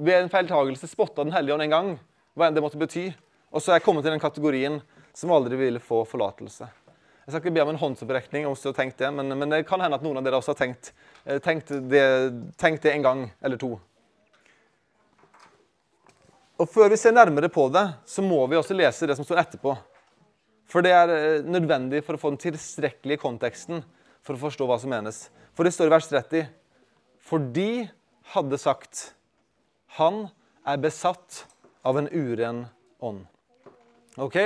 ved 0.00 0.22
en 0.22 0.30
feiltagelse 0.32 0.88
spotta 0.88 1.24
Den 1.26 1.34
hellige 1.34 1.54
ånd 1.54 1.66
en 1.66 1.74
gang, 1.74 1.90
hva 2.32 2.48
enn 2.48 2.56
det 2.56 2.62
måtte 2.64 2.80
bety. 2.80 3.10
Og 3.52 3.60
så 3.60 3.72
er 3.72 3.80
jeg 3.80 3.84
kommet 3.84 4.06
til 4.06 4.14
den 4.14 4.22
kategorien 4.22 4.80
som 5.12 5.32
aldri 5.34 5.58
ville 5.60 5.82
få 5.82 6.00
forlatelse. 6.08 6.68
Jeg 7.22 7.30
skal 7.30 7.42
ikke 7.42 7.54
be 7.54 7.62
om 7.62 7.70
en 7.70 7.78
håndsopprekning, 7.78 8.46
om 8.48 8.56
du 8.56 8.64
har 8.66 8.74
tenkt 8.74 8.98
det, 8.98 9.10
men, 9.14 9.28
men, 9.38 9.52
det 9.52 9.60
kan 9.68 9.82
hende 9.84 9.98
at 9.98 10.02
noen 10.02 10.18
av 10.18 10.24
dere 10.26 10.40
også 10.40 10.54
har 10.54 10.58
tenkt, 10.58 10.90
eh, 11.24 11.38
tenkt, 11.44 11.68
det, 11.92 12.06
tenkt 12.58 12.82
det 12.82 12.96
en 12.96 13.04
gang 13.04 13.20
eller 13.44 13.60
to. 13.60 13.76
Og 16.58 16.70
Før 16.70 16.90
vi 16.90 16.98
ser 16.98 17.14
nærmere 17.14 17.52
på 17.52 17.68
det, 17.74 17.84
så 18.08 18.24
må 18.24 18.40
vi 18.50 18.58
også 18.58 18.74
lese 18.74 19.06
det 19.06 19.18
som 19.18 19.26
står 19.28 19.44
etterpå. 19.44 19.76
For 20.72 20.82
det 20.82 20.96
er 20.96 21.12
eh, 21.14 21.44
nødvendig 21.44 22.02
for 22.06 22.16
å 22.16 22.22
få 22.24 22.32
den 22.32 22.42
tilstrekkelige 22.42 23.22
konteksten 23.22 23.84
for 24.24 24.34
å 24.34 24.42
forstå 24.48 24.66
hva 24.66 24.80
som 24.80 24.90
menes. 24.90 25.26
For 25.52 25.68
det 25.68 25.76
står 25.76 25.92
i 25.92 25.94
vers 25.94 26.10
30 26.10 26.48
For 27.22 27.42
de 27.54 27.86
hadde 28.34 28.58
sagt 28.60 29.12
Han 29.98 30.26
er 30.66 30.80
besatt 30.82 31.44
av 31.86 31.98
en 31.98 32.08
uren 32.10 32.64
ånd. 33.02 33.24
Ok? 34.16 34.38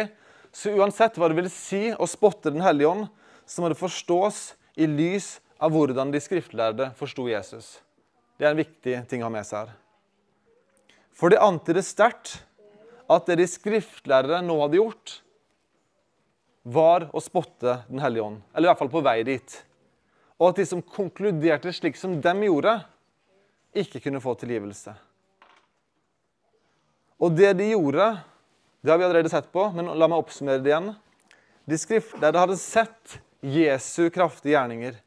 Så 0.53 0.73
uansett 0.73 1.19
hva 1.19 1.29
det 1.29 1.37
vil 1.39 1.51
si 1.53 1.91
å 1.93 2.09
spotte 2.09 2.53
Den 2.53 2.65
hellige 2.65 2.93
ånd, 2.93 3.09
så 3.47 3.63
må 3.63 3.71
det 3.71 3.79
forstås 3.79 4.55
i 4.77 4.89
lys 4.89 5.37
av 5.63 5.73
hvordan 5.73 6.11
de 6.13 6.21
skriftlærde 6.21 6.91
forsto 6.99 7.29
Jesus. 7.29 7.77
Det 8.37 8.47
er 8.47 8.53
en 8.53 8.61
viktig 8.61 8.97
ting 9.09 9.23
å 9.23 9.29
ha 9.29 9.33
med 9.33 9.47
seg 9.49 9.65
her. 9.65 9.77
For 11.17 11.33
det 11.33 11.41
antyder 11.41 11.85
sterkt 11.85 12.41
at 13.09 13.29
det 13.29 13.39
de 13.41 13.47
skriftlærere 13.49 14.43
nå 14.45 14.59
hadde 14.61 14.81
gjort, 14.81 15.21
var 16.67 17.07
å 17.15 17.23
spotte 17.23 17.79
Den 17.87 18.03
hellige 18.03 18.27
ånd. 18.27 18.43
Eller 18.53 18.67
i 18.67 18.71
hvert 18.73 18.81
fall 18.83 18.91
på 18.91 19.05
vei 19.07 19.21
dit. 19.23 19.53
Og 20.37 20.51
at 20.51 20.61
de 20.61 20.67
som 20.69 20.85
konkluderte 20.85 21.73
slik 21.73 21.97
som 21.97 22.19
dem 22.23 22.45
gjorde, 22.45 22.79
ikke 23.77 24.01
kunne 24.05 24.23
få 24.25 24.35
tilgivelse. 24.41 24.95
Og 27.21 27.33
det 27.33 27.55
de 27.57 27.71
gjorde, 27.73 28.11
det 28.85 28.93
har 28.93 29.01
vi 29.01 29.07
allerede 29.07 29.33
sett 29.33 29.49
på, 29.53 29.65
men 29.73 29.89
la 29.97 30.09
meg 30.09 30.21
oppsummere 30.21 30.61
det 30.61 30.73
igjen. 30.73 30.91
De 31.67 31.79
skriftlærde 31.81 32.43
hadde 32.43 32.59
sett 32.61 33.17
Jesu 33.41 34.09
kraftige 34.13 34.55
gjerninger. 34.55 34.99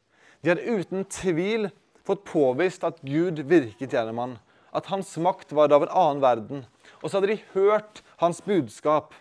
De 0.42 0.52
hadde 0.52 0.74
uten 0.80 1.06
tvil 1.08 1.70
fått 2.06 2.26
påvist 2.26 2.84
at 2.86 2.98
Gud 3.06 3.42
virket 3.46 3.94
gjennom 3.94 4.20
ham. 4.22 4.36
At 4.74 4.90
hans 4.90 5.12
makt 5.22 5.54
var 5.54 5.72
av 5.74 5.86
en 5.86 5.94
annen 6.02 6.22
verden. 6.22 6.64
Og 7.00 7.08
så 7.08 7.18
hadde 7.18 7.32
de 7.32 7.42
hørt 7.54 8.02
hans 8.22 8.42
budskap, 8.44 9.14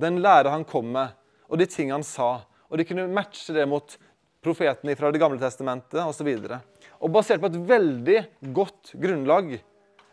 den 0.00 0.20
lære 0.24 0.52
han 0.52 0.64
kom 0.66 0.88
med, 0.94 1.12
og 1.48 1.60
de 1.60 1.66
ting 1.70 1.92
han 1.94 2.04
sa. 2.06 2.44
Og 2.70 2.80
de 2.80 2.86
kunne 2.88 3.06
matche 3.14 3.54
det 3.54 3.66
mot 3.70 3.96
profetene 4.44 4.96
fra 4.98 5.10
Det 5.12 5.20
gamle 5.22 5.40
testamentet 5.40 6.00
osv. 6.02 6.28
Og, 6.36 6.48
så 6.48 6.60
og 7.00 7.12
basert 7.14 7.42
på 7.42 7.50
et 7.50 7.60
veldig 7.68 8.18
godt 8.54 8.94
grunnlag, 9.00 9.56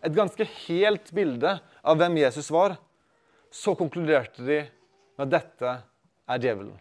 et 0.01 0.15
ganske 0.15 0.47
helt 0.65 1.11
bilde 1.13 1.57
av 1.81 1.99
hvem 1.99 2.17
Jesus 2.23 2.49
var, 2.53 2.77
så 3.51 3.75
konkluderte 3.75 4.43
de 4.47 4.61
med 5.19 5.27
at 5.27 5.33
dette 5.35 5.73
er 6.31 6.41
djevelen. 6.41 6.77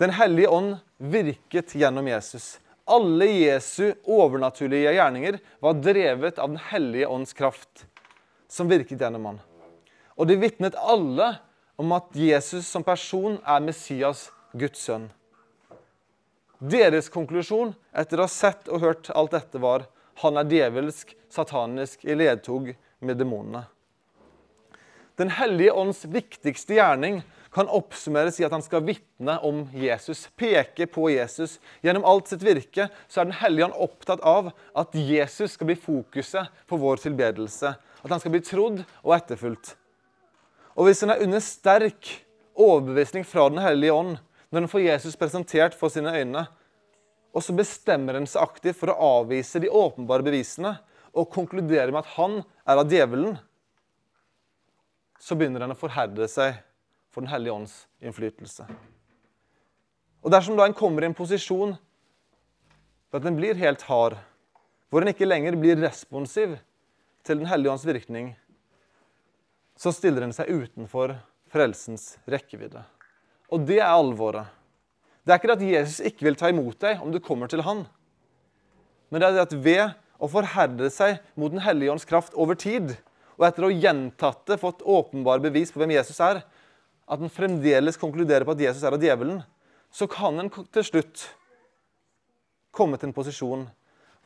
Den 0.00 0.14
hellige 0.16 0.48
ånd 0.48 0.76
virket 0.96 1.74
gjennom 1.76 2.06
Jesus. 2.08 2.58
Alle 2.90 3.26
Jesu 3.28 3.92
overnaturlige 4.08 4.94
gjerninger 4.96 5.38
var 5.60 5.76
drevet 5.78 6.38
av 6.40 6.48
Den 6.48 6.62
hellige 6.70 7.06
ånds 7.06 7.32
kraft, 7.36 7.84
som 8.48 8.68
virket 8.68 9.00
gjennom 9.00 9.28
ham. 9.28 9.38
Og 10.16 10.26
de 10.26 10.38
vitnet 10.40 10.74
alle 10.74 11.34
om 11.80 11.92
at 11.96 12.16
Jesus 12.16 12.66
som 12.68 12.84
person 12.84 13.38
er 13.44 13.62
Messias, 13.64 14.28
Guds 14.52 14.82
sønn. 14.82 15.08
Deres 16.60 17.08
konklusjon 17.08 17.72
etter 17.96 18.20
å 18.20 18.26
ha 18.26 18.32
sett 18.32 18.68
og 18.68 18.82
hørt 18.84 19.10
alt 19.16 19.32
dette 19.36 19.60
var 19.62 19.86
han 20.20 20.36
er 20.36 20.48
djevelsk, 20.48 21.14
satanisk 21.32 22.04
i 22.04 22.16
ledtog 22.18 22.74
med 23.00 23.16
demonene. 23.16 23.64
Den 25.16 25.32
hellige 25.36 25.72
ånds 25.76 26.04
viktigste 26.08 26.76
gjerning 26.76 27.20
kan 27.52 27.68
oppsummeres 27.68 28.38
i 28.40 28.44
at 28.46 28.54
han 28.54 28.62
skal 28.64 28.84
vitne 28.86 29.34
om 29.46 29.64
Jesus, 29.76 30.28
peke 30.38 30.86
på 30.88 31.08
Jesus. 31.10 31.58
Gjennom 31.84 32.06
alt 32.08 32.30
sitt 32.30 32.44
virke 32.46 32.86
så 33.08 33.20
er 33.20 33.28
Den 33.30 33.40
hellige 33.40 33.66
ånd 33.66 33.76
opptatt 33.76 34.22
av 34.22 34.52
at 34.52 34.94
Jesus 34.94 35.56
skal 35.56 35.72
bli 35.72 35.76
fokuset 35.76 36.52
på 36.70 36.78
vår 36.80 37.02
tilbedelse. 37.02 37.74
At 37.76 38.10
han 38.12 38.22
skal 38.22 38.32
bli 38.36 38.42
trodd 38.46 38.82
og 39.02 39.14
etterfulgt. 39.16 39.74
Og 40.78 40.86
hvis 40.86 41.02
han 41.04 41.12
er 41.12 41.24
under 41.24 41.42
sterk 41.42 42.14
overbevisning 42.54 43.26
fra 43.26 43.48
Den 43.50 43.60
hellige 43.64 43.92
ånd, 43.92 44.18
når 44.50 44.64
han 44.64 44.70
får 44.72 44.82
Jesus 44.82 45.18
presentert 45.18 45.76
for 45.78 45.92
sine 45.92 46.12
øyne, 46.14 46.46
og 47.30 47.44
så 47.46 47.54
bestemmer 47.54 48.18
han 48.18 48.26
seg 48.26 48.42
aktivt 48.42 48.80
for 48.80 48.90
å 48.90 49.10
avvise 49.20 49.62
de 49.62 49.70
åpenbare 49.70 50.26
bevisene 50.26 50.74
og 51.14 51.30
konkludere 51.30 51.92
med 51.92 52.02
at 52.02 52.14
han 52.16 52.40
er 52.66 52.80
av 52.80 52.90
djevelen, 52.90 53.38
så 55.20 55.36
begynner 55.38 55.62
han 55.62 55.74
å 55.74 55.78
forherde 55.78 56.26
seg 56.30 56.58
for 57.10 57.22
Den 57.22 57.30
hellige 57.32 57.54
ånds 57.54 57.74
innflytelse. 58.02 58.66
Og 60.22 60.30
dersom 60.32 60.56
da 60.58 60.66
en 60.68 60.76
kommer 60.76 61.02
i 61.02 61.08
en 61.10 61.16
posisjon 61.16 61.74
for 63.10 63.18
at 63.18 63.26
en 63.26 63.38
blir 63.38 63.58
helt 63.58 63.82
hard, 63.88 64.14
hvor 64.90 65.02
en 65.02 65.10
ikke 65.10 65.28
lenger 65.28 65.58
blir 65.58 65.78
responsiv 65.82 66.56
til 67.26 67.42
Den 67.42 67.50
hellige 67.50 67.74
ånds 67.74 67.86
virkning, 67.86 68.32
så 69.78 69.92
stiller 69.94 70.26
en 70.26 70.34
seg 70.36 70.50
utenfor 70.50 71.16
frelsens 71.50 72.14
rekkevidde. 72.30 72.82
Og 73.50 73.66
det 73.66 73.80
er 73.80 73.90
alvoret. 73.90 74.46
Det 75.26 75.34
er 75.34 75.40
ikke 75.40 75.50
det 75.50 75.58
at 75.58 75.72
Jesus 75.74 76.00
ikke 76.06 76.26
vil 76.28 76.38
ta 76.38 76.50
imot 76.50 76.78
deg 76.82 77.02
om 77.02 77.10
du 77.12 77.20
kommer 77.22 77.50
til 77.50 77.62
han. 77.66 77.84
Men 79.10 79.20
det 79.20 79.28
er 79.28 79.36
det 79.36 79.46
at 79.48 79.56
ved 79.66 79.84
å 80.20 80.28
forherde 80.30 80.90
seg 80.92 81.18
mot 81.38 81.52
Den 81.52 81.62
hellige 81.64 81.92
ånds 81.92 82.06
kraft 82.08 82.36
over 82.38 82.58
tid, 82.58 82.94
og 83.40 83.46
etter 83.48 83.66
å 83.66 83.72
gjentatt 83.72 84.44
det 84.48 84.60
fått 84.60 84.84
åpenbare 84.84 85.42
bevis 85.42 85.72
på 85.72 85.80
hvem 85.80 85.94
Jesus 85.96 86.20
er, 86.22 86.42
at 87.10 87.22
en 87.22 87.32
fremdeles 87.32 87.98
konkluderer 87.98 88.46
på 88.46 88.54
at 88.54 88.62
Jesus 88.62 88.84
er 88.84 88.94
av 88.94 89.02
djevelen, 89.02 89.40
så 89.90 90.06
kan 90.10 90.38
en 90.38 90.50
til 90.50 90.86
slutt 90.86 91.24
komme 92.70 93.00
til 93.00 93.10
en 93.10 93.16
posisjon 93.16 93.64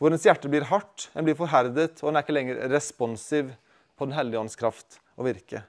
hvor 0.03 0.13
ens 0.13 0.27
hjerte 0.27 0.51
blir 0.51 0.67
hardt, 0.69 1.09
en 1.15 1.25
blir 1.25 1.39
forherdet, 1.39 2.03
og 2.03 2.11
en 2.11 2.19
er 2.19 2.25
ikke 2.27 2.35
lenger 2.35 2.59
responsiv 2.69 3.55
på 3.95 4.09
Den 4.09 4.17
hellige 4.19 4.41
ånds 4.43 4.59
kraft 4.59 4.99
og 5.15 5.29
virke. 5.29 5.63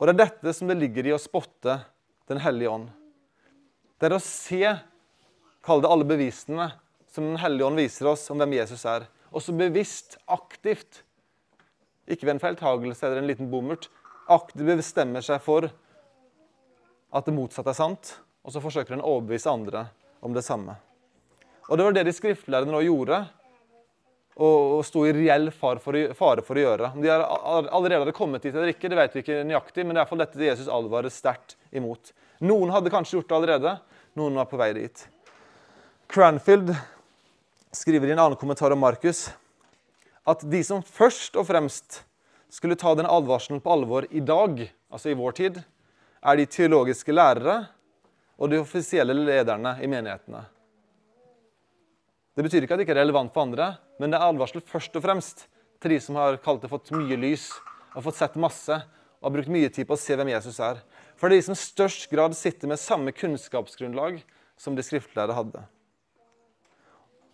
Og 0.00 0.08
Det 0.08 0.14
er 0.14 0.22
dette 0.24 0.54
som 0.56 0.70
det 0.70 0.78
ligger 0.80 1.06
i 1.06 1.12
å 1.14 1.20
spotte 1.20 1.76
Den 2.30 2.40
hellige 2.44 2.70
ånd. 2.70 2.88
Det 3.98 4.06
er 4.06 4.14
å 4.14 4.22
se, 4.22 4.62
kall 5.66 5.82
det 5.82 5.90
alle 5.90 6.06
bevisene, 6.06 6.70
som 7.10 7.26
Den 7.26 7.40
hellige 7.42 7.66
ånd 7.66 7.80
viser 7.80 8.06
oss 8.12 8.28
om 8.30 8.38
hvem 8.38 8.54
Jesus 8.60 8.84
er. 8.86 9.08
Og 9.34 9.42
så 9.42 9.54
bevisst, 9.54 10.14
aktivt, 10.30 11.02
ikke 12.06 12.28
ved 12.28 12.36
en 12.36 12.42
feiltagelse 12.42 13.06
eller 13.06 13.20
en 13.20 13.30
liten 13.30 13.50
bommert, 13.50 13.88
aktivt 14.30 14.78
bestemmer 14.78 15.24
seg 15.26 15.42
for 15.42 15.66
at 17.10 17.26
det 17.26 17.34
motsatte 17.34 17.72
er 17.72 17.78
sant, 17.78 18.14
og 18.46 18.54
så 18.54 18.62
forsøker 18.62 18.94
en 18.94 19.02
å 19.02 19.16
overbevise 19.16 19.50
andre 19.50 19.88
om 20.22 20.34
det 20.34 20.46
samme. 20.46 20.76
Og 21.66 21.78
Det 21.78 21.86
var 21.86 21.94
det 21.94 22.06
de 22.06 22.14
skriftlærde 22.14 22.70
nå 22.70 22.82
gjorde, 22.86 23.24
og, 24.40 24.58
og 24.78 24.84
sto 24.86 25.02
i 25.06 25.12
reell 25.14 25.50
fare 25.50 25.82
for, 25.82 25.98
for, 26.16 26.40
å 26.40 26.62
gjøre. 26.62 26.92
Om 26.94 27.02
de 27.02 27.10
allerede 27.10 28.04
hadde 28.04 28.16
kommet 28.16 28.46
dit 28.46 28.54
eller 28.54 28.70
ikke, 28.72 28.88
det 28.88 28.98
vet 28.98 29.16
vi 29.16 29.24
ikke 29.24 29.42
nøyaktig, 29.46 29.84
men 29.84 29.94
det 29.94 30.00
er 30.00 30.04
iallfall 30.06 30.22
dette 30.22 30.46
Jesus 30.46 30.70
advarer 30.70 31.12
sterkt 31.12 31.58
imot. 31.72 32.12
Noen 32.40 32.72
hadde 32.72 32.92
kanskje 32.92 33.18
gjort 33.18 33.28
det 33.30 33.36
allerede, 33.38 33.74
noen 34.18 34.38
var 34.40 34.48
på 34.50 34.58
vei 34.60 34.72
dit. 34.76 35.02
Cranfield 36.10 36.72
skriver 37.72 38.10
i 38.10 38.14
en 38.16 38.22
annen 38.22 38.38
kommentar 38.38 38.72
om 38.74 38.80
Markus 38.82 39.28
at 40.28 40.42
de 40.50 40.62
som 40.66 40.82
først 40.84 41.36
og 41.38 41.46
fremst 41.48 42.02
skulle 42.50 42.78
ta 42.78 42.92
den 42.98 43.08
advarselen 43.08 43.62
på 43.62 43.72
alvor 43.72 44.06
i 44.10 44.22
dag, 44.22 44.64
altså 44.90 45.12
i 45.12 45.18
vår 45.18 45.36
tid, 45.38 45.60
er 46.20 46.36
de 46.36 46.48
teologiske 46.50 47.14
lærere 47.14 47.62
og 48.40 48.50
de 48.50 48.58
offisielle 48.60 49.14
lederne 49.14 49.76
i 49.82 49.88
menighetene. 49.88 50.42
Det 52.34 52.44
betyr 52.46 52.64
ikke 52.64 52.74
at 52.74 52.80
det 52.80 52.86
ikke 52.86 52.94
er 52.96 53.02
relevant 53.02 53.32
for 53.34 53.44
andre, 53.44 53.74
men 54.00 54.12
det 54.12 54.18
er 54.18 54.30
advarsel 54.30 54.62
først 54.64 54.94
og 54.96 55.04
fremst 55.04 55.46
til 55.80 55.94
de 55.94 56.00
som 56.02 56.18
har 56.20 56.38
kalt 56.42 56.62
det 56.64 56.70
fått 56.72 56.92
mye 56.94 57.18
lys 57.20 57.50
og 57.94 58.04
fått 58.06 58.20
sett 58.20 58.38
masse 58.40 58.76
og 59.20 59.28
har 59.28 59.34
brukt 59.34 59.52
mye 59.52 59.70
tid 59.72 59.88
på 59.88 59.96
å 59.96 60.00
se 60.00 60.16
hvem 60.16 60.32
Jesus 60.32 60.60
er. 60.64 60.80
For 61.20 61.28
det 61.28 61.36
er 61.36 61.42
de 61.42 61.48
som 61.50 61.58
i 61.58 61.60
størst 61.60 62.06
grad 62.08 62.32
sitter 62.36 62.70
med 62.70 62.80
samme 62.80 63.12
kunnskapsgrunnlag 63.12 64.22
som 64.56 64.76
de 64.76 64.84
skriftlærde 64.84 65.36
hadde. 65.36 65.64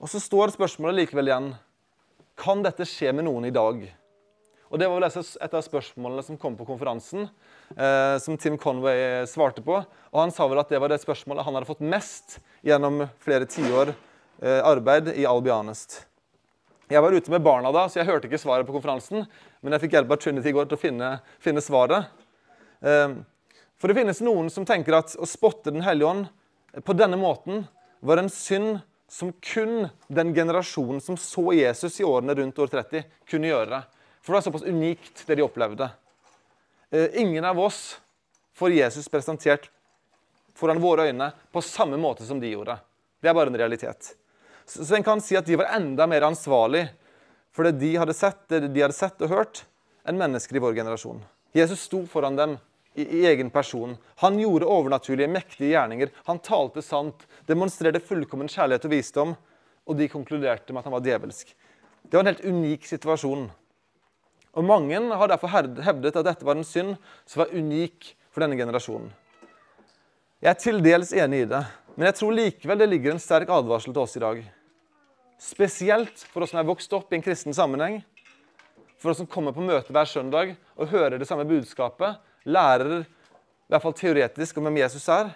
Og 0.03 0.11
så 0.11 0.19
står 0.21 0.57
spørsmålet 0.57 1.05
likevel 1.05 1.31
igjen 1.31 1.53
kan 2.37 2.65
dette 2.67 2.85
skje 2.89 3.13
med 3.15 3.29
noen 3.29 3.47
i 3.47 3.55
dag. 3.55 3.87
Og 4.67 4.81
Det 4.81 4.89
var 4.91 4.99
vel 4.99 5.07
et 5.07 5.55
av 5.55 5.63
spørsmålene 5.63 6.25
som 6.27 6.37
kom 6.37 6.57
på 6.59 6.67
konferansen, 6.67 7.29
eh, 7.79 8.19
som 8.19 8.37
Tim 8.37 8.59
Conway 8.59 9.25
svarte 9.31 9.63
på. 9.63 9.79
Og 9.79 10.19
Han 10.21 10.35
sa 10.35 10.49
vel 10.51 10.59
at 10.59 10.69
det 10.69 10.81
var 10.83 10.91
det 10.91 10.99
spørsmålet 11.01 11.45
han 11.47 11.55
hadde 11.55 11.71
fått 11.71 11.87
mest 11.87 12.41
gjennom 12.67 13.07
flere 13.23 13.47
tiår 13.47 13.95
eh, 14.43 14.61
arbeid 14.67 15.15
i 15.15 15.25
Albianest. 15.25 16.05
Jeg 16.91 17.03
var 17.03 17.15
ute 17.15 17.31
med 17.31 17.43
barna 17.43 17.71
da, 17.73 17.87
så 17.87 18.01
jeg 18.01 18.11
hørte 18.11 18.27
ikke 18.27 18.43
svaret 18.43 18.67
på 18.67 18.75
konferansen. 18.75 19.25
Men 19.63 19.73
jeg 19.73 19.87
fikk 19.87 19.97
hjelp 19.97 20.11
av 20.11 20.19
Trinity 20.19 20.51
i 20.51 20.55
går 20.59 20.67
til 20.67 20.77
å 20.77 20.83
finne, 20.83 21.15
finne 21.39 21.63
svaret. 21.63 22.11
Eh, 22.83 23.15
for 23.77 23.89
det 23.89 23.99
finnes 23.99 24.23
noen 24.25 24.49
som 24.53 24.67
tenker 24.69 24.97
at 24.97 25.15
å 25.21 25.29
spotte 25.29 25.73
Den 25.75 25.85
hellige 25.85 26.09
ånd 26.09 26.83
på 26.85 26.97
denne 26.97 27.19
måten 27.21 27.65
var 28.01 28.21
en 28.21 28.31
synd 28.33 28.81
som 29.09 29.33
kun 29.33 29.89
den 30.09 30.33
generasjonen 30.35 31.01
som 31.01 31.17
så 31.17 31.53
Jesus 31.55 32.01
i 32.01 32.05
årene 32.05 32.35
rundt 32.35 32.59
år 32.59 32.73
30, 32.73 33.05
kunne 33.29 33.49
gjøre. 33.49 33.83
For 34.21 34.33
det 34.33 34.39
var 34.39 34.47
såpass 34.49 34.67
unikt, 34.67 35.23
det 35.27 35.39
de 35.39 35.45
opplevde. 35.45 35.89
Eh, 36.91 37.21
ingen 37.23 37.45
av 37.45 37.61
oss 37.61 38.01
får 38.57 38.75
Jesus 38.75 39.09
presentert 39.09 39.71
foran 40.57 40.81
våre 40.83 41.07
øyne 41.07 41.31
på 41.53 41.63
samme 41.63 41.97
måte 42.01 42.27
som 42.27 42.41
de 42.41 42.51
gjorde. 42.51 42.79
Det 43.23 43.31
er 43.31 43.37
bare 43.37 43.53
en 43.53 43.59
realitet. 43.59 44.15
Så, 44.67 44.85
så 44.85 44.97
en 44.97 45.07
kan 45.07 45.23
si 45.23 45.39
at 45.39 45.47
de 45.47 45.57
var 45.61 45.71
enda 45.77 46.09
mer 46.11 46.27
ansvarlig 46.27 46.89
for 47.55 47.69
det 47.69 47.79
de 47.81 47.95
hadde 47.97 48.15
sett, 48.17 48.43
de 48.51 48.83
hadde 48.83 48.97
sett 48.97 49.23
og 49.25 49.33
hørt, 49.33 49.63
enn 50.05 50.19
mennesker 50.19 50.59
i 50.59 50.63
vår 50.63 50.75
generasjon. 50.77 51.23
Jesus 51.57 51.87
sto 51.87 52.03
foran 52.11 52.37
dem 52.37 52.59
i, 52.97 53.05
i, 53.05 53.27
egen 53.29 53.51
person. 53.53 53.95
Han 54.25 54.39
gjorde 54.41 54.69
overnaturlige, 54.73 55.29
mektige 55.29 55.75
gjerninger. 55.75 56.11
Han 56.27 56.41
talte 56.45 56.83
sant, 56.85 57.27
demonstrerte 57.49 58.01
fullkommen 58.01 58.49
kjærlighet 58.51 58.89
og 58.89 58.95
visdom, 58.95 59.37
og 59.87 59.99
de 60.01 60.09
konkluderte 60.11 60.73
med 60.73 60.83
at 60.83 60.89
han 60.89 60.97
var 60.97 61.05
djevelsk. 61.05 61.53
Det 62.07 62.17
var 62.17 62.25
en 62.25 62.33
helt 62.33 62.47
unik 62.47 62.89
situasjon. 62.89 63.47
Og 64.57 64.65
Mange 64.65 64.99
har 65.21 65.29
derfor 65.29 65.53
hevdet 65.53 66.17
at 66.17 66.25
dette 66.25 66.47
var 66.47 66.57
en 66.57 66.65
synd 66.65 66.97
som 67.29 67.45
var 67.45 67.53
unik 67.53 68.15
for 68.33 68.45
denne 68.45 68.57
generasjonen. 68.57 69.11
Jeg 70.41 70.53
er 70.53 70.61
til 70.61 70.83
dels 70.85 71.13
enig 71.17 71.45
i 71.45 71.49
det, 71.49 71.63
men 71.97 72.09
jeg 72.09 72.17
tror 72.19 72.35
likevel 72.37 72.81
det 72.81 72.89
ligger 72.91 73.15
en 73.15 73.21
sterk 73.23 73.51
advarsel 73.53 73.93
til 73.93 74.03
oss 74.03 74.17
i 74.19 74.23
dag. 74.23 74.43
Spesielt 75.41 76.25
for 76.33 76.45
oss 76.45 76.53
som 76.53 76.61
er 76.61 76.69
vokst 76.69 76.93
opp 76.97 77.13
i 77.13 77.19
en 77.19 77.25
kristen 77.25 77.57
sammenheng, 77.57 78.03
for 79.01 79.13
oss 79.13 79.21
som 79.21 79.29
kommer 79.29 79.53
på 79.57 79.65
møte 79.65 79.93
hver 79.93 80.09
søndag 80.09 80.55
og 80.77 80.89
hører 80.93 81.19
det 81.21 81.29
samme 81.29 81.45
budskapet, 81.49 82.17
lærer 82.47 83.03
i 83.03 83.73
hvert 83.75 83.83
fall 83.83 83.97
teoretisk 83.99 84.59
om 84.59 84.69
hvem 84.69 84.79
Jesus 84.85 85.09
er, 85.11 85.33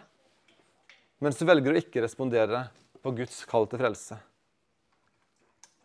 mens 1.20 1.38
du 1.38 1.46
velger 1.48 1.74
å 1.74 1.80
ikke 1.80 2.04
respondere 2.04 2.68
på 3.02 3.12
Guds 3.16 3.42
kall 3.50 3.66
til 3.68 3.80
frelse. 3.82 4.18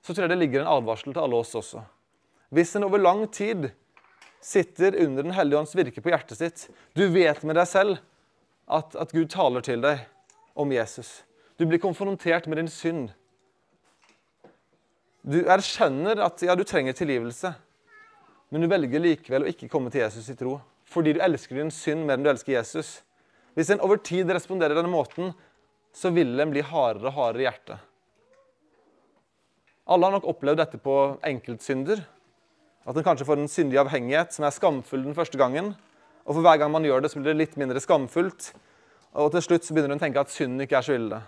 Så 0.06 0.14
tror 0.14 0.28
jeg 0.28 0.36
det 0.36 0.42
ligger 0.44 0.62
en 0.62 0.74
advarsel 0.76 1.16
til 1.16 1.24
alle 1.24 1.40
oss 1.42 1.56
også. 1.58 1.82
Hvis 2.54 2.76
en 2.78 2.86
over 2.86 3.02
lang 3.02 3.26
tid 3.34 3.72
sitter 4.46 4.94
under 5.02 5.26
Den 5.26 5.34
hellige 5.34 5.58
ånds 5.58 5.74
virke 5.74 6.04
på 6.06 6.12
hjertet 6.14 6.38
sitt, 6.38 6.68
du 6.94 7.08
vet 7.10 7.42
med 7.44 7.58
deg 7.58 7.66
selv 7.68 7.98
at, 8.70 8.94
at 8.94 9.12
Gud 9.12 9.32
taler 9.34 9.66
til 9.66 9.82
deg 9.82 10.06
om 10.54 10.70
Jesus. 10.72 11.24
Du 11.58 11.66
blir 11.66 11.82
konfrontert 11.82 12.46
med 12.46 12.62
din 12.62 12.70
synd. 12.70 13.10
Du 15.26 15.40
erkjenner 15.50 16.22
at 16.22 16.46
ja, 16.46 16.54
du 16.54 16.62
trenger 16.64 16.94
tilgivelse, 16.94 17.56
men 18.54 18.62
du 18.62 18.70
velger 18.70 19.02
likevel 19.02 19.48
å 19.48 19.50
ikke 19.50 19.72
komme 19.72 19.90
til 19.90 20.06
Jesus 20.06 20.30
i 20.30 20.38
tro 20.38 20.60
fordi 20.96 21.16
du 21.16 21.24
elsker 21.24 21.60
din 21.60 21.74
synd 21.74 22.08
mer 22.08 22.18
enn 22.18 22.26
du 22.26 22.32
elsker 22.32 22.56
Jesus. 22.56 23.02
Hvis 23.56 23.72
en 23.72 23.84
over 23.84 24.00
tid 24.04 24.32
responderer 24.32 24.76
denne 24.76 24.92
måten, 24.92 25.34
så 25.96 26.12
vil 26.16 26.34
en 26.40 26.52
bli 26.52 26.64
hardere 26.64 27.12
og 27.12 27.16
hardere 27.20 27.44
i 27.44 27.48
hjertet. 27.48 27.84
Alle 29.86 30.08
har 30.08 30.16
nok 30.16 30.28
opplevd 30.32 30.60
dette 30.64 30.80
på 30.82 30.96
enkeltsynder. 31.24 32.02
At 32.86 32.98
en 32.98 33.06
kanskje 33.06 33.28
får 33.28 33.42
en 33.42 33.52
syndig 33.52 33.80
avhengighet 33.82 34.34
som 34.34 34.48
er 34.48 34.54
skamfull 34.54 35.06
den 35.06 35.18
første 35.18 35.40
gangen. 35.40 35.74
Og 36.26 36.34
for 36.34 36.46
hver 36.46 36.58
gang 36.62 36.74
man 36.74 36.86
gjør 36.86 37.06
det, 37.06 37.12
så 37.14 37.22
blir 37.22 37.32
det 37.32 37.40
litt 37.44 37.56
mindre 37.62 37.82
skamfullt. 37.82 38.50
Og 39.16 39.32
til 39.36 39.46
slutt 39.46 39.66
så 39.66 39.76
begynner 39.76 39.94
hun 39.94 40.02
å 40.02 40.04
tenke 40.04 40.22
at 40.26 40.34
synden 40.34 40.66
ikke 40.66 40.80
er 40.80 40.88
så 40.88 40.98
ille. 40.98 41.22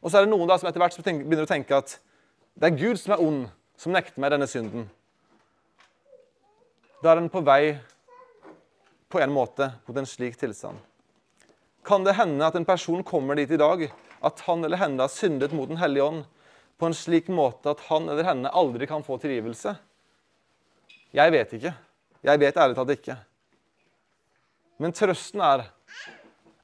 Og 0.00 0.12
så 0.12 0.20
er 0.20 0.26
det 0.26 0.32
noen 0.32 0.48
da 0.48 0.56
som 0.60 0.68
etter 0.68 0.82
hvert 0.82 1.00
begynner 1.02 1.46
å 1.46 1.50
tenke 1.50 1.76
at 1.76 1.96
det 2.60 2.68
er 2.68 2.78
Gud 2.78 3.00
som 3.00 3.14
er 3.16 3.22
ond, 3.24 3.46
som 3.80 3.94
nekter 3.96 4.20
meg 4.22 4.32
denne 4.34 4.48
synden. 4.50 4.86
Da 7.00 7.14
er 7.14 7.22
en 7.22 7.32
på 7.32 7.40
vei 7.44 7.78
på 9.10 9.20
en 9.20 9.32
måte 9.34 9.72
mot 9.86 9.96
en 9.98 10.06
slik 10.06 10.38
tilstand. 10.38 10.78
Kan 11.84 12.04
det 12.04 12.14
hende 12.18 12.46
at 12.46 12.56
en 12.56 12.68
person 12.68 13.02
kommer 13.04 13.34
dit 13.38 13.50
i 13.50 13.58
dag 13.60 13.88
at 14.20 14.42
han 14.46 14.64
eller 14.64 14.78
henne 14.80 15.02
har 15.02 15.12
syndet 15.12 15.54
mot 15.56 15.68
Den 15.68 15.80
hellige 15.80 16.04
ånd 16.04 16.24
på 16.78 16.88
en 16.88 16.96
slik 16.96 17.28
måte 17.28 17.72
at 17.72 17.82
han 17.88 18.08
eller 18.08 18.24
henne 18.24 18.52
aldri 18.52 18.86
kan 18.86 19.04
få 19.04 19.18
tilgivelse? 19.20 19.74
Jeg 21.16 21.32
vet 21.34 21.54
ikke. 21.56 21.74
Jeg 22.22 22.40
vet 22.40 22.56
ærlig 22.56 22.76
talt 22.78 22.94
ikke. 22.94 23.16
Men 24.80 24.94
trøsten 24.96 25.42
er 25.44 25.66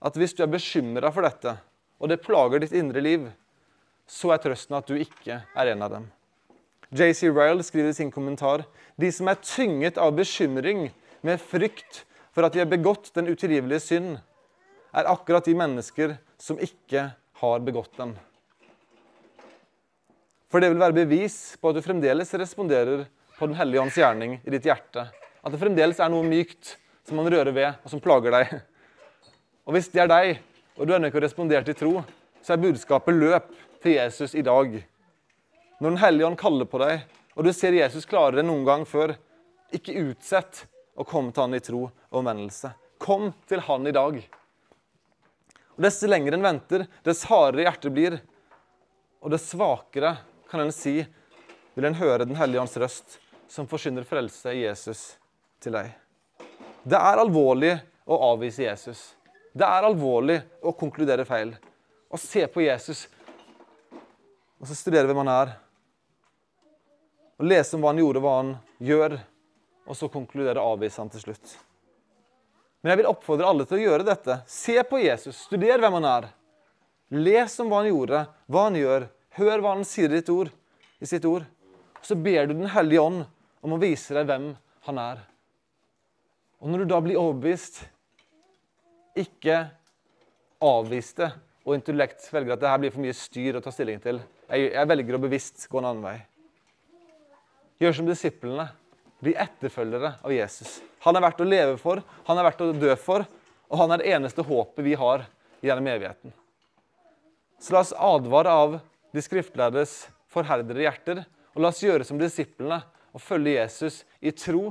at 0.07 0.17
hvis 0.17 0.37
du 0.37 0.45
er 0.45 0.53
bekymra 0.53 1.11
for 1.13 1.27
dette, 1.27 1.57
og 1.99 2.13
det 2.13 2.23
plager 2.23 2.63
ditt 2.63 2.77
indre 2.77 3.03
liv, 3.03 3.27
så 4.07 4.31
er 4.33 4.41
trøsten 4.45 4.77
at 4.79 4.87
du 4.87 4.95
ikke 5.01 5.41
er 5.43 5.73
en 5.73 5.83
av 5.83 5.97
dem. 5.97 6.05
JC 6.95 7.27
Ryle 7.33 7.65
skriver 7.67 7.91
i 7.91 7.97
sin 7.97 8.13
kommentar 8.15 8.63
de 9.01 9.11
som 9.13 9.29
er 9.29 9.41
tynget 9.43 9.99
av 9.99 10.15
bekymring, 10.17 10.91
med 11.25 11.41
frykt 11.43 12.05
for 12.37 12.45
at 12.45 12.53
de 12.53 12.61
har 12.61 12.69
begått 12.69 13.15
den 13.17 13.31
utilgivelige 13.33 13.81
synd, 13.81 14.19
er 14.93 15.09
akkurat 15.09 15.47
de 15.49 15.55
mennesker 15.57 16.19
som 16.37 16.59
ikke 16.61 17.07
har 17.41 17.63
begått 17.65 17.97
den. 17.97 18.13
For 20.53 20.61
det 20.61 20.69
vil 20.69 20.83
være 20.83 20.99
bevis 20.99 21.39
på 21.57 21.73
at 21.73 21.79
du 21.79 21.85
fremdeles 21.85 22.35
responderer 22.37 23.07
på 23.39 23.49
Den 23.49 23.57
hellige 23.57 23.81
ånds 23.81 23.97
gjerning 23.97 24.37
i 24.45 24.53
ditt 24.53 24.69
hjerte. 24.69 25.07
At 25.45 25.53
det 25.53 25.61
fremdeles 25.61 25.99
er 26.01 26.13
noe 26.13 26.29
mykt 26.29 26.77
som 27.09 27.17
man 27.17 27.29
rører 27.33 27.53
ved, 27.57 27.81
og 27.81 27.93
som 27.93 28.05
plager 28.05 28.37
deg. 28.37 28.55
Og 29.65 29.77
hvis 29.77 29.89
det 29.93 30.05
er 30.05 30.13
deg, 30.13 30.45
og 30.77 30.85
du 30.85 30.93
ennå 30.93 31.09
ikke 31.09 31.21
har 31.23 31.29
respondert 31.31 31.73
i 31.73 31.77
tro, 31.77 32.05
så 32.45 32.53
er 32.53 32.63
budskapet 32.63 33.17
løp 33.17 33.51
til 33.81 33.97
Jesus 33.97 34.37
i 34.37 34.45
dag. 34.45 34.77
Når 35.81 35.89
Den 35.89 36.01
hellige 36.05 36.29
ånd 36.29 36.41
kaller 36.41 36.69
på 36.69 36.85
deg, 36.85 37.05
og 37.33 37.49
du 37.49 37.53
ser 37.57 37.81
Jesus 37.81 38.09
klarere 38.09 38.45
enn 38.45 38.53
noen 38.53 38.69
gang 38.69 38.89
før, 38.89 39.17
ikke 39.73 39.97
utsett 40.05 40.67
å 40.97 41.05
komme 41.05 41.33
til 41.33 41.45
han 41.45 41.57
i 41.57 41.63
tro 41.63 41.83
og 41.87 42.19
omvendelse. 42.21 42.73
Kom 42.99 43.31
til 43.49 43.63
han 43.67 43.87
i 43.87 43.95
dag. 43.95 44.19
Og 45.77 45.85
Dess 45.85 46.01
lenger 46.09 46.37
en 46.37 46.47
venter, 46.47 46.87
dess 47.05 47.27
hardere 47.29 47.67
hjertet 47.67 47.93
blir. 47.93 48.19
Og 49.21 49.33
dess 49.33 49.51
svakere 49.53 50.17
kan 50.49 50.63
en 50.65 50.73
si, 50.73 51.03
vil 51.77 51.89
en 51.89 51.99
høre 51.99 52.25
Den 52.25 52.39
hellige 52.39 52.63
ånds 52.63 52.77
røst, 52.81 53.19
som 53.49 53.69
forsyner 53.69 54.07
frelse 54.09 54.55
i 54.55 54.65
Jesus 54.65 55.19
til 55.61 55.77
deg. 55.77 55.93
Det 56.87 56.97
er 56.97 57.21
alvorlig 57.21 57.75
å 58.07 58.17
avvise 58.33 58.65
Jesus. 58.65 59.13
Det 59.53 59.67
er 59.67 59.85
alvorlig 59.85 60.39
å 60.63 60.73
konkludere 60.73 61.27
feil. 61.29 61.53
Å 62.09 62.19
se 62.21 62.47
på 62.49 62.63
Jesus 62.65 63.07
og 64.57 64.69
så 64.69 64.77
studere 64.77 65.09
hvem 65.11 65.21
han 65.25 65.33
er. 65.33 65.55
Og 67.37 67.49
lese 67.51 67.77
om 67.77 67.83
hva 67.85 67.93
han 67.93 68.01
gjorde, 68.01 68.23
hva 68.25 68.37
han 68.39 68.53
gjør, 68.81 69.19
og 69.87 69.97
så 69.99 70.09
konkluderer 70.13 70.61
avvise 70.63 71.01
han 71.01 71.11
til 71.13 71.23
slutt. 71.23 71.57
Men 72.83 72.93
jeg 72.93 73.01
vil 73.01 73.11
oppfordre 73.11 73.49
alle 73.49 73.67
til 73.67 73.79
å 73.79 73.85
gjøre 73.85 74.07
dette. 74.07 74.41
Se 74.51 74.77
på 74.87 75.01
Jesus, 75.03 75.47
studer 75.47 75.81
hvem 75.83 75.97
han 75.99 76.09
er. 76.11 76.29
Les 77.15 77.55
om 77.63 77.71
hva 77.71 77.81
han 77.83 77.91
gjorde, 77.91 78.25
hva 78.51 78.67
han 78.69 78.79
gjør. 78.79 79.09
Hør 79.39 79.63
hva 79.63 79.73
han 79.75 79.87
sier 79.87 80.13
i, 80.17 80.23
ord, 80.33 80.53
i 81.03 81.09
sitt 81.09 81.27
ord. 81.29 81.47
Så 82.03 82.15
ber 82.15 82.47
du 82.47 82.55
Den 82.55 82.71
hellige 82.71 83.03
ånd 83.03 83.25
om 83.67 83.75
å 83.75 83.81
vise 83.83 84.15
deg 84.15 84.29
hvem 84.29 84.53
han 84.87 85.03
er. 85.03 85.25
Og 86.63 86.71
når 86.71 86.85
du 86.85 86.93
da 86.93 87.03
blir 87.05 87.19
overbevist, 87.21 87.83
ikke 89.17 89.67
avvis 90.63 91.13
det 91.19 91.33
og 91.67 91.75
intellekt 91.75 92.29
velger 92.31 92.55
at 92.55 92.63
det 92.63 92.71
her 92.71 92.81
blir 92.81 92.95
for 92.95 93.03
mye 93.03 93.17
styr 93.17 93.59
å 93.59 93.63
ta 93.65 93.73
stilling 93.75 93.99
til. 94.03 94.21
Jeg, 94.47 94.71
jeg 94.71 94.89
velger 94.95 95.19
å 95.19 95.23
bevisst 95.27 95.67
gå 95.71 95.81
en 95.81 95.89
annen 95.91 96.05
vei. 96.05 96.19
Gjør 97.83 97.99
som 97.99 98.07
disiplene. 98.09 98.69
Bli 99.25 99.33
etterfølgere 99.39 100.17
av 100.23 100.33
Jesus. 100.35 100.81
Han 101.07 101.17
er 101.17 101.25
verdt 101.25 101.41
å 101.41 101.49
leve 101.49 101.77
for, 101.81 102.03
han 102.27 102.39
er 102.39 102.47
verdt 102.49 102.65
å 102.65 102.73
dø 102.77 102.97
for, 103.01 103.25
og 103.71 103.81
han 103.81 103.95
er 103.95 104.03
det 104.03 104.11
eneste 104.17 104.45
håpet 104.47 104.85
vi 104.85 104.97
har 104.99 105.25
gjennom 105.65 105.89
evigheten. 105.91 106.35
Så 107.59 107.73
la 107.73 107.81
oss 107.81 107.95
advare 107.97 108.53
av 108.53 108.77
de 109.17 109.23
skriftlærdes 109.25 109.95
forherdede 110.33 110.85
hjerter, 110.85 111.23
og 111.57 111.65
la 111.65 111.73
oss 111.73 111.81
gjøre 111.81 112.05
som 112.05 112.21
disiplene 112.21 112.83
og 113.17 113.23
følge 113.25 113.57
Jesus 113.57 114.03
i 114.21 114.33
tro. 114.37 114.69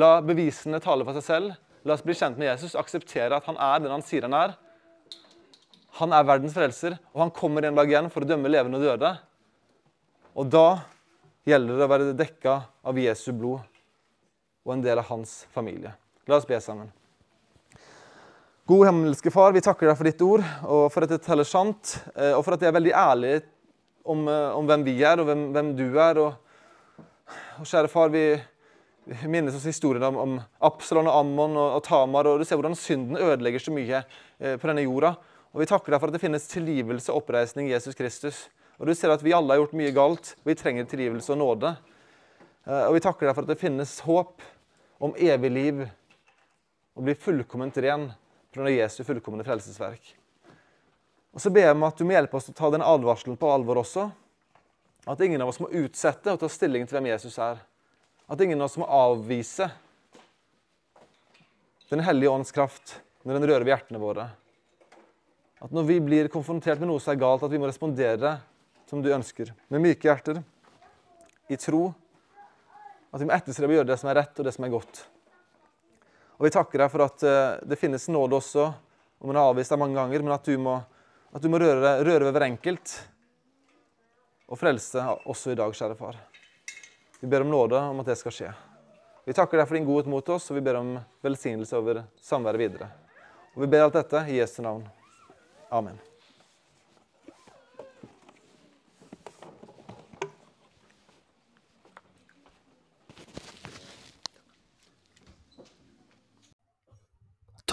La 0.00 0.16
bevisene 0.24 0.80
tale 0.82 1.04
for 1.04 1.16
seg 1.18 1.26
selv. 1.26 1.58
La 1.84 1.98
oss 1.98 2.04
bli 2.04 2.16
kjent 2.16 2.38
med 2.40 2.48
Jesus, 2.48 2.76
akseptere 2.78 3.36
at 3.36 3.44
han 3.50 3.60
er 3.60 3.84
den 3.84 3.92
han 3.92 4.04
sier 4.04 4.24
han 4.24 4.36
er. 4.38 4.56
Han 6.00 6.14
er 6.16 6.26
verdens 6.26 6.56
frelser, 6.56 6.96
og 7.12 7.26
han 7.26 7.34
kommer 7.36 7.68
en 7.68 7.76
dag 7.76 7.90
igjen 7.90 8.08
for 8.10 8.24
å 8.24 8.28
dømme 8.28 8.50
levende 8.50 8.80
og 8.80 8.86
døde. 8.88 9.12
Og 10.34 10.48
da 10.50 10.66
gjelder 11.44 11.78
det 11.78 11.86
å 11.86 11.92
være 11.92 12.16
dekka 12.16 12.58
av 12.84 12.98
Jesu 13.00 13.30
blod 13.36 13.62
og 14.64 14.74
en 14.74 14.84
del 14.84 15.00
av 15.00 15.08
hans 15.10 15.42
familie. 15.52 15.92
La 16.28 16.38
oss 16.38 16.48
be 16.48 16.56
sammen. 16.60 16.88
God 18.64 18.86
himmelske 18.88 19.28
Far, 19.28 19.52
vi 19.52 19.60
takker 19.60 19.90
deg 19.90 19.98
for 19.98 20.08
ditt 20.08 20.22
ord, 20.24 20.44
og 20.64 20.86
for 20.92 21.04
at 21.04 21.10
det 21.12 21.20
teller 21.26 21.44
sant, 21.44 21.98
eh, 22.16 22.32
og 22.32 22.40
for 22.46 22.56
at 22.56 22.62
det 22.62 22.70
er 22.70 22.78
veldig 22.78 22.94
ærlig 22.96 23.34
om, 24.08 24.22
eh, 24.24 24.56
om 24.56 24.64
hvem 24.64 24.86
vi 24.86 24.94
er, 25.04 25.20
og 25.20 25.28
hvem, 25.28 25.42
hvem 25.52 25.74
du 25.76 25.84
er. 26.00 26.20
Og, 26.22 26.32
og, 27.58 27.66
kjære 27.68 27.90
far, 27.92 28.08
vi, 28.14 28.24
minnes 29.28 29.52
oss 29.58 29.68
historien 29.68 30.06
om, 30.08 30.16
om 30.16 30.38
Absalon 30.64 31.10
og 31.12 31.18
Ammon 31.18 31.58
og, 31.60 31.76
og, 31.76 31.84
Tamar, 31.84 32.30
og 32.30 32.40
du 32.40 32.48
ser 32.48 32.56
hvordan 32.56 32.78
synden 32.78 33.20
ødelegger 33.20 33.60
så 33.60 33.76
mye 33.76 34.00
eh, 34.00 34.56
på 34.56 34.70
denne 34.70 34.86
jorda. 34.86 35.12
Og 35.52 35.60
vi 35.60 35.68
takker 35.68 35.92
deg 35.92 36.00
for 36.00 36.08
at 36.08 36.16
det 36.16 36.24
finnes 36.24 36.48
tilgivelse 36.48 37.12
og 37.12 37.20
oppreisning 37.20 37.68
i 37.68 37.76
Jesus 37.76 38.00
Kristus. 38.00 38.46
Og 38.78 38.88
du 38.88 38.94
ser 38.96 39.12
at 39.14 39.22
vi 39.22 39.34
alle 39.34 39.54
har 39.54 39.62
gjort 39.62 39.76
mye 39.78 39.94
galt. 39.94 40.32
Vi 40.42 40.56
trenger 40.58 40.88
tilgivelse 40.90 41.34
og 41.34 41.40
nåde. 41.40 41.74
Eh, 42.64 42.84
og 42.88 42.96
vi 42.96 43.02
takker 43.04 43.28
deg 43.28 43.36
for 43.36 43.46
at 43.46 43.52
det 43.52 43.60
finnes 43.60 44.00
håp 44.06 44.42
om 45.04 45.14
evig 45.20 45.50
liv 45.52 45.84
og 46.94 47.06
bli 47.06 47.14
fullkomment 47.18 47.78
ren 47.84 48.08
pga. 48.54 48.70
Jesu 48.70 49.02
fullkomne 49.06 49.46
frelsesverk. 49.46 50.14
Og 51.34 51.42
Så 51.42 51.50
ber 51.50 51.66
jeg 51.66 51.74
om 51.74 51.86
at 51.86 51.98
du 51.98 52.06
må 52.06 52.14
hjelpe 52.14 52.38
oss 52.38 52.50
å 52.50 52.54
ta 52.54 52.70
den 52.70 52.84
advarselen 52.86 53.38
på 53.38 53.50
alvor 53.50 53.82
også. 53.82 54.08
At 55.10 55.20
ingen 55.20 55.42
av 55.42 55.50
oss 55.50 55.58
må 55.60 55.70
utsette 55.74 56.32
og 56.32 56.40
ta 56.40 56.48
stilling 56.48 56.86
til 56.86 56.96
hvem 56.96 57.10
Jesus 57.10 57.36
er. 57.42 57.58
At 58.30 58.40
ingen 58.40 58.60
av 58.62 58.70
oss 58.70 58.78
må 58.80 58.88
avvise 58.88 59.68
Den 61.90 62.00
hellige 62.02 62.30
ånds 62.32 62.50
kraft 62.50 62.96
når 63.22 63.36
den 63.36 63.44
rører 63.46 63.62
ved 63.62 63.70
hjertene 63.74 64.00
våre. 64.00 64.24
At 65.62 65.70
når 65.70 65.84
vi 65.86 65.98
blir 66.02 66.30
konfrontert 66.32 66.80
med 66.80 66.88
noe 66.90 67.02
som 67.02 67.12
er 67.12 67.20
galt, 67.20 67.44
at 67.44 67.52
vi 67.52 67.60
må 67.60 67.68
respondere 67.68 68.32
som 68.90 69.02
du 69.02 69.10
ønsker. 69.14 69.52
Med 69.72 69.82
myke 69.84 70.08
hjerter, 70.08 70.42
i 71.48 71.56
tro. 71.56 71.92
At 73.14 73.22
vi 73.22 73.28
må 73.28 73.34
etterstrebe 73.36 73.74
å 73.74 73.78
gjøre 73.80 73.92
det 73.92 73.98
som 74.00 74.10
er 74.10 74.18
rett, 74.22 74.38
og 74.38 74.46
det 74.46 74.54
som 74.56 74.66
er 74.66 74.72
godt. 74.74 75.04
Og 76.38 76.48
Vi 76.48 76.52
takker 76.54 76.82
deg 76.82 76.90
for 76.90 77.04
at 77.04 77.24
uh, 77.24 77.62
det 77.62 77.78
finnes 77.78 78.08
nåde 78.10 78.40
også, 78.40 78.68
om 79.22 79.30
man 79.30 79.38
har 79.38 79.52
avvist 79.52 79.72
deg 79.72 79.80
mange 79.80 79.96
ganger, 79.98 80.24
men 80.24 80.34
at 80.34 80.46
du 80.48 80.58
må, 80.60 80.76
at 81.32 81.42
du 81.42 81.50
må 81.52 81.60
røre, 81.62 81.96
røre, 82.02 82.26
ved 82.26 82.34
hver 82.34 82.48
enkelt 82.48 82.94
og 84.50 84.58
frelse 84.60 85.00
også 85.30 85.54
i 85.54 85.58
dag, 85.58 85.72
kjære 85.72 85.96
far. 85.96 86.18
Vi 87.22 87.30
ber 87.30 87.46
om 87.46 87.52
nåde 87.54 87.80
om 87.80 88.02
at 88.02 88.10
det 88.10 88.18
skal 88.20 88.34
skje. 88.34 88.50
Vi 89.24 89.32
takker 89.32 89.56
deg 89.56 89.68
for 89.70 89.78
din 89.78 89.86
godhet 89.88 90.10
mot 90.12 90.34
oss, 90.34 90.50
og 90.50 90.58
vi 90.58 90.64
ber 90.66 90.82
om 90.82 90.96
velsignelse 91.24 91.78
over 91.78 92.02
samværet 92.20 92.66
videre. 92.66 92.90
Og 93.54 93.64
Vi 93.64 93.70
ber 93.72 93.86
alt 93.86 93.96
dette 93.96 94.26
i 94.28 94.42
Jesu 94.42 94.60
navn. 94.66 94.84
Amen. 95.72 95.96